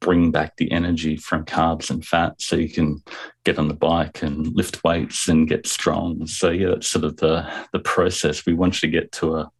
bring 0.03 0.31
back 0.31 0.57
the 0.57 0.69
energy 0.71 1.15
from 1.15 1.45
carbs 1.45 1.89
and 1.89 2.05
fat 2.05 2.39
so 2.39 2.55
you 2.55 2.69
can 2.69 3.01
get 3.45 3.57
on 3.57 3.69
the 3.69 3.73
bike 3.73 4.21
and 4.21 4.47
lift 4.53 4.83
weights 4.83 5.29
and 5.29 5.47
get 5.47 5.65
strong. 5.65 6.27
So 6.27 6.51
yeah 6.51 6.69
that's 6.69 6.87
sort 6.87 7.05
of 7.05 7.17
the 7.17 7.49
the 7.71 7.79
process. 7.79 8.45
We 8.45 8.53
want 8.53 8.83
you 8.83 8.91
to 8.91 8.99
get 8.99 9.11
to 9.13 9.37
a 9.37 9.51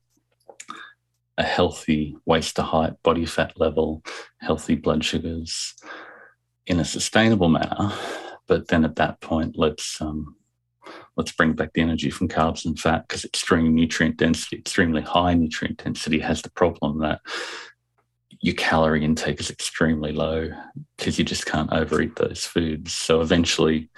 a 1.37 1.43
healthy 1.43 2.15
waist 2.25 2.55
to 2.55 2.63
height 2.63 2.93
body 3.03 3.25
fat 3.25 3.53
level, 3.59 4.03
healthy 4.39 4.75
blood 4.75 5.03
sugars 5.03 5.73
in 6.65 6.79
a 6.79 6.85
sustainable 6.85 7.49
manner. 7.49 7.91
But 8.47 8.67
then 8.67 8.85
at 8.85 8.97
that 8.97 9.21
point, 9.21 9.55
let's 9.57 9.99
um, 10.01 10.35
let's 11.15 11.31
bring 11.31 11.53
back 11.53 11.73
the 11.73 11.81
energy 11.81 12.09
from 12.09 12.27
carbs 12.27 12.65
and 12.65 12.79
fat 12.79 13.07
because 13.07 13.25
extreme 13.25 13.73
nutrient 13.73 14.17
density, 14.17 14.57
extremely 14.57 15.01
high 15.01 15.33
nutrient 15.33 15.83
density, 15.83 16.19
has 16.19 16.41
the 16.41 16.51
problem 16.51 16.99
that 16.99 17.21
your 18.41 18.55
calorie 18.55 19.05
intake 19.05 19.39
is 19.39 19.49
extremely 19.49 20.11
low 20.11 20.49
because 20.97 21.17
you 21.17 21.23
just 21.23 21.45
can't 21.45 21.71
overeat 21.71 22.15
those 22.17 22.45
foods. 22.45 22.93
So 22.93 23.21
eventually, 23.21 23.89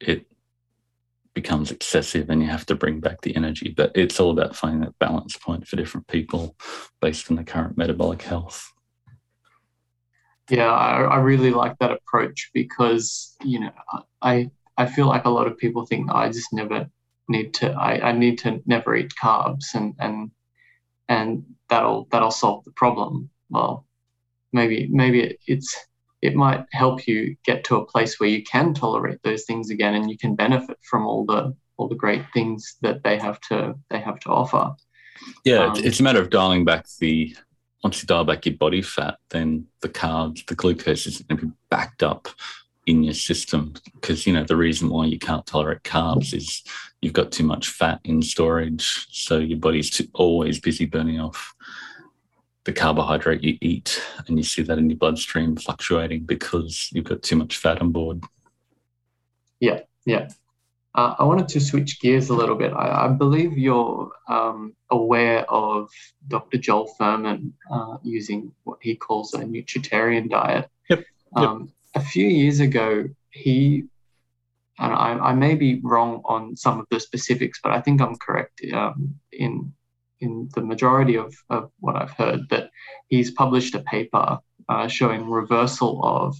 it 0.00 0.26
becomes 1.34 1.70
excessive 1.70 2.28
and 2.28 2.42
you 2.42 2.48
have 2.48 2.66
to 2.66 2.74
bring 2.74 3.00
back 3.00 3.20
the 3.20 3.34
energy. 3.36 3.72
But 3.76 3.92
it's 3.94 4.18
all 4.18 4.30
about 4.30 4.56
finding 4.56 4.80
that 4.80 4.98
balance 4.98 5.36
point 5.36 5.66
for 5.66 5.76
different 5.76 6.06
people 6.08 6.56
based 7.00 7.30
on 7.30 7.36
the 7.36 7.44
current 7.44 7.76
metabolic 7.76 8.22
health. 8.22 8.72
Yeah, 10.50 10.70
I, 10.70 11.02
I 11.02 11.16
really 11.18 11.50
like 11.50 11.78
that 11.78 11.92
approach 11.92 12.50
because, 12.52 13.36
you 13.44 13.60
know, 13.60 13.70
I 14.20 14.50
I 14.76 14.86
feel 14.86 15.06
like 15.06 15.24
a 15.24 15.30
lot 15.30 15.46
of 15.46 15.58
people 15.58 15.86
think 15.86 16.10
I 16.10 16.28
just 16.30 16.52
never 16.52 16.90
need 17.28 17.54
to 17.54 17.70
I, 17.70 18.08
I 18.08 18.12
need 18.12 18.38
to 18.38 18.60
never 18.66 18.96
eat 18.96 19.12
carbs 19.22 19.74
and 19.74 19.94
and 20.00 20.30
and 21.08 21.44
that'll 21.68 22.08
that'll 22.10 22.32
solve 22.32 22.64
the 22.64 22.72
problem. 22.72 23.30
Well, 23.48 23.86
maybe 24.52 24.88
maybe 24.90 25.38
it's 25.46 25.76
it 26.22 26.34
might 26.34 26.66
help 26.72 27.06
you 27.06 27.36
get 27.44 27.64
to 27.64 27.76
a 27.76 27.84
place 27.84 28.20
where 28.20 28.28
you 28.28 28.42
can 28.42 28.74
tolerate 28.74 29.22
those 29.22 29.44
things 29.44 29.70
again 29.70 29.94
and 29.94 30.10
you 30.10 30.18
can 30.18 30.34
benefit 30.34 30.78
from 30.82 31.06
all 31.06 31.24
the 31.24 31.54
all 31.76 31.88
the 31.88 31.94
great 31.94 32.24
things 32.34 32.76
that 32.82 33.02
they 33.02 33.18
have 33.18 33.40
to 33.40 33.74
they 33.88 33.98
have 33.98 34.20
to 34.20 34.28
offer. 34.28 34.74
Yeah 35.44 35.66
um, 35.66 35.76
it's 35.76 36.00
a 36.00 36.02
matter 36.02 36.20
of 36.20 36.30
dialing 36.30 36.64
back 36.64 36.86
the 36.98 37.34
once 37.82 38.02
you 38.02 38.06
dial 38.06 38.24
back 38.24 38.46
your 38.46 38.56
body 38.56 38.82
fat 38.82 39.18
then 39.30 39.66
the 39.80 39.88
carbs 39.88 40.44
the 40.46 40.54
glucose 40.54 41.06
is 41.06 41.22
going 41.22 41.40
to 41.40 41.46
be 41.46 41.52
backed 41.70 42.02
up 42.02 42.28
in 42.86 43.02
your 43.02 43.14
system 43.14 43.74
because 43.94 44.26
you 44.26 44.32
know 44.32 44.44
the 44.44 44.56
reason 44.56 44.88
why 44.88 45.04
you 45.04 45.18
can't 45.18 45.46
tolerate 45.46 45.82
carbs 45.82 46.34
is 46.34 46.62
you've 47.00 47.12
got 47.12 47.30
too 47.30 47.44
much 47.44 47.68
fat 47.68 48.00
in 48.04 48.22
storage 48.22 49.06
so 49.10 49.38
your 49.38 49.58
body's 49.58 49.90
too, 49.90 50.08
always 50.14 50.58
busy 50.58 50.86
burning 50.86 51.20
off 51.20 51.54
the 52.70 52.80
carbohydrate 52.80 53.42
you 53.42 53.58
eat, 53.60 54.00
and 54.28 54.38
you 54.38 54.44
see 54.44 54.62
that 54.62 54.78
in 54.78 54.88
your 54.88 54.96
bloodstream 54.96 55.56
fluctuating 55.56 56.24
because 56.24 56.88
you've 56.92 57.04
got 57.04 57.22
too 57.22 57.34
much 57.34 57.56
fat 57.56 57.80
on 57.80 57.90
board. 57.90 58.22
Yeah, 59.58 59.80
yeah. 60.06 60.28
Uh, 60.94 61.14
I 61.18 61.24
wanted 61.24 61.48
to 61.48 61.60
switch 61.60 62.00
gears 62.00 62.30
a 62.30 62.34
little 62.34 62.54
bit. 62.54 62.72
I, 62.72 63.06
I 63.06 63.08
believe 63.08 63.58
you're 63.58 64.12
um, 64.28 64.74
aware 64.90 65.50
of 65.50 65.90
Dr. 66.28 66.58
Joel 66.58 66.92
Fuhrman 66.98 67.52
uh, 67.70 67.96
using 68.04 68.52
what 68.62 68.78
he 68.80 68.94
calls 68.94 69.34
a 69.34 69.40
nutritarian 69.40 70.30
diet. 70.30 70.68
Yep. 70.88 71.04
yep. 71.36 71.48
Um, 71.48 71.72
a 71.94 72.00
few 72.00 72.26
years 72.26 72.60
ago, 72.60 73.08
he, 73.30 73.84
and 74.78 74.92
I, 74.92 75.18
I, 75.18 75.34
may 75.34 75.54
be 75.56 75.80
wrong 75.82 76.22
on 76.24 76.56
some 76.56 76.78
of 76.80 76.86
the 76.90 77.00
specifics, 77.00 77.60
but 77.62 77.72
I 77.72 77.80
think 77.80 78.00
I'm 78.00 78.16
correct 78.16 78.60
um, 78.72 79.14
in 79.32 79.72
in 80.20 80.48
the 80.54 80.60
majority 80.60 81.16
of, 81.16 81.34
of 81.48 81.70
what 81.80 81.96
I've 81.96 82.12
heard, 82.12 82.48
that 82.50 82.70
he's 83.08 83.30
published 83.30 83.74
a 83.74 83.80
paper 83.80 84.38
uh, 84.68 84.88
showing 84.88 85.28
reversal 85.28 86.00
of 86.04 86.36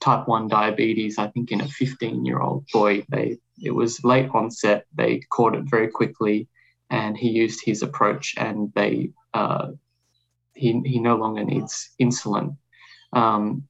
type 0.00 0.28
1 0.28 0.48
diabetes, 0.48 1.18
I 1.18 1.28
think 1.28 1.50
in 1.50 1.60
a 1.60 1.68
15 1.68 2.24
year 2.24 2.40
old 2.40 2.66
boy. 2.72 3.04
They, 3.08 3.38
it 3.62 3.72
was 3.72 4.04
late 4.04 4.30
onset, 4.32 4.86
they 4.94 5.20
caught 5.30 5.54
it 5.54 5.64
very 5.68 5.88
quickly, 5.88 6.48
and 6.90 7.16
he 7.16 7.30
used 7.30 7.60
his 7.64 7.82
approach, 7.82 8.34
and 8.38 8.72
they, 8.74 9.10
uh, 9.34 9.68
he, 10.54 10.80
he 10.84 11.00
no 11.00 11.16
longer 11.16 11.44
needs 11.44 11.90
insulin. 12.00 12.56
Um, 13.12 13.64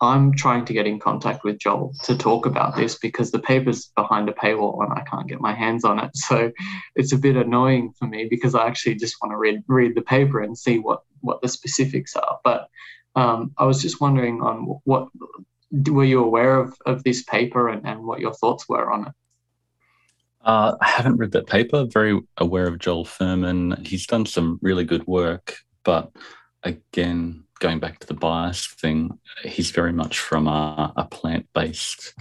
I'm 0.00 0.32
trying 0.34 0.64
to 0.66 0.72
get 0.72 0.86
in 0.86 0.98
contact 0.98 1.44
with 1.44 1.58
Joel 1.58 1.94
to 2.04 2.16
talk 2.16 2.46
about 2.46 2.76
this 2.76 2.98
because 2.98 3.30
the 3.30 3.38
paper's 3.38 3.86
behind 3.96 4.28
a 4.28 4.32
paywall 4.32 4.82
and 4.82 4.92
I 4.92 5.02
can't 5.02 5.28
get 5.28 5.40
my 5.40 5.54
hands 5.54 5.84
on 5.84 5.98
it. 5.98 6.10
So 6.16 6.50
it's 6.96 7.12
a 7.12 7.18
bit 7.18 7.36
annoying 7.36 7.92
for 7.98 8.06
me 8.06 8.26
because 8.28 8.54
I 8.54 8.66
actually 8.66 8.96
just 8.96 9.16
want 9.22 9.32
to 9.32 9.36
read 9.36 9.62
read 9.68 9.94
the 9.94 10.02
paper 10.02 10.40
and 10.40 10.58
see 10.58 10.78
what 10.78 11.02
what 11.20 11.40
the 11.42 11.48
specifics 11.48 12.16
are. 12.16 12.38
But 12.44 12.68
um, 13.14 13.52
I 13.58 13.64
was 13.64 13.80
just 13.80 14.00
wondering 14.00 14.42
on 14.42 14.80
what 14.84 15.08
were 15.70 16.04
you 16.04 16.22
aware 16.22 16.58
of, 16.58 16.76
of 16.86 17.02
this 17.04 17.22
paper 17.24 17.68
and, 17.68 17.86
and 17.86 18.04
what 18.04 18.20
your 18.20 18.34
thoughts 18.34 18.68
were 18.68 18.92
on 18.92 19.06
it? 19.08 19.12
Uh, 20.44 20.76
I 20.80 20.86
haven't 20.86 21.16
read 21.16 21.32
that 21.32 21.46
paper. 21.46 21.86
Very 21.86 22.20
aware 22.36 22.66
of 22.66 22.78
Joel 22.78 23.04
Fuhrman. 23.04 23.86
He's 23.86 24.06
done 24.06 24.26
some 24.26 24.58
really 24.60 24.84
good 24.84 25.06
work, 25.06 25.56
but 25.84 26.12
again, 26.62 27.43
going 27.64 27.78
back 27.78 27.98
to 27.98 28.06
the 28.06 28.12
bias 28.12 28.66
thing, 28.66 29.18
he's 29.42 29.70
very 29.70 29.92
much 29.92 30.18
from 30.18 30.46
a, 30.46 30.92
a 30.98 31.04
plant 31.06 31.48
based 31.54 32.12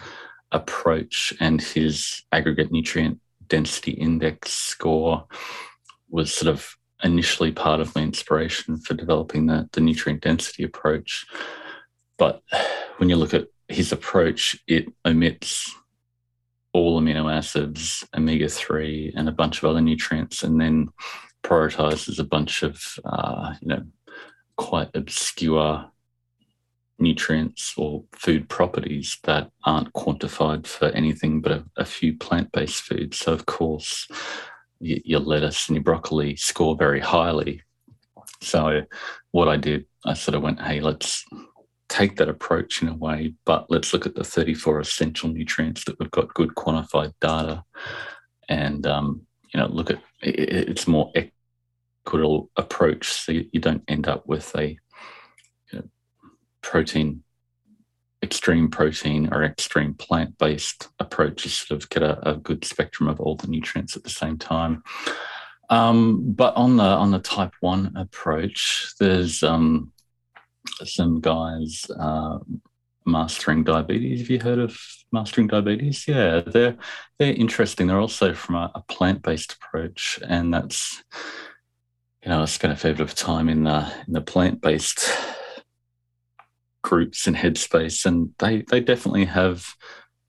approach, 0.54 1.34
and 1.41 1.62
his 1.62 2.22
aggregate 2.32 2.72
nutrient 2.72 3.20
density 3.50 3.91
index 3.91 4.52
score 4.52 5.26
was 6.10 6.34
sort 6.34 6.48
of 6.48 6.78
initially 7.04 7.52
part 7.52 7.82
of 7.82 7.94
my 7.94 8.02
inspiration 8.02 8.78
for 8.78 8.94
developing 8.94 9.48
the, 9.48 9.68
the 9.74 9.82
nutrient 9.82 10.22
density 10.22 10.64
approach. 10.64 11.26
But 12.18 12.41
when 12.96 13.10
you 13.10 13.18
look 13.18 13.34
at 13.34 13.48
his 13.68 13.91
approach, 13.91 14.58
it 14.66 14.86
omits 15.06 15.76
all 16.72 17.02
amino 17.02 17.30
acids, 17.30 18.08
omega 18.16 18.48
3, 18.48 19.12
and 19.18 19.28
a 19.28 19.34
bunch 19.34 19.58
of 19.58 19.70
other 19.70 19.82
nutrients, 19.82 20.41
and 20.41 20.62
then 20.62 20.88
prioritizes 21.44 22.18
a 22.18 22.24
bunch 22.24 22.64
of, 22.64 22.82
uh, 23.04 23.56
you 23.60 23.68
know, 23.68 23.84
quite 24.64 24.89
obscure 24.93 25.91
nutrients 26.97 27.74
or 27.76 28.05
food 28.14 28.47
properties 28.47 29.18
that 29.24 29.51
aren't 29.66 29.91
quantified 29.91 30.66
for 30.66 30.88
anything 30.91 31.41
but 31.41 31.51
a, 31.51 31.66
a 31.76 31.84
few 31.84 32.18
plant 32.18 32.49
based 32.53 32.82
foods. 32.84 33.18
So, 33.20 33.34
of 33.34 33.45
course, 33.45 34.07
your 34.80 35.20
lettuce 35.20 35.68
and 35.68 35.76
your 35.76 35.84
broccoli 35.84 36.38
score 36.38 36.78
very 36.78 37.01
highly. 37.01 37.61
So 38.41 38.84
what 39.32 39.49
I 39.49 39.57
did, 39.57 39.86
I 40.05 40.14
sort 40.14 40.36
of 40.36 40.43
went, 40.43 40.61
hey, 40.61 40.80
let's 40.80 41.26
take 41.89 42.16
that 42.16 42.30
approach 42.30 42.82
in 42.82 42.88
a 42.88 42.95
way, 42.95 43.34
but 43.43 43.70
let's 43.70 43.91
look 43.91 44.05
at 44.05 44.16
the 44.16 44.24
34 44.24 44.80
essential 44.80 45.28
nutrients 45.28 45.84
that 45.84 45.99
we've 45.99 46.11
got 46.11 46.34
good 46.34 46.55
quantified 46.55 47.11
data 47.20 47.66
and, 48.47 48.88
um, 48.88 49.24
you 49.53 49.59
know, 49.59 49.68
look 49.68 49.91
at 49.91 50.01
it's 50.22 50.88
more 50.88 51.11
equitable 52.06 52.49
approach 52.58 53.12
so 53.12 53.32
you 53.32 53.60
don't 53.60 53.84
end 53.88 54.08
up 54.08 54.28
with 54.28 54.54
a 54.56 54.78
you 55.72 55.80
know, 55.80 55.84
protein 56.62 57.24
extreme 58.24 58.70
protein 58.70 59.34
or 59.34 59.43
extreme 59.43 59.93
plant-based 59.93 60.88
approach. 60.99 61.43
You 61.43 61.51
sort 61.51 61.84
of 61.84 61.89
get 61.89 62.04
a, 62.04 62.30
a 62.30 62.36
good 62.38 62.64
spectrum 62.64 63.10
of 63.10 63.20
all 63.20 63.36
the 63.36 63.47
nutrients 63.47 63.97
at 63.97 64.04
the 64.04 64.10
same 64.10 64.38
time. 64.38 64.82
Um, 65.70 66.32
but 66.32 66.56
on 66.56 66.78
the 66.78 66.84
on 66.84 67.12
the 67.12 67.20
type 67.20 67.54
one 67.60 67.93
approach, 67.95 68.93
there's 68.99 69.43
um, 69.43 69.91
some 70.84 71.20
guys 71.20 71.86
uh, 71.99 72.39
mastering 73.06 73.64
diabetes. 73.64 74.22
Have 74.22 74.30
you 74.30 74.39
heard 74.39 74.60
of 74.60 74.78
mastering 75.12 75.47
diabetes? 75.47 76.08
Yeah, 76.08 76.41
they're 76.41 76.78
they're 77.20 77.34
interesting. 77.34 77.88
They're 77.88 77.99
also 77.99 78.34
from 78.34 78.56
a, 78.56 78.72
a 78.76 78.82
plant 78.84 79.22
based 79.22 79.54
approach, 79.54 80.20
and 80.28 80.54
that's 80.54 81.04
you 82.24 82.30
know 82.30 82.42
I 82.42 82.46
spent 82.46 82.74
a 82.74 82.76
fair 82.76 82.94
bit 82.94 83.02
of 83.02 83.16
time 83.16 83.50
in 83.50 83.64
the 83.64 83.92
in 84.08 84.14
the 84.14 84.22
plant 84.22 84.62
based 84.62 85.10
groups 86.84 87.28
and 87.28 87.36
headspace, 87.36 88.06
and 88.06 88.32
they 88.40 88.64
they 88.70 88.80
definitely 88.80 89.26
have 89.26 89.66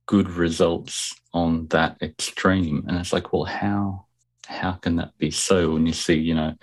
good 0.06 0.30
results 0.30 1.14
on 1.32 1.66
that 1.68 1.96
extreme. 2.02 2.84
And 2.88 2.98
it's 2.98 3.12
like, 3.12 3.32
well, 3.32 3.44
how 3.44 4.06
how 4.46 4.72
can 4.72 4.96
that 4.96 5.16
be 5.18 5.30
so? 5.30 5.72
When 5.72 5.86
you 5.86 5.92
see, 5.92 6.14
you 6.14 6.34
know, 6.34 6.54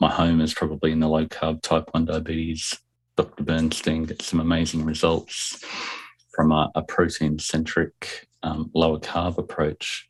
my 0.00 0.10
home 0.10 0.40
is 0.40 0.54
probably 0.54 0.92
in 0.92 1.00
the 1.00 1.08
low 1.08 1.26
carb 1.26 1.62
type 1.62 1.88
1 1.92 2.04
diabetes. 2.04 2.78
Dr. 3.16 3.44
Bernstein 3.44 4.04
gets 4.04 4.26
some 4.26 4.40
amazing 4.40 4.84
results 4.84 5.64
from 6.34 6.50
a, 6.50 6.70
a 6.74 6.82
protein 6.82 7.38
centric, 7.38 8.26
um, 8.42 8.70
lower 8.74 8.98
carb 8.98 9.38
approach. 9.38 10.08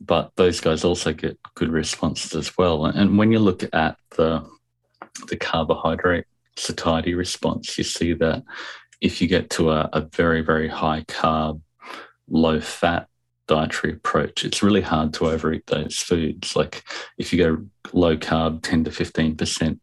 But 0.00 0.32
those 0.36 0.60
guys 0.60 0.84
also 0.84 1.12
get 1.12 1.38
good 1.54 1.70
responses 1.70 2.34
as 2.34 2.56
well. 2.56 2.86
And 2.86 3.18
when 3.18 3.32
you 3.32 3.38
look 3.38 3.62
at 3.74 3.96
the, 4.16 4.48
the 5.28 5.36
carbohydrate 5.36 6.24
satiety 6.56 7.14
response, 7.14 7.76
you 7.76 7.84
see 7.84 8.14
that 8.14 8.42
if 9.00 9.20
you 9.20 9.28
get 9.28 9.50
to 9.50 9.70
a, 9.70 9.88
a 9.92 10.02
very, 10.02 10.40
very 10.40 10.68
high 10.68 11.02
carb, 11.02 11.60
low 12.28 12.60
fat 12.60 13.08
dietary 13.46 13.94
approach, 13.94 14.44
it's 14.44 14.62
really 14.62 14.80
hard 14.80 15.12
to 15.14 15.26
overeat 15.26 15.66
those 15.66 15.98
foods. 15.98 16.54
Like 16.54 16.84
if 17.18 17.32
you 17.32 17.38
go 17.38 17.66
low 17.92 18.16
carb, 18.16 18.62
10 18.62 18.84
to 18.84 18.90
15% 18.90 19.80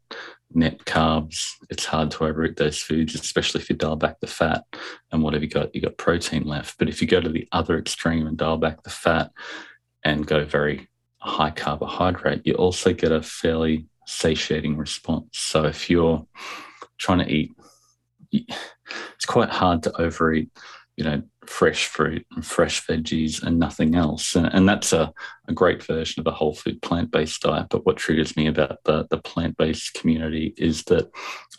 net 0.54 0.80
carbs, 0.86 1.52
it's 1.70 1.86
hard 1.86 2.12
to 2.12 2.26
overeat 2.26 2.56
those 2.56 2.80
foods, 2.82 3.16
especially 3.16 3.62
if 3.62 3.70
you 3.70 3.76
dial 3.76 3.96
back 3.96 4.20
the 4.20 4.28
fat 4.28 4.64
and 5.12 5.22
whatever 5.22 5.44
you 5.44 5.50
got, 5.50 5.76
you 5.76 5.82
got 5.82 5.98
protein 5.98 6.44
left. 6.44 6.78
But 6.80 6.90
if 6.90 7.02
you 7.02 7.08
go 7.08 7.20
to 7.20 7.30
the 7.30 7.48
other 7.52 7.78
extreme 7.78 8.26
and 8.28 8.38
dial 8.38 8.58
back 8.58 8.84
the 8.84 8.90
fat 8.90 9.32
and 10.08 10.26
go 10.26 10.46
very 10.46 10.88
high 11.20 11.52
carbohydrate, 11.52 12.42
you 12.46 12.54
also 12.54 12.94
get 12.94 13.12
a 13.12 13.22
fairly 13.22 13.88
satiating 14.06 14.78
response. 14.78 15.28
So 15.34 15.66
if 15.66 15.90
you're 15.90 16.26
trying 16.98 17.20
to 17.20 17.32
eat, 17.32 17.52
it's 18.32 19.26
quite 19.28 19.50
hard 19.50 19.84
to 19.84 20.02
overeat, 20.02 20.50
you 20.96 21.04
know, 21.04 21.22
fresh 21.46 21.88
fruit 21.88 22.26
and 22.36 22.46
fresh 22.46 22.86
veggies 22.86 23.44
and 23.44 23.60
nothing 23.60 23.96
else. 23.96 24.36
And, 24.36 24.48
and 24.48 24.68
that's 24.68 24.94
a, 24.94 25.14
a, 25.48 25.54
great 25.54 25.82
version 25.84 26.20
of 26.20 26.28
a 26.28 26.36
whole 26.36 26.54
food 26.54 26.82
plant 26.82 27.12
based 27.12 27.42
diet. 27.42 27.68
But 27.70 27.86
what 27.86 27.98
triggers 27.98 28.36
me 28.36 28.48
about 28.48 28.80
the, 28.84 29.08
the 29.10 29.18
plant 29.18 29.58
based 29.58 29.94
community 29.94 30.54
is 30.58 30.84
that 30.86 31.10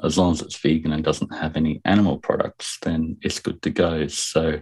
as 0.02 0.18
long 0.18 0.32
as 0.32 0.42
it's 0.42 0.58
vegan 0.58 0.92
and 0.92 1.04
doesn't 1.04 1.34
have 1.34 1.56
any 1.56 1.80
animal 1.84 2.18
products, 2.18 2.78
then 2.82 3.16
it's 3.22 3.40
good 3.40 3.62
to 3.62 3.70
go. 3.70 4.06
So, 4.08 4.60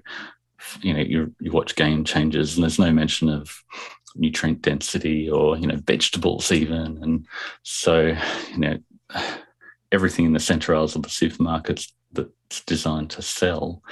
you 0.83 0.93
know, 0.93 1.01
you, 1.01 1.35
you 1.41 1.53
watch 1.53 1.77
Game 1.77 2.05
Changers 2.05 2.55
and 2.55 2.63
there's 2.63 2.79
no 2.79 2.93
mention 2.93 3.29
of 3.29 3.63
nutrient 4.15 4.63
density 4.63 5.31
or, 5.31 5.57
you 5.57 5.67
know, 5.67 5.79
vegetables 5.87 6.51
even. 6.53 6.99
And 7.03 7.27
so, 7.63 8.17
you 8.51 8.59
know, 8.59 8.79
everything 9.93 10.27
in 10.27 10.33
the 10.33 10.41
center 10.41 10.75
aisles 10.75 10.97
of 10.97 11.03
the 11.03 11.09
supermarkets 11.09 11.93
that's 12.13 12.65
designed 12.65 13.11
to 13.11 13.23
sell 13.23 13.83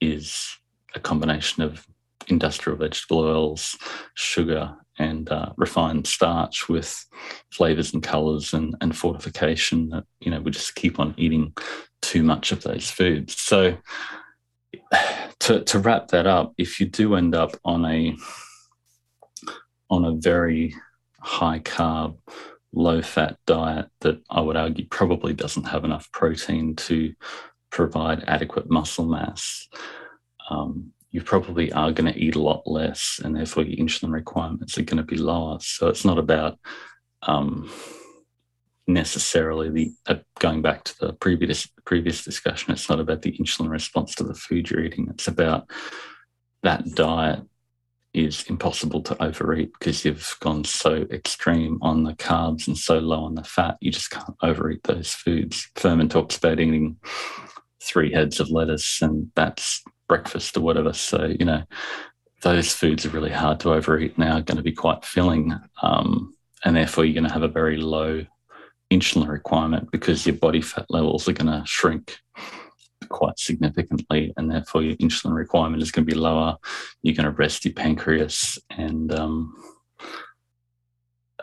is 0.00 0.56
a 0.94 1.00
combination 1.00 1.62
of 1.62 1.86
industrial 2.28 2.78
vegetable 2.78 3.20
oils, 3.20 3.76
sugar, 4.14 4.74
and 4.98 5.30
uh, 5.30 5.52
refined 5.56 6.06
starch 6.06 6.68
with 6.68 7.04
flavors 7.50 7.92
and 7.92 8.02
colors 8.02 8.54
and, 8.54 8.74
and 8.80 8.96
fortification 8.96 9.90
that, 9.90 10.04
you 10.20 10.30
know, 10.30 10.40
we 10.40 10.50
just 10.50 10.74
keep 10.74 10.98
on 10.98 11.14
eating 11.16 11.52
too 12.02 12.22
much 12.22 12.50
of 12.50 12.62
those 12.62 12.90
foods. 12.90 13.38
So, 13.38 13.76
to, 15.40 15.62
to 15.64 15.78
wrap 15.78 16.08
that 16.08 16.26
up, 16.26 16.54
if 16.58 16.80
you 16.80 16.86
do 16.86 17.14
end 17.14 17.34
up 17.34 17.56
on 17.64 17.84
a 17.84 18.16
on 19.88 20.04
a 20.04 20.12
very 20.12 20.74
high 21.20 21.60
carb, 21.60 22.16
low 22.72 23.00
fat 23.00 23.36
diet 23.46 23.86
that 24.00 24.20
I 24.30 24.40
would 24.40 24.56
argue 24.56 24.86
probably 24.90 25.32
doesn't 25.32 25.64
have 25.64 25.84
enough 25.84 26.10
protein 26.12 26.74
to 26.76 27.14
provide 27.70 28.24
adequate 28.26 28.68
muscle 28.70 29.06
mass, 29.06 29.68
um, 30.50 30.92
you 31.10 31.22
probably 31.22 31.72
are 31.72 31.92
going 31.92 32.12
to 32.12 32.18
eat 32.18 32.34
a 32.34 32.42
lot 32.42 32.66
less, 32.66 33.20
and 33.24 33.34
therefore 33.34 33.62
your 33.62 33.84
insulin 33.84 34.12
requirements 34.12 34.76
are 34.76 34.82
going 34.82 34.98
to 34.98 35.02
be 35.02 35.16
lower. 35.16 35.58
So 35.60 35.88
it's 35.88 36.04
not 36.04 36.18
about 36.18 36.58
um, 37.22 37.70
necessarily 38.86 39.70
the 39.70 39.92
uh, 40.06 40.16
going 40.38 40.62
back 40.62 40.84
to 40.84 40.98
the 40.98 41.12
previous 41.14 41.66
previous 41.84 42.24
discussion. 42.24 42.72
It's 42.72 42.88
not 42.88 43.00
about 43.00 43.22
the 43.22 43.32
insulin 43.32 43.70
response 43.70 44.14
to 44.16 44.24
the 44.24 44.34
food 44.34 44.70
you're 44.70 44.84
eating. 44.84 45.08
It's 45.10 45.28
about 45.28 45.70
that 46.62 46.94
diet 46.94 47.40
is 48.16 48.44
impossible 48.44 49.02
to 49.02 49.22
overeat 49.22 49.70
because 49.78 50.04
you've 50.04 50.36
gone 50.40 50.64
so 50.64 51.06
extreme 51.10 51.78
on 51.82 52.02
the 52.02 52.14
carbs 52.14 52.66
and 52.66 52.76
so 52.76 52.98
low 52.98 53.24
on 53.24 53.34
the 53.34 53.44
fat. 53.44 53.76
You 53.80 53.92
just 53.92 54.10
can't 54.10 54.34
overeat 54.42 54.82
those 54.84 55.10
foods. 55.10 55.68
Fuhrman 55.76 56.08
talks 56.08 56.38
about 56.38 56.58
eating 56.58 56.96
three 57.82 58.10
heads 58.10 58.40
of 58.40 58.50
lettuce, 58.50 59.02
and 59.02 59.30
that's 59.34 59.82
breakfast 60.08 60.56
or 60.56 60.62
whatever. 60.62 60.94
So, 60.94 61.34
you 61.38 61.44
know, 61.44 61.62
those 62.42 62.72
foods 62.72 63.04
are 63.04 63.10
really 63.10 63.30
hard 63.30 63.60
to 63.60 63.72
overeat 63.72 64.16
now, 64.16 64.40
going 64.40 64.56
to 64.56 64.62
be 64.62 64.72
quite 64.72 65.04
filling. 65.04 65.52
Um, 65.82 66.34
and 66.64 66.74
therefore, 66.74 67.04
you're 67.04 67.14
going 67.14 67.28
to 67.28 67.32
have 67.32 67.42
a 67.42 67.48
very 67.48 67.76
low 67.76 68.24
insulin 68.92 69.28
requirement 69.28 69.90
because 69.90 70.26
your 70.26 70.36
body 70.36 70.60
fat 70.60 70.86
levels 70.88 71.28
are 71.28 71.32
going 71.32 71.50
to 71.50 71.66
shrink 71.66 72.18
quite 73.08 73.38
significantly. 73.38 74.32
And 74.36 74.50
therefore, 74.50 74.82
your 74.82 74.96
insulin 74.96 75.34
requirement 75.34 75.82
is 75.82 75.90
going 75.90 76.06
to 76.06 76.12
be 76.12 76.18
lower. 76.18 76.56
You're 77.02 77.14
going 77.14 77.24
to 77.24 77.30
rest 77.30 77.64
your 77.64 77.74
pancreas 77.74 78.58
and, 78.70 79.12
um, 79.12 79.54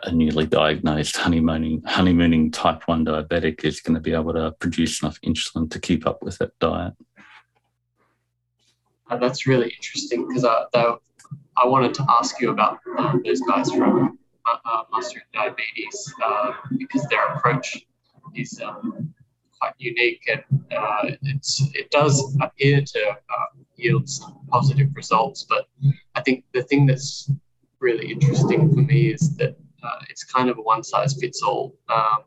a 0.02 0.12
newly 0.12 0.44
diagnosed 0.44 1.16
honeymooning 1.16 1.82
honeymooning 1.86 2.50
type 2.50 2.82
1 2.86 3.06
diabetic 3.06 3.64
is 3.64 3.80
going 3.80 3.94
to 3.94 4.00
be 4.00 4.12
able 4.12 4.34
to 4.34 4.52
produce 4.58 5.02
enough 5.02 5.18
insulin 5.22 5.70
to 5.70 5.80
keep 5.80 6.06
up 6.06 6.22
with 6.22 6.36
that 6.38 6.50
diet 6.58 6.92
and 9.10 9.22
that's 9.22 9.46
really 9.46 9.70
interesting 9.70 10.26
because 10.28 10.44
I, 10.44 10.64
I 11.56 11.66
wanted 11.66 11.94
to 11.94 12.06
ask 12.08 12.40
you 12.40 12.50
about 12.50 12.80
um, 12.98 13.22
those 13.24 13.40
guys 13.40 13.70
from 13.70 14.18
uh, 14.46 14.56
uh, 14.64 14.82
Diabetes 15.32 16.14
uh, 16.24 16.52
because 16.76 17.06
their 17.08 17.26
approach 17.34 17.86
is 18.34 18.60
um, 18.64 19.12
quite 19.58 19.74
unique 19.78 20.22
and 20.28 20.64
uh, 20.76 21.10
it 21.22 21.90
does 21.90 22.36
appear 22.40 22.80
to 22.80 23.10
uh, 23.10 23.46
yield 23.76 24.08
some 24.08 24.40
positive 24.48 24.88
results. 24.94 25.44
But 25.48 25.66
I 26.14 26.20
think 26.22 26.44
the 26.52 26.62
thing 26.62 26.86
that's 26.86 27.30
really 27.80 28.10
interesting 28.10 28.72
for 28.72 28.80
me 28.80 29.08
is 29.08 29.36
that 29.36 29.56
it's 30.08 30.24
kind 30.24 30.48
of 30.48 30.58
a 30.58 30.62
one 30.62 30.82
size 30.82 31.14
fits 31.20 31.42
all. 31.42 31.76
Um, 31.88 32.24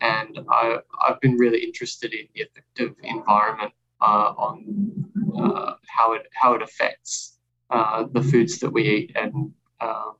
and 0.00 0.40
I, 0.50 0.78
I've 1.00 1.20
been 1.20 1.36
really 1.36 1.62
interested 1.64 2.12
in 2.12 2.26
the 2.34 2.42
effect 2.42 2.80
of 2.80 2.94
environment 3.02 3.72
uh, 4.00 4.34
on 4.36 5.06
uh, 5.38 5.74
how 5.86 6.12
it 6.12 6.26
how 6.34 6.54
it 6.54 6.62
affects 6.62 7.38
uh, 7.70 8.04
the 8.12 8.22
foods 8.22 8.58
that 8.58 8.70
we 8.70 8.82
eat 8.82 9.12
and 9.14 9.52
um, 9.80 10.14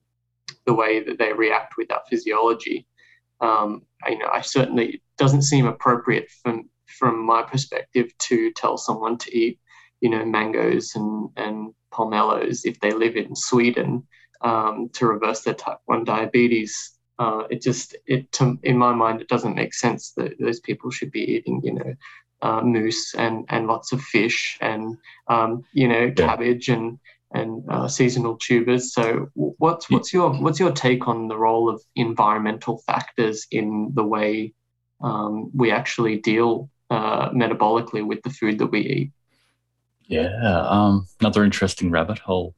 the 0.67 0.75
way 0.75 1.03
that 1.03 1.19
they 1.19 1.33
react 1.33 1.75
with 1.77 1.89
that 1.89 2.09
physiology. 2.09 2.87
Um, 3.41 3.83
you 4.09 4.19
know, 4.19 4.29
I 4.33 4.41
certainly 4.41 4.95
it 4.95 5.03
doesn't 5.19 5.43
seem 5.43 5.67
appropriate 5.67 6.31
from 6.43 6.69
from 6.87 7.25
my 7.25 7.43
perspective 7.43 8.17
to 8.19 8.53
tell 8.53 8.77
someone 8.77 9.19
to 9.19 9.37
eat, 9.37 9.59
you 10.01 10.11
know, 10.11 10.25
mangoes 10.25 10.93
and 10.95 11.31
and 11.37 11.75
pomelos 11.93 12.65
if 12.65 12.81
they 12.81 12.93
live 12.93 13.17
in 13.17 13.35
Sweden 13.35 14.07
um, 14.41 14.91
to 14.95 15.07
reverse 15.07 15.43
their 15.43 15.55
type 15.55 15.79
one 15.87 16.05
diabetes. 16.05 16.93
Uh, 17.19 17.45
it 17.51 17.63
just 17.63 17.97
it 18.07 18.31
to, 18.33 18.59
in 18.65 18.77
my 18.77 18.93
mind 18.93 19.21
it 19.21 19.29
doesn't 19.29 19.55
make 19.55 19.73
sense 19.73 20.13
that 20.17 20.35
those 20.41 20.59
people 20.61 20.91
should 20.91 21.13
be 21.13 21.21
eating 21.21 21.61
you 21.63 21.73
know 21.73 21.95
uh, 22.43 22.61
moose 22.61 23.15
and 23.15 23.45
and 23.49 23.67
lots 23.69 23.93
of 23.93 24.03
fish 24.03 24.59
and 24.61 24.97
um, 25.29 25.65
you 25.73 25.87
know 25.89 26.13
yeah. 26.17 26.27
cabbage 26.27 26.69
and 26.69 26.99
and 27.35 27.65
uh, 27.69 27.89
seasonal 27.89 28.37
tubers. 28.39 28.95
So 28.95 29.29
what's 29.35 29.91
what's 29.91 30.13
your 30.13 30.31
what's 30.31 30.61
your 30.61 30.73
take 30.73 31.09
on 31.09 31.29
the 31.29 31.37
role 31.37 31.69
of 31.69 31.83
environmental 31.97 32.79
factors 32.87 33.47
in 33.51 33.91
the 33.95 34.05
way 34.05 34.55
um, 35.01 35.51
we 35.55 35.71
actually 35.71 36.19
deal 36.19 36.71
uh, 36.91 37.31
metabolically 37.31 38.07
with 38.07 38.23
the 38.23 38.31
food 38.31 38.59
that 38.59 38.67
we 38.67 38.81
eat. 38.81 39.11
Yeah, 40.07 40.67
um, 40.69 41.07
another 41.21 41.45
interesting 41.45 41.91
rabbit 41.91 42.19
hole. 42.19 42.55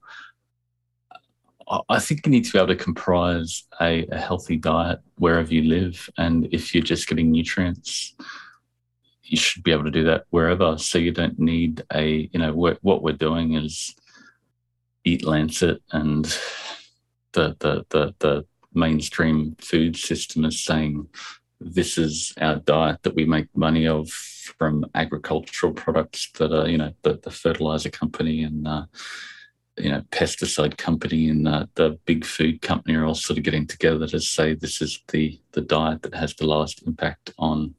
I 1.89 1.99
think 1.99 2.24
you 2.24 2.31
need 2.31 2.45
to 2.45 2.53
be 2.53 2.59
able 2.59 2.68
to 2.68 2.77
comprise 2.77 3.64
a, 3.81 4.07
a, 4.07 4.18
healthy 4.18 4.57
diet 4.57 5.01
wherever 5.16 5.53
you 5.53 5.62
live. 5.62 6.09
And 6.16 6.47
if 6.53 6.72
you're 6.72 6.85
just 6.85 7.09
getting 7.09 7.33
nutrients, 7.33 8.14
you 9.24 9.37
should 9.37 9.64
be 9.64 9.72
able 9.72 9.83
to 9.83 9.91
do 9.91 10.05
that 10.05 10.27
wherever. 10.31 10.79
So 10.79 10.99
you 10.99 11.11
don't 11.11 11.41
need 11.41 11.83
a, 11.93 12.31
you 12.33 12.39
know, 12.39 12.55
what, 12.55 12.79
what 12.83 13.03
we're 13.03 13.14
doing 13.14 13.55
is 13.55 13.97
eat 15.07 15.25
Lancet 15.25 15.81
and 15.93 16.25
the, 17.33 17.57
the, 17.61 17.87
the, 17.91 18.15
the 18.19 18.47
mainstream 18.75 19.57
food 19.61 19.97
system 19.97 20.45
is 20.45 20.63
saying 20.63 21.09
this 21.61 21.97
is 21.97 22.35
our 22.41 22.57
diet 22.57 23.03
that 23.03 23.15
we 23.15 23.25
make 23.25 23.47
money 23.57 23.87
of 23.87 24.11
from 24.11 24.85
agricultural 24.95 25.73
products 25.73 26.31
that 26.33 26.53
are, 26.53 26.69
you 26.69 26.77
know, 26.77 26.93
the, 27.03 27.19
the 27.23 27.31
fertilizer 27.31 27.89
company 27.89 28.43
and, 28.43 28.69
uh, 28.69 28.85
you 29.79 29.91
know, 29.91 30.03
pesticide 30.11 30.77
company 30.77 31.29
and 31.29 31.47
uh, 31.47 31.67
the 31.75 31.99
big 32.05 32.25
food 32.25 32.61
company 32.61 32.97
are 32.97 33.05
all 33.05 33.15
sort 33.15 33.39
of 33.39 33.45
getting 33.45 33.67
together 33.67 34.07
to 34.07 34.21
say 34.21 34.55
this 34.55 34.81
is 34.83 35.03
the 35.09 35.39
the 35.53 35.61
diet 35.61 36.03
that 36.03 36.15
has 36.15 36.35
the 36.35 36.47
lowest 36.47 36.83
impact 36.87 37.33
on 37.39 37.75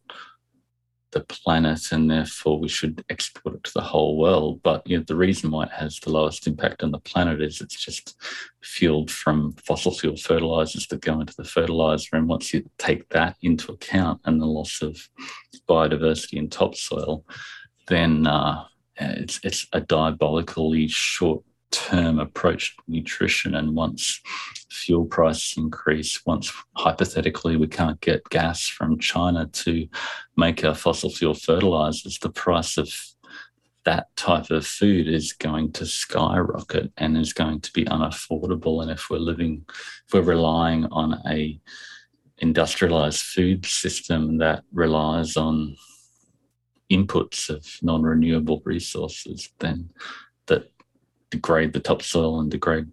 the 1.11 1.21
planet 1.21 1.91
and 1.91 2.09
therefore 2.09 2.59
we 2.59 2.67
should 2.67 3.03
export 3.09 3.55
it 3.55 3.63
to 3.63 3.73
the 3.73 3.81
whole 3.81 4.17
world. 4.17 4.61
But 4.63 4.87
you 4.87 4.97
know, 4.97 5.03
the 5.07 5.15
reason 5.15 5.51
why 5.51 5.63
it 5.63 5.71
has 5.71 5.99
the 5.99 6.11
lowest 6.11 6.47
impact 6.47 6.83
on 6.83 6.91
the 6.91 6.99
planet 6.99 7.41
is 7.41 7.61
it's 7.61 7.79
just 7.79 8.15
fueled 8.61 9.09
from 9.09 9.53
fossil 9.65 9.93
fuel 9.93 10.17
fertilizers 10.17 10.87
that 10.87 11.01
go 11.01 11.19
into 11.19 11.35
the 11.37 11.43
fertilizer. 11.43 12.17
And 12.17 12.27
once 12.27 12.53
you 12.53 12.69
take 12.77 13.07
that 13.09 13.37
into 13.41 13.71
account 13.71 14.21
and 14.25 14.41
the 14.41 14.45
loss 14.45 14.81
of 14.81 14.97
biodiversity 15.69 16.39
and 16.39 16.51
topsoil, 16.51 17.25
then 17.87 18.27
uh, 18.27 18.65
it's, 18.97 19.39
it's 19.43 19.67
a 19.73 19.79
diabolically 19.79 20.87
short 20.87 21.43
term 21.71 22.19
approach 22.19 22.75
to 22.75 22.83
nutrition. 22.87 23.55
And 23.55 23.75
once 23.75 24.21
fuel 24.69 25.05
prices 25.05 25.55
increase, 25.57 26.25
once 26.25 26.51
hypothetically 26.75 27.57
we 27.57 27.67
can't 27.67 27.99
get 28.01 28.29
gas 28.29 28.67
from 28.67 28.99
China 28.99 29.47
to 29.47 29.87
make 30.35 30.63
our 30.63 30.75
fossil 30.75 31.09
fuel 31.09 31.33
fertilizers, 31.33 32.19
the 32.19 32.29
price 32.29 32.77
of 32.77 32.89
that 33.85 34.13
type 34.17 34.51
of 34.51 34.67
food 34.67 35.07
is 35.07 35.31
going 35.31 35.71
to 35.71 35.85
skyrocket 35.85 36.91
and 36.97 37.17
is 37.17 37.31
going 37.31 37.61
to 37.61 37.71
be 37.71 37.85
unaffordable. 37.85 38.81
And 38.81 38.91
if 38.91 39.09
we're 39.09 39.17
living, 39.17 39.65
if 39.69 40.13
we're 40.13 40.21
relying 40.21 40.85
on 40.87 41.21
a 41.25 41.59
industrialized 42.39 43.21
food 43.21 43.65
system 43.65 44.37
that 44.39 44.63
relies 44.73 45.37
on 45.37 45.75
inputs 46.91 47.49
of 47.49 47.65
non-renewable 47.81 48.61
resources, 48.65 49.49
then 49.59 49.89
that 50.47 50.69
degrade 51.31 51.73
the 51.73 51.79
topsoil 51.79 52.39
and 52.39 52.51
degrade 52.51 52.87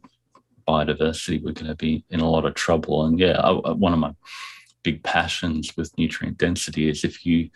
biodiversity, 0.66 1.42
we're 1.42 1.52
going 1.52 1.66
to 1.66 1.74
be 1.74 2.04
in 2.10 2.20
a 2.20 2.28
lot 2.28 2.44
of 2.44 2.54
trouble. 2.54 3.04
And 3.04 3.18
yeah, 3.18 3.38
I, 3.40 3.72
one 3.72 3.92
of 3.92 3.98
my 3.98 4.14
big 4.82 5.02
passions 5.02 5.76
with 5.76 5.96
nutrient 5.98 6.38
density 6.38 6.88
is 6.88 7.04
if 7.04 7.24
you, 7.24 7.50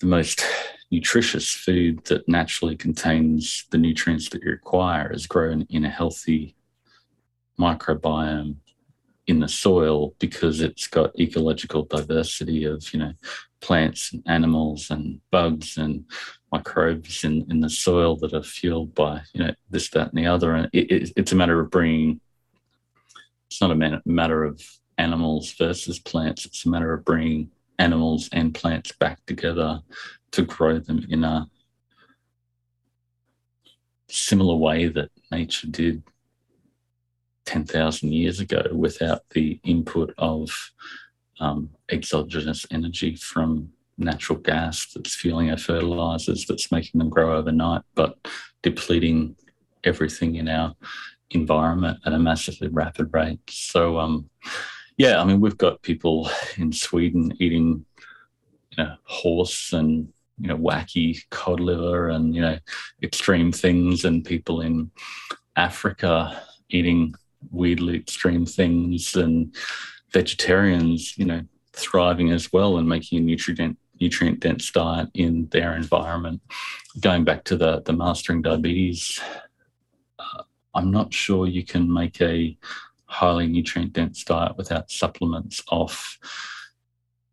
the 0.00 0.06
most 0.06 0.44
nutritious 0.90 1.50
food 1.50 2.04
that 2.06 2.28
naturally 2.28 2.76
contains 2.76 3.64
the 3.70 3.78
nutrients 3.78 4.28
that 4.30 4.42
you 4.42 4.50
require 4.50 5.12
is 5.12 5.26
grown 5.26 5.62
in 5.68 5.84
a 5.84 5.90
healthy 5.90 6.54
microbiome 7.58 8.56
in 9.26 9.40
the 9.40 9.48
soil 9.48 10.14
because 10.18 10.60
it's 10.60 10.86
got 10.86 11.18
ecological 11.18 11.84
diversity 11.84 12.64
of 12.64 12.92
you 12.92 13.00
know 13.00 13.12
plants 13.60 14.12
and 14.12 14.22
animals 14.26 14.90
and 14.90 15.20
bugs 15.32 15.76
and 15.76 16.04
microbes 16.52 17.24
in, 17.24 17.46
in 17.50 17.60
the 17.60 17.70
soil 17.70 18.16
that 18.16 18.32
are 18.32 18.42
fueled 18.42 18.94
by 18.94 19.20
you 19.32 19.44
know 19.44 19.54
this 19.70 19.90
that 19.90 20.08
and 20.12 20.18
the 20.18 20.26
other. 20.26 20.54
And 20.54 20.68
it, 20.72 20.90
it, 20.90 21.12
it's 21.16 21.32
a 21.32 21.36
matter 21.36 21.60
of 21.60 21.70
bringing 21.70 22.20
it's 23.48 23.60
not 23.60 23.70
a 23.70 23.74
man, 23.74 24.00
matter 24.04 24.44
of 24.44 24.62
animals 24.98 25.52
versus 25.52 25.98
plants. 25.98 26.46
It's 26.46 26.66
a 26.66 26.68
matter 26.68 26.92
of 26.92 27.04
bringing 27.04 27.50
animals 27.78 28.28
and 28.32 28.54
plants 28.54 28.92
back 28.92 29.24
together 29.26 29.82
to 30.32 30.42
grow 30.42 30.78
them 30.78 31.06
in 31.08 31.24
a 31.24 31.48
similar 34.08 34.56
way 34.56 34.88
that 34.88 35.10
nature 35.30 35.66
did 35.68 36.02
10,000 37.44 38.12
years 38.12 38.40
ago 38.40 38.62
without 38.72 39.22
the 39.30 39.60
input 39.64 40.12
of 40.18 40.72
um, 41.38 41.70
exogenous 41.90 42.66
energy 42.70 43.14
from 43.14 43.72
natural 43.98 44.38
gas 44.38 44.86
that's 44.94 45.14
fueling 45.14 45.50
our 45.50 45.56
fertilizers, 45.56 46.46
that's 46.46 46.70
making 46.70 46.98
them 46.98 47.08
grow 47.08 47.36
overnight, 47.36 47.82
but 47.94 48.16
depleting 48.62 49.36
everything 49.84 50.36
in 50.36 50.48
our 50.48 50.74
environment 51.30 51.98
at 52.04 52.12
a 52.12 52.18
massively 52.18 52.68
rapid 52.68 53.08
rate. 53.12 53.40
So, 53.48 53.98
um, 53.98 54.28
yeah, 54.96 55.20
I 55.20 55.24
mean, 55.24 55.40
we've 55.40 55.58
got 55.58 55.82
people 55.82 56.30
in 56.56 56.72
Sweden 56.72 57.32
eating, 57.38 57.84
you 58.70 58.84
know, 58.84 58.94
horse 59.04 59.72
and 59.72 60.08
you 60.38 60.48
know 60.48 60.58
wacky 60.58 61.18
cod 61.30 61.60
liver 61.60 62.10
and 62.10 62.34
you 62.34 62.42
know 62.42 62.58
extreme 63.02 63.52
things, 63.52 64.04
and 64.04 64.24
people 64.24 64.60
in 64.60 64.90
Africa 65.56 66.42
eating 66.68 67.14
weirdly 67.50 67.96
extreme 67.96 68.44
things, 68.44 69.16
and 69.16 69.54
vegetarians, 70.12 71.16
you 71.18 71.24
know, 71.24 71.42
thriving 71.72 72.30
as 72.30 72.52
well 72.52 72.78
and 72.78 72.88
making 72.88 73.18
a 73.18 73.20
nutrient 73.20 73.78
nutrient 74.00 74.40
dense 74.40 74.70
diet 74.70 75.08
in 75.14 75.48
their 75.50 75.74
environment. 75.74 76.40
Going 77.00 77.24
back 77.24 77.44
to 77.44 77.56
the, 77.56 77.82
the 77.82 77.92
mastering 77.92 78.42
diabetes, 78.42 79.20
uh, 80.18 80.42
I'm 80.74 80.90
not 80.90 81.12
sure 81.12 81.46
you 81.46 81.64
can 81.64 81.92
make 81.92 82.20
a 82.20 82.56
highly 83.06 83.46
nutrient 83.46 83.92
dense 83.92 84.24
diet 84.24 84.56
without 84.56 84.90
supplements 84.90 85.62
off 85.70 86.18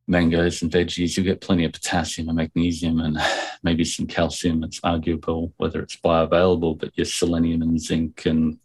mangoes 0.08 0.62
and 0.62 0.72
veggies. 0.72 1.18
You 1.18 1.24
get 1.24 1.42
plenty 1.42 1.66
of 1.66 1.74
potassium 1.74 2.30
and 2.30 2.38
magnesium 2.38 3.00
and 3.00 3.18
maybe 3.64 3.86
some 3.86 4.08
calcium. 4.08 4.64
It's 4.64 4.80
arguable 4.84 5.54
whether 5.58 5.82
it's 5.82 5.96
bioavailable, 5.98 6.80
but 6.80 6.98
your 6.98 7.06
selenium 7.06 7.62
and 7.62 7.80
zinc 7.80 8.26
and 8.26 8.60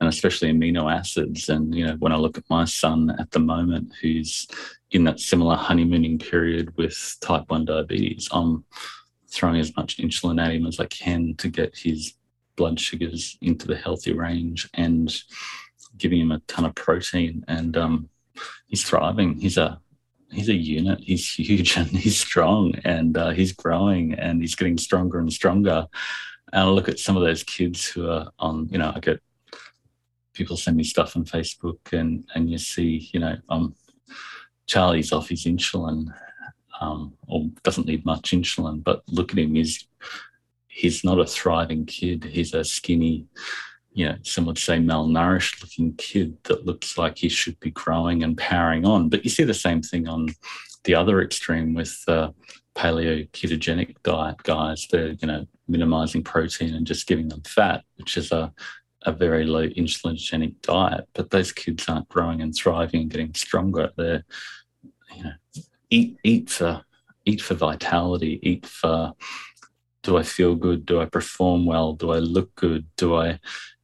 and 0.00 0.08
especially 0.08 0.52
amino 0.52 0.92
acids. 0.92 1.48
And 1.48 1.74
you 1.74 1.86
know, 1.86 1.96
when 1.98 2.12
I 2.12 2.16
look 2.16 2.38
at 2.38 2.48
my 2.48 2.64
son 2.64 3.14
at 3.18 3.30
the 3.30 3.38
moment, 3.38 3.92
who's 4.00 4.48
in 4.90 5.04
that 5.04 5.20
similar 5.20 5.56
honeymooning 5.56 6.18
period 6.18 6.76
with 6.76 7.16
type 7.20 7.44
1 7.48 7.66
diabetes, 7.66 8.28
I'm 8.32 8.64
throwing 9.28 9.60
as 9.60 9.76
much 9.76 9.98
insulin 9.98 10.42
at 10.42 10.52
him 10.52 10.66
as 10.66 10.80
I 10.80 10.86
can 10.86 11.34
to 11.36 11.48
get 11.48 11.76
his 11.76 12.14
blood 12.56 12.80
sugars 12.80 13.38
into 13.40 13.66
the 13.66 13.76
healthy 13.76 14.12
range 14.12 14.68
and 14.74 15.14
giving 15.96 16.20
him 16.20 16.32
a 16.32 16.40
ton 16.40 16.64
of 16.64 16.74
protein. 16.74 17.44
And 17.46 17.76
um, 17.76 18.08
he's 18.66 18.82
thriving. 18.82 19.34
He's 19.34 19.58
a 19.58 19.80
he's 20.32 20.48
a 20.48 20.54
unit. 20.54 21.00
He's 21.00 21.28
huge 21.34 21.76
and 21.76 21.88
he's 21.88 22.18
strong 22.18 22.74
and 22.84 23.16
uh, 23.16 23.30
he's 23.30 23.52
growing 23.52 24.14
and 24.14 24.40
he's 24.40 24.54
getting 24.54 24.78
stronger 24.78 25.18
and 25.18 25.32
stronger. 25.32 25.86
And 26.52 26.62
I 26.62 26.66
look 26.66 26.88
at 26.88 26.98
some 26.98 27.16
of 27.16 27.22
those 27.22 27.42
kids 27.42 27.86
who 27.86 28.08
are 28.08 28.30
on, 28.38 28.68
you 28.70 28.78
know, 28.78 28.92
I 28.94 29.00
get 29.00 29.20
people 30.32 30.56
send 30.56 30.76
me 30.76 30.84
stuff 30.84 31.16
on 31.16 31.24
Facebook 31.24 31.78
and 31.92 32.24
and 32.34 32.50
you 32.50 32.58
see, 32.58 33.08
you 33.12 33.20
know, 33.20 33.36
um, 33.48 33.74
Charlie's 34.66 35.12
off 35.12 35.28
his 35.28 35.44
insulin, 35.44 36.12
um, 36.80 37.12
or 37.26 37.48
doesn't 37.62 37.86
need 37.86 38.04
much 38.04 38.30
insulin, 38.30 38.82
but 38.82 39.02
look 39.08 39.32
at 39.32 39.38
him, 39.38 39.54
he's 39.54 39.86
he's 40.68 41.04
not 41.04 41.18
a 41.18 41.26
thriving 41.26 41.84
kid. 41.84 42.24
He's 42.24 42.54
a 42.54 42.64
skinny, 42.64 43.26
you 43.92 44.08
know, 44.08 44.16
some 44.22 44.46
would 44.46 44.58
say 44.58 44.78
malnourished 44.78 45.62
looking 45.62 45.94
kid 45.94 46.38
that 46.44 46.64
looks 46.64 46.96
like 46.96 47.18
he 47.18 47.28
should 47.28 47.58
be 47.60 47.70
growing 47.72 48.22
and 48.22 48.38
powering 48.38 48.86
on. 48.86 49.08
But 49.08 49.24
you 49.24 49.30
see 49.30 49.44
the 49.44 49.54
same 49.54 49.82
thing 49.82 50.08
on 50.08 50.28
the 50.84 50.94
other 50.94 51.20
extreme 51.20 51.74
with 51.74 52.02
uh, 52.08 52.30
paleo 52.74 53.28
ketogenic 53.32 53.96
diet 54.02 54.42
guys. 54.44 54.86
They're, 54.90 55.10
you 55.10 55.26
know, 55.26 55.46
minimizing 55.68 56.22
protein 56.22 56.74
and 56.74 56.86
just 56.86 57.06
giving 57.06 57.28
them 57.28 57.42
fat, 57.42 57.84
which 57.96 58.16
is 58.16 58.32
a 58.32 58.52
a 59.04 59.12
very 59.12 59.44
low 59.44 59.66
insulinogenic 59.66 60.60
diet, 60.62 61.08
but 61.14 61.30
those 61.30 61.52
kids 61.52 61.88
aren't 61.88 62.08
growing 62.08 62.42
and 62.42 62.54
thriving 62.54 63.02
and 63.02 63.10
getting 63.10 63.34
stronger. 63.34 63.90
They're, 63.96 64.24
you 65.14 65.24
know, 65.24 65.32
eat 65.88 66.18
eat 66.22 66.50
for 66.50 66.84
eat 67.24 67.40
for 67.40 67.54
vitality, 67.54 68.38
eat 68.42 68.66
for 68.66 69.12
do 70.02 70.16
I 70.16 70.22
feel 70.22 70.54
good? 70.54 70.86
Do 70.86 71.00
I 71.00 71.04
perform 71.04 71.66
well? 71.66 71.92
Do 71.92 72.10
I 72.12 72.18
look 72.18 72.54
good? 72.54 72.86
Do 72.96 73.16
I 73.16 73.38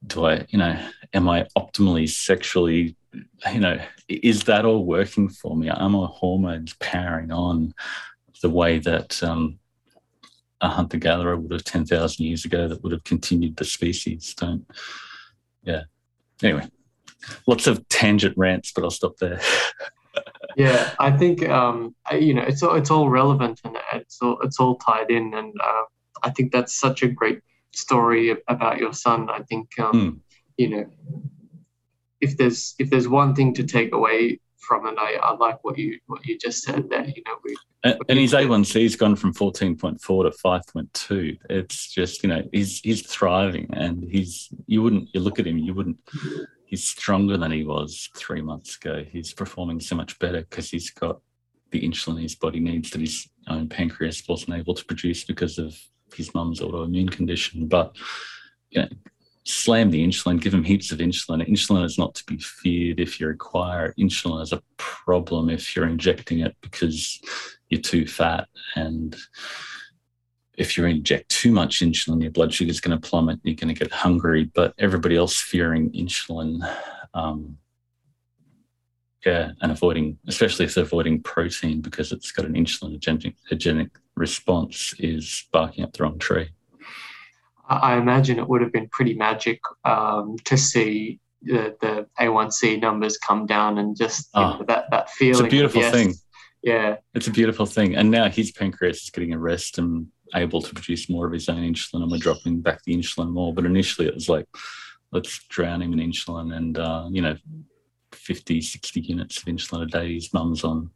do 0.05 0.25
I, 0.25 0.45
you 0.49 0.57
know, 0.57 0.79
am 1.13 1.29
I 1.29 1.47
optimally 1.57 2.09
sexually, 2.09 2.95
you 3.51 3.59
know, 3.59 3.79
is 4.07 4.43
that 4.43 4.65
all 4.65 4.85
working 4.85 5.29
for 5.29 5.55
me? 5.55 5.69
Are 5.69 5.89
my 5.89 6.07
hormones 6.09 6.73
powering 6.79 7.31
on 7.31 7.73
the 8.41 8.49
way 8.49 8.79
that 8.79 9.21
um, 9.23 9.59
a 10.61 10.69
hunter 10.69 10.97
gatherer 10.97 11.37
would 11.37 11.51
have 11.51 11.63
10,000 11.63 12.25
years 12.25 12.45
ago 12.45 12.67
that 12.67 12.83
would 12.83 12.91
have 12.91 13.03
continued 13.03 13.57
the 13.57 13.65
species? 13.65 14.33
Don't 14.35 14.65
yeah. 15.67 15.83
Anyway, 16.41 16.67
lots 17.45 17.67
of 17.67 17.87
tangent 17.89 18.35
rants, 18.37 18.71
but 18.73 18.83
I'll 18.83 18.89
stop 18.89 19.17
there. 19.17 19.41
yeah, 20.55 20.93
I 20.99 21.11
think 21.11 21.47
um, 21.47 21.93
you 22.11 22.33
know 22.33 22.41
it's 22.41 22.63
all 22.63 22.75
it's 22.75 22.89
all 22.89 23.09
relevant 23.09 23.59
and 23.63 23.77
it's 23.93 24.21
all 24.21 24.39
it's 24.41 24.59
all 24.59 24.75
tied 24.75 25.11
in, 25.11 25.33
and 25.33 25.53
uh, 25.63 25.83
I 26.23 26.29
think 26.31 26.51
that's 26.51 26.79
such 26.79 27.03
a 27.03 27.07
great 27.07 27.41
story 27.73 28.35
about 28.47 28.77
your 28.77 28.93
son. 28.93 29.29
I 29.29 29.41
think 29.43 29.67
um, 29.79 29.91
mm. 29.93 30.19
you 30.57 30.69
know 30.69 30.85
if 32.21 32.37
there's 32.37 32.75
if 32.79 32.89
there's 32.89 33.07
one 33.07 33.35
thing 33.35 33.53
to 33.55 33.63
take 33.63 33.93
away 33.93 34.39
from 34.67 34.85
it, 34.87 34.95
I, 34.97 35.15
I 35.21 35.35
like 35.35 35.63
what 35.63 35.77
you 35.77 35.99
what 36.07 36.25
you 36.25 36.37
just 36.37 36.63
said 36.63 36.89
there. 36.89 37.05
You 37.05 37.23
know, 37.25 37.35
we, 37.43 37.55
and, 37.83 37.97
and 38.09 38.19
his 38.19 38.33
A1C's 38.33 38.95
gone 38.95 39.15
from 39.15 39.33
fourteen 39.33 39.77
point 39.77 40.01
four 40.01 40.23
to 40.23 40.31
five 40.31 40.61
point 40.71 40.93
two. 40.93 41.37
It's 41.49 41.91
just 41.91 42.23
you 42.23 42.29
know 42.29 42.43
he's 42.51 42.79
he's 42.81 43.05
thriving, 43.05 43.69
and 43.73 44.03
he's 44.03 44.49
you 44.67 44.83
wouldn't 44.83 45.09
you 45.13 45.21
look 45.21 45.39
at 45.39 45.47
him 45.47 45.57
you 45.57 45.73
wouldn't. 45.73 45.97
He's 46.65 46.83
stronger 46.83 47.37
than 47.37 47.51
he 47.51 47.63
was 47.63 48.09
three 48.15 48.41
months 48.41 48.75
ago. 48.75 49.05
He's 49.09 49.33
performing 49.33 49.79
so 49.79 49.95
much 49.95 50.19
better 50.19 50.41
because 50.41 50.69
he's 50.69 50.89
got 50.89 51.21
the 51.71 51.81
insulin 51.81 52.21
his 52.21 52.35
body 52.35 52.59
needs 52.59 52.89
that 52.91 53.01
his 53.01 53.29
own 53.47 53.69
pancreas 53.69 54.23
wasn't 54.27 54.57
able 54.57 54.73
to 54.73 54.85
produce 54.85 55.23
because 55.23 55.57
of 55.57 55.77
his 56.13 56.33
mum's 56.33 56.59
autoimmune 56.59 57.11
condition. 57.11 57.67
But 57.67 57.95
you 58.69 58.81
know, 58.81 58.87
slam 59.47 59.91
the 59.91 60.05
insulin, 60.05 60.41
give 60.41 60.51
them 60.51 60.63
heaps 60.63 60.91
of 60.91 60.99
insulin. 60.99 61.47
Insulin 61.47 61.85
is 61.85 61.97
not 61.97 62.13
to 62.15 62.23
be 62.25 62.37
feared 62.37 62.99
if 62.99 63.19
you 63.19 63.27
require 63.27 63.93
Insulin 63.97 64.41
is 64.41 64.51
a 64.51 64.61
problem 64.75 65.49
if 65.49 65.75
you're 65.75 65.87
injecting 65.87 66.39
it 66.39 66.55
because 66.61 67.21
you're 67.69 67.81
too 67.81 68.05
fat. 68.05 68.47
And 68.75 69.15
if 70.57 70.77
you 70.77 70.85
inject 70.85 71.29
too 71.29 71.51
much 71.51 71.79
insulin, 71.79 72.21
your 72.21 72.31
blood 72.31 72.53
sugar 72.53 72.69
is 72.69 72.81
going 72.81 72.99
to 72.99 73.09
plummet. 73.09 73.39
You're 73.43 73.55
going 73.55 73.73
to 73.73 73.79
get 73.79 73.91
hungry. 73.91 74.51
But 74.53 74.73
everybody 74.79 75.15
else 75.15 75.39
fearing 75.39 75.91
insulin, 75.91 76.59
um, 77.13 77.57
yeah, 79.25 79.51
and 79.61 79.71
avoiding, 79.71 80.17
especially 80.27 80.65
if 80.65 80.75
they're 80.75 80.83
avoiding 80.83 81.21
protein 81.21 81.81
because 81.81 82.11
it's 82.11 82.31
got 82.31 82.45
an 82.45 82.53
insulin 82.53 83.89
response, 84.15 84.93
is 84.99 85.45
barking 85.53 85.83
up 85.85 85.93
the 85.93 86.03
wrong 86.03 86.19
tree. 86.19 86.49
I 87.69 87.97
imagine 87.97 88.39
it 88.39 88.47
would 88.47 88.61
have 88.61 88.71
been 88.71 88.89
pretty 88.89 89.13
magic 89.13 89.59
um, 89.83 90.37
to 90.45 90.57
see 90.57 91.19
the, 91.41 91.75
the 91.81 92.07
A1C 92.19 92.81
numbers 92.81 93.17
come 93.17 93.45
down 93.45 93.77
and 93.77 93.95
just 93.95 94.29
oh, 94.33 94.57
know, 94.57 94.65
that 94.67 94.89
that 94.91 95.09
feeling. 95.11 95.45
It's 95.45 95.53
a 95.53 95.55
beautiful 95.55 95.81
yes, 95.81 95.93
thing. 95.93 96.13
Yeah, 96.63 96.97
it's 97.13 97.27
a 97.27 97.31
beautiful 97.31 97.65
thing. 97.65 97.95
And 97.95 98.09
now 98.09 98.29
his 98.29 98.51
pancreas 98.51 99.03
is 99.03 99.09
getting 99.09 99.33
a 99.33 99.39
rest 99.39 99.77
and 99.77 100.07
able 100.35 100.61
to 100.61 100.73
produce 100.73 101.09
more 101.09 101.25
of 101.25 101.33
his 101.33 101.49
own 101.49 101.61
insulin, 101.61 102.01
and 102.03 102.11
we're 102.11 102.17
dropping 102.17 102.61
back 102.61 102.83
the 102.83 102.95
insulin 102.95 103.31
more. 103.31 103.53
But 103.53 103.65
initially, 103.65 104.07
it 104.07 104.15
was 104.15 104.29
like, 104.29 104.45
let's 105.11 105.43
drown 105.49 105.81
him 105.81 105.93
in 105.93 105.99
insulin, 105.99 106.55
and 106.55 106.77
uh, 106.77 107.07
you 107.11 107.21
know, 107.21 107.35
50, 108.13 108.61
60 108.61 108.99
units 109.01 109.37
of 109.37 109.45
insulin 109.45 109.83
a 109.83 109.85
day. 109.85 110.13
His 110.15 110.33
mum's 110.33 110.63
on 110.63 110.89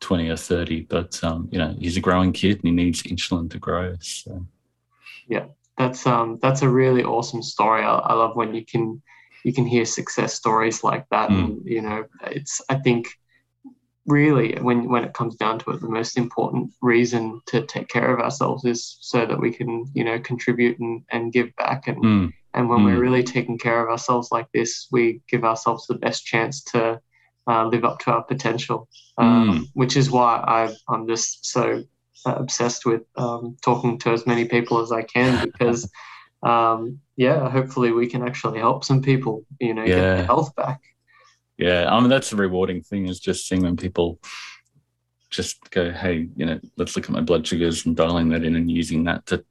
20 0.00 0.28
or 0.28 0.36
30, 0.36 0.82
but 0.82 1.22
um, 1.24 1.48
you 1.50 1.58
know, 1.58 1.74
he's 1.78 1.96
a 1.96 2.00
growing 2.00 2.32
kid 2.32 2.56
and 2.56 2.64
he 2.64 2.70
needs 2.72 3.02
insulin 3.04 3.50
to 3.50 3.58
grow. 3.58 3.96
So. 4.00 4.46
Yeah, 5.28 5.46
that's 5.76 6.06
um 6.06 6.38
that's 6.42 6.62
a 6.62 6.68
really 6.68 7.04
awesome 7.04 7.42
story. 7.42 7.82
I, 7.82 7.96
I 7.96 8.14
love 8.14 8.36
when 8.36 8.54
you 8.54 8.64
can 8.64 9.02
you 9.44 9.52
can 9.52 9.66
hear 9.66 9.84
success 9.84 10.34
stories 10.34 10.82
like 10.82 11.06
that, 11.10 11.30
mm. 11.30 11.38
and 11.38 11.66
you 11.66 11.82
know 11.82 12.04
it's 12.22 12.60
I 12.68 12.76
think 12.76 13.08
really 14.06 14.56
when 14.60 14.88
when 14.88 15.04
it 15.04 15.14
comes 15.14 15.34
down 15.34 15.58
to 15.58 15.70
it 15.70 15.80
the 15.80 15.88
most 15.88 16.16
important 16.16 16.72
reason 16.80 17.40
to 17.46 17.62
take 17.66 17.88
care 17.88 18.14
of 18.14 18.20
ourselves 18.20 18.64
is 18.64 18.96
so 19.00 19.26
that 19.26 19.40
we 19.40 19.50
can 19.50 19.84
you 19.94 20.04
know 20.04 20.18
contribute 20.20 20.78
and, 20.78 21.02
and 21.10 21.32
give 21.32 21.54
back 21.56 21.88
and 21.88 22.02
mm. 22.02 22.32
and 22.54 22.68
when 22.68 22.80
mm. 22.80 22.84
we're 22.84 23.00
really 23.00 23.24
taking 23.24 23.58
care 23.58 23.82
of 23.82 23.90
ourselves 23.90 24.28
like 24.30 24.46
this 24.54 24.86
we 24.92 25.20
give 25.28 25.44
ourselves 25.44 25.86
the 25.86 25.94
best 25.94 26.24
chance 26.24 26.62
to 26.62 27.00
uh, 27.48 27.66
live 27.66 27.84
up 27.84 27.98
to 27.98 28.10
our 28.12 28.22
potential 28.22 28.88
um, 29.18 29.50
mm. 29.50 29.66
which 29.74 29.96
is 29.96 30.10
why 30.10 30.36
I, 30.36 30.74
i'm 30.88 31.08
just 31.08 31.44
so 31.46 31.82
obsessed 32.26 32.86
with 32.86 33.02
um, 33.16 33.56
talking 33.62 33.98
to 33.98 34.10
as 34.10 34.26
many 34.26 34.46
people 34.46 34.80
as 34.80 34.92
I 34.92 35.02
can 35.02 35.44
because, 35.52 35.90
um, 36.42 37.00
yeah, 37.16 37.48
hopefully 37.48 37.92
we 37.92 38.06
can 38.06 38.22
actually 38.22 38.58
help 38.58 38.84
some 38.84 39.02
people, 39.02 39.44
you 39.60 39.74
know, 39.74 39.82
yeah. 39.82 39.88
get 39.88 40.00
their 40.00 40.26
health 40.26 40.54
back. 40.56 40.80
Yeah, 41.58 41.88
I 41.90 41.98
mean 42.00 42.10
that's 42.10 42.30
the 42.30 42.36
rewarding 42.36 42.82
thing 42.82 43.08
is 43.08 43.18
just 43.18 43.48
seeing 43.48 43.62
when 43.62 43.76
people 43.76 44.20
just 45.30 45.70
go, 45.70 45.90
hey, 45.90 46.28
you 46.36 46.46
know, 46.46 46.60
let's 46.76 46.96
look 46.96 47.06
at 47.06 47.10
my 47.10 47.20
blood 47.20 47.46
sugars 47.46 47.86
and 47.86 47.96
dialing 47.96 48.28
that 48.30 48.44
in 48.44 48.56
and 48.56 48.70
using 48.70 49.04
that 49.04 49.24
to 49.26 49.44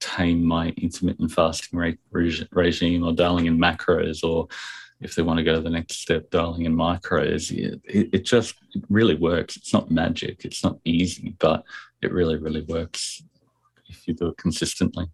tame 0.00 0.42
my 0.44 0.68
intermittent 0.78 1.30
fasting 1.30 1.96
regime 2.10 3.04
or 3.04 3.12
dialing 3.12 3.46
in 3.46 3.58
macros 3.58 4.24
or 4.24 4.48
if 5.00 5.14
they 5.14 5.22
want 5.22 5.38
to 5.38 5.44
go 5.44 5.54
to 5.54 5.60
the 5.60 5.70
next 5.70 6.00
step, 6.00 6.30
dialing 6.30 6.64
in 6.64 6.76
micros, 6.76 7.50
it, 7.50 7.80
it 8.12 8.24
just 8.24 8.54
it 8.74 8.82
really 8.88 9.14
works. 9.14 9.56
It's 9.56 9.72
not 9.72 9.90
magic, 9.90 10.44
it's 10.44 10.62
not 10.62 10.78
easy, 10.84 11.34
but 11.38 11.64
it 12.02 12.12
really, 12.12 12.36
really 12.36 12.62
works 12.62 13.22
if 13.88 14.06
you 14.06 14.14
do 14.14 14.28
it 14.28 14.36
consistently. 14.36 15.06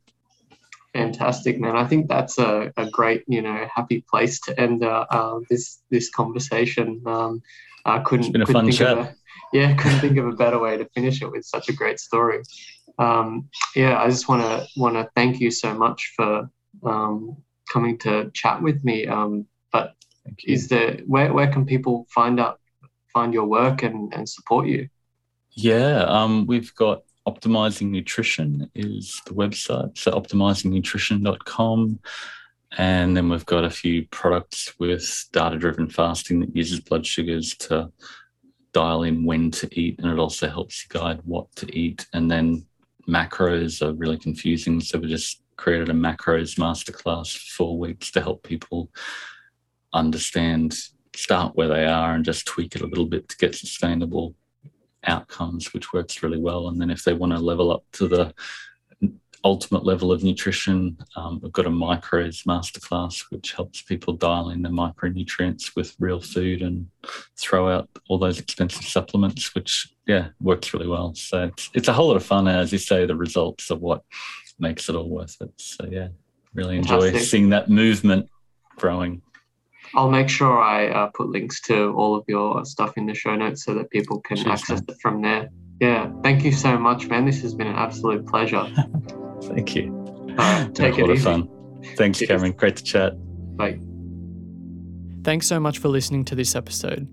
Fantastic, 0.92 1.60
man. 1.60 1.76
I 1.76 1.84
think 1.84 2.08
that's 2.08 2.38
a, 2.38 2.72
a 2.76 2.88
great, 2.90 3.22
you 3.26 3.42
know, 3.42 3.68
happy 3.74 4.04
place 4.08 4.40
to 4.40 4.58
end 4.58 4.82
uh, 4.82 5.06
uh, 5.10 5.40
this 5.50 5.80
this 5.90 6.10
conversation. 6.10 7.02
Um, 7.06 7.42
I 7.84 7.98
couldn't, 8.00 8.32
couldn't 8.32 8.46
think 8.46 8.72
chat. 8.72 8.98
Of 8.98 9.06
a, 9.06 9.14
yeah, 9.52 9.74
couldn't 9.78 10.00
think 10.00 10.16
of 10.16 10.26
a 10.26 10.32
better 10.32 10.58
way 10.58 10.78
to 10.78 10.88
finish 10.94 11.22
it 11.22 11.30
with 11.30 11.44
such 11.44 11.68
a 11.68 11.72
great 11.72 12.00
story. 12.00 12.42
Um, 12.98 13.50
yeah, 13.74 14.00
I 14.00 14.08
just 14.08 14.28
want 14.28 14.42
to 14.42 14.66
want 14.80 14.94
to 14.94 15.08
thank 15.14 15.38
you 15.38 15.50
so 15.50 15.74
much 15.74 16.14
for 16.16 16.50
um, 16.82 17.36
coming 17.70 17.98
to 17.98 18.30
chat 18.32 18.62
with 18.62 18.82
me. 18.82 19.06
Um, 19.06 19.46
but 19.72 19.94
is 20.44 20.68
there 20.68 20.98
where, 21.06 21.32
where 21.32 21.50
can 21.50 21.64
people 21.64 22.06
find 22.10 22.40
out 22.40 22.60
find 23.12 23.32
your 23.32 23.46
work 23.46 23.82
and, 23.82 24.12
and 24.14 24.28
support 24.28 24.66
you? 24.66 24.88
Yeah, 25.52 26.04
um, 26.04 26.46
we've 26.46 26.74
got 26.74 27.02
Optimizing 27.26 27.90
Nutrition 27.90 28.70
is 28.74 29.20
the 29.26 29.32
website, 29.32 29.98
so 29.98 30.12
optimizingnutrition.com. 30.12 31.98
And 32.78 33.16
then 33.16 33.28
we've 33.28 33.46
got 33.46 33.64
a 33.64 33.70
few 33.70 34.06
products 34.08 34.78
with 34.78 35.24
data 35.32 35.56
driven 35.56 35.88
fasting 35.88 36.40
that 36.40 36.54
uses 36.54 36.80
blood 36.80 37.06
sugars 37.06 37.56
to 37.56 37.90
dial 38.72 39.02
in 39.02 39.24
when 39.24 39.50
to 39.52 39.80
eat. 39.80 39.98
And 39.98 40.10
it 40.10 40.18
also 40.18 40.48
helps 40.48 40.84
you 40.84 41.00
guide 41.00 41.20
what 41.24 41.50
to 41.56 41.76
eat. 41.76 42.06
And 42.12 42.30
then 42.30 42.66
macros 43.08 43.82
are 43.82 43.94
really 43.94 44.18
confusing. 44.18 44.80
So 44.80 44.98
we 44.98 45.08
just 45.08 45.42
created 45.56 45.88
a 45.88 45.94
macros 45.94 46.58
masterclass 46.58 47.36
for 47.36 47.56
four 47.56 47.78
weeks 47.78 48.10
to 48.12 48.20
help 48.20 48.42
people 48.42 48.90
understand, 49.98 50.76
start 51.14 51.56
where 51.56 51.68
they 51.68 51.86
are 51.86 52.14
and 52.14 52.24
just 52.24 52.46
tweak 52.46 52.76
it 52.76 52.82
a 52.82 52.86
little 52.86 53.06
bit 53.06 53.28
to 53.28 53.36
get 53.36 53.54
sustainable 53.54 54.34
outcomes, 55.04 55.72
which 55.72 55.92
works 55.92 56.22
really 56.22 56.38
well. 56.38 56.68
And 56.68 56.80
then 56.80 56.90
if 56.90 57.04
they 57.04 57.14
want 57.14 57.32
to 57.32 57.38
level 57.38 57.72
up 57.72 57.84
to 57.92 58.08
the 58.08 58.34
ultimate 59.44 59.84
level 59.84 60.10
of 60.10 60.24
nutrition, 60.24 60.98
um, 61.14 61.38
we've 61.40 61.52
got 61.52 61.66
a 61.66 61.70
micros 61.70 62.44
masterclass, 62.46 63.24
which 63.30 63.52
helps 63.52 63.82
people 63.82 64.14
dial 64.14 64.50
in 64.50 64.62
the 64.62 64.68
micronutrients 64.68 65.76
with 65.76 65.94
real 66.00 66.20
food 66.20 66.62
and 66.62 66.88
throw 67.36 67.68
out 67.70 67.88
all 68.08 68.18
those 68.18 68.40
expensive 68.40 68.84
supplements, 68.84 69.54
which, 69.54 69.94
yeah, 70.06 70.28
works 70.40 70.74
really 70.74 70.88
well. 70.88 71.14
So 71.14 71.44
it's, 71.44 71.70
it's 71.74 71.88
a 71.88 71.92
whole 71.92 72.08
lot 72.08 72.16
of 72.16 72.24
fun. 72.24 72.48
as 72.48 72.72
you 72.72 72.78
say, 72.78 73.06
the 73.06 73.14
results 73.14 73.70
are 73.70 73.76
what 73.76 74.02
makes 74.58 74.88
it 74.88 74.96
all 74.96 75.08
worth 75.08 75.36
it. 75.40 75.52
So, 75.58 75.86
yeah, 75.90 76.08
really 76.52 76.78
enjoy 76.78 77.02
Fantastic. 77.02 77.28
seeing 77.28 77.50
that 77.50 77.70
movement 77.70 78.28
growing. 78.76 79.22
I'll 79.94 80.10
make 80.10 80.28
sure 80.28 80.58
I 80.60 80.88
uh, 80.88 81.06
put 81.14 81.28
links 81.28 81.60
to 81.62 81.92
all 81.92 82.14
of 82.14 82.24
your 82.28 82.64
stuff 82.64 82.94
in 82.96 83.06
the 83.06 83.14
show 83.14 83.34
notes 83.36 83.64
so 83.64 83.74
that 83.74 83.90
people 83.90 84.20
can 84.20 84.36
Cheers, 84.36 84.48
access 84.48 84.80
man. 84.80 84.86
it 84.88 84.96
from 85.00 85.22
there. 85.22 85.48
Yeah, 85.80 86.10
thank 86.22 86.44
you 86.44 86.52
so 86.52 86.78
much, 86.78 87.08
man. 87.08 87.26
This 87.26 87.42
has 87.42 87.54
been 87.54 87.66
an 87.66 87.76
absolute 87.76 88.26
pleasure. 88.26 88.66
thank 89.42 89.74
you. 89.74 90.34
Uh, 90.38 90.68
take 90.74 90.98
it 90.98 91.02
a 91.02 91.06
lot 91.06 91.14
easy. 91.14 91.28
of 91.28 91.46
fun. 91.46 91.48
Thanks, 91.96 92.18
Cheers. 92.18 92.28
Cameron. 92.28 92.52
Great 92.52 92.76
to 92.76 92.82
chat. 92.82 93.12
Bye. 93.56 93.78
Thanks 95.24 95.46
so 95.46 95.60
much 95.60 95.78
for 95.78 95.88
listening 95.88 96.24
to 96.26 96.34
this 96.34 96.54
episode. 96.54 97.08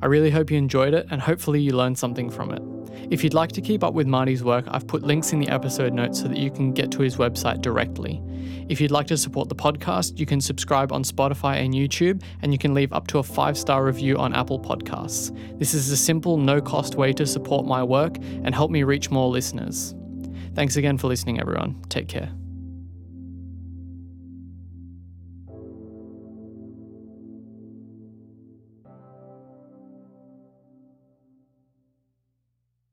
I 0.00 0.06
really 0.06 0.30
hope 0.30 0.50
you 0.50 0.58
enjoyed 0.58 0.94
it 0.94 1.06
and 1.10 1.20
hopefully 1.20 1.60
you 1.60 1.72
learned 1.72 1.98
something 1.98 2.30
from 2.30 2.50
it. 2.52 2.62
If 3.10 3.24
you'd 3.24 3.34
like 3.34 3.52
to 3.52 3.60
keep 3.60 3.82
up 3.82 3.94
with 3.94 4.06
Marty's 4.06 4.42
work, 4.42 4.66
I've 4.68 4.86
put 4.86 5.02
links 5.02 5.32
in 5.32 5.40
the 5.40 5.48
episode 5.48 5.92
notes 5.92 6.20
so 6.20 6.28
that 6.28 6.38
you 6.38 6.50
can 6.50 6.72
get 6.72 6.90
to 6.92 7.02
his 7.02 7.16
website 7.16 7.62
directly. 7.62 8.22
If 8.68 8.80
you'd 8.80 8.90
like 8.90 9.06
to 9.08 9.16
support 9.16 9.48
the 9.48 9.54
podcast, 9.54 10.18
you 10.18 10.26
can 10.26 10.40
subscribe 10.40 10.92
on 10.92 11.02
Spotify 11.02 11.64
and 11.64 11.72
YouTube, 11.72 12.22
and 12.42 12.52
you 12.52 12.58
can 12.58 12.74
leave 12.74 12.92
up 12.92 13.06
to 13.08 13.18
a 13.18 13.22
five 13.22 13.56
star 13.56 13.84
review 13.84 14.16
on 14.18 14.34
Apple 14.34 14.60
Podcasts. 14.60 15.36
This 15.58 15.74
is 15.74 15.90
a 15.90 15.96
simple, 15.96 16.36
no 16.36 16.60
cost 16.60 16.96
way 16.96 17.12
to 17.14 17.26
support 17.26 17.66
my 17.66 17.82
work 17.82 18.16
and 18.16 18.54
help 18.54 18.70
me 18.70 18.82
reach 18.82 19.10
more 19.10 19.28
listeners. 19.28 19.94
Thanks 20.54 20.76
again 20.76 20.98
for 20.98 21.06
listening, 21.06 21.40
everyone. 21.40 21.82
Take 21.88 22.08
care. 22.08 22.32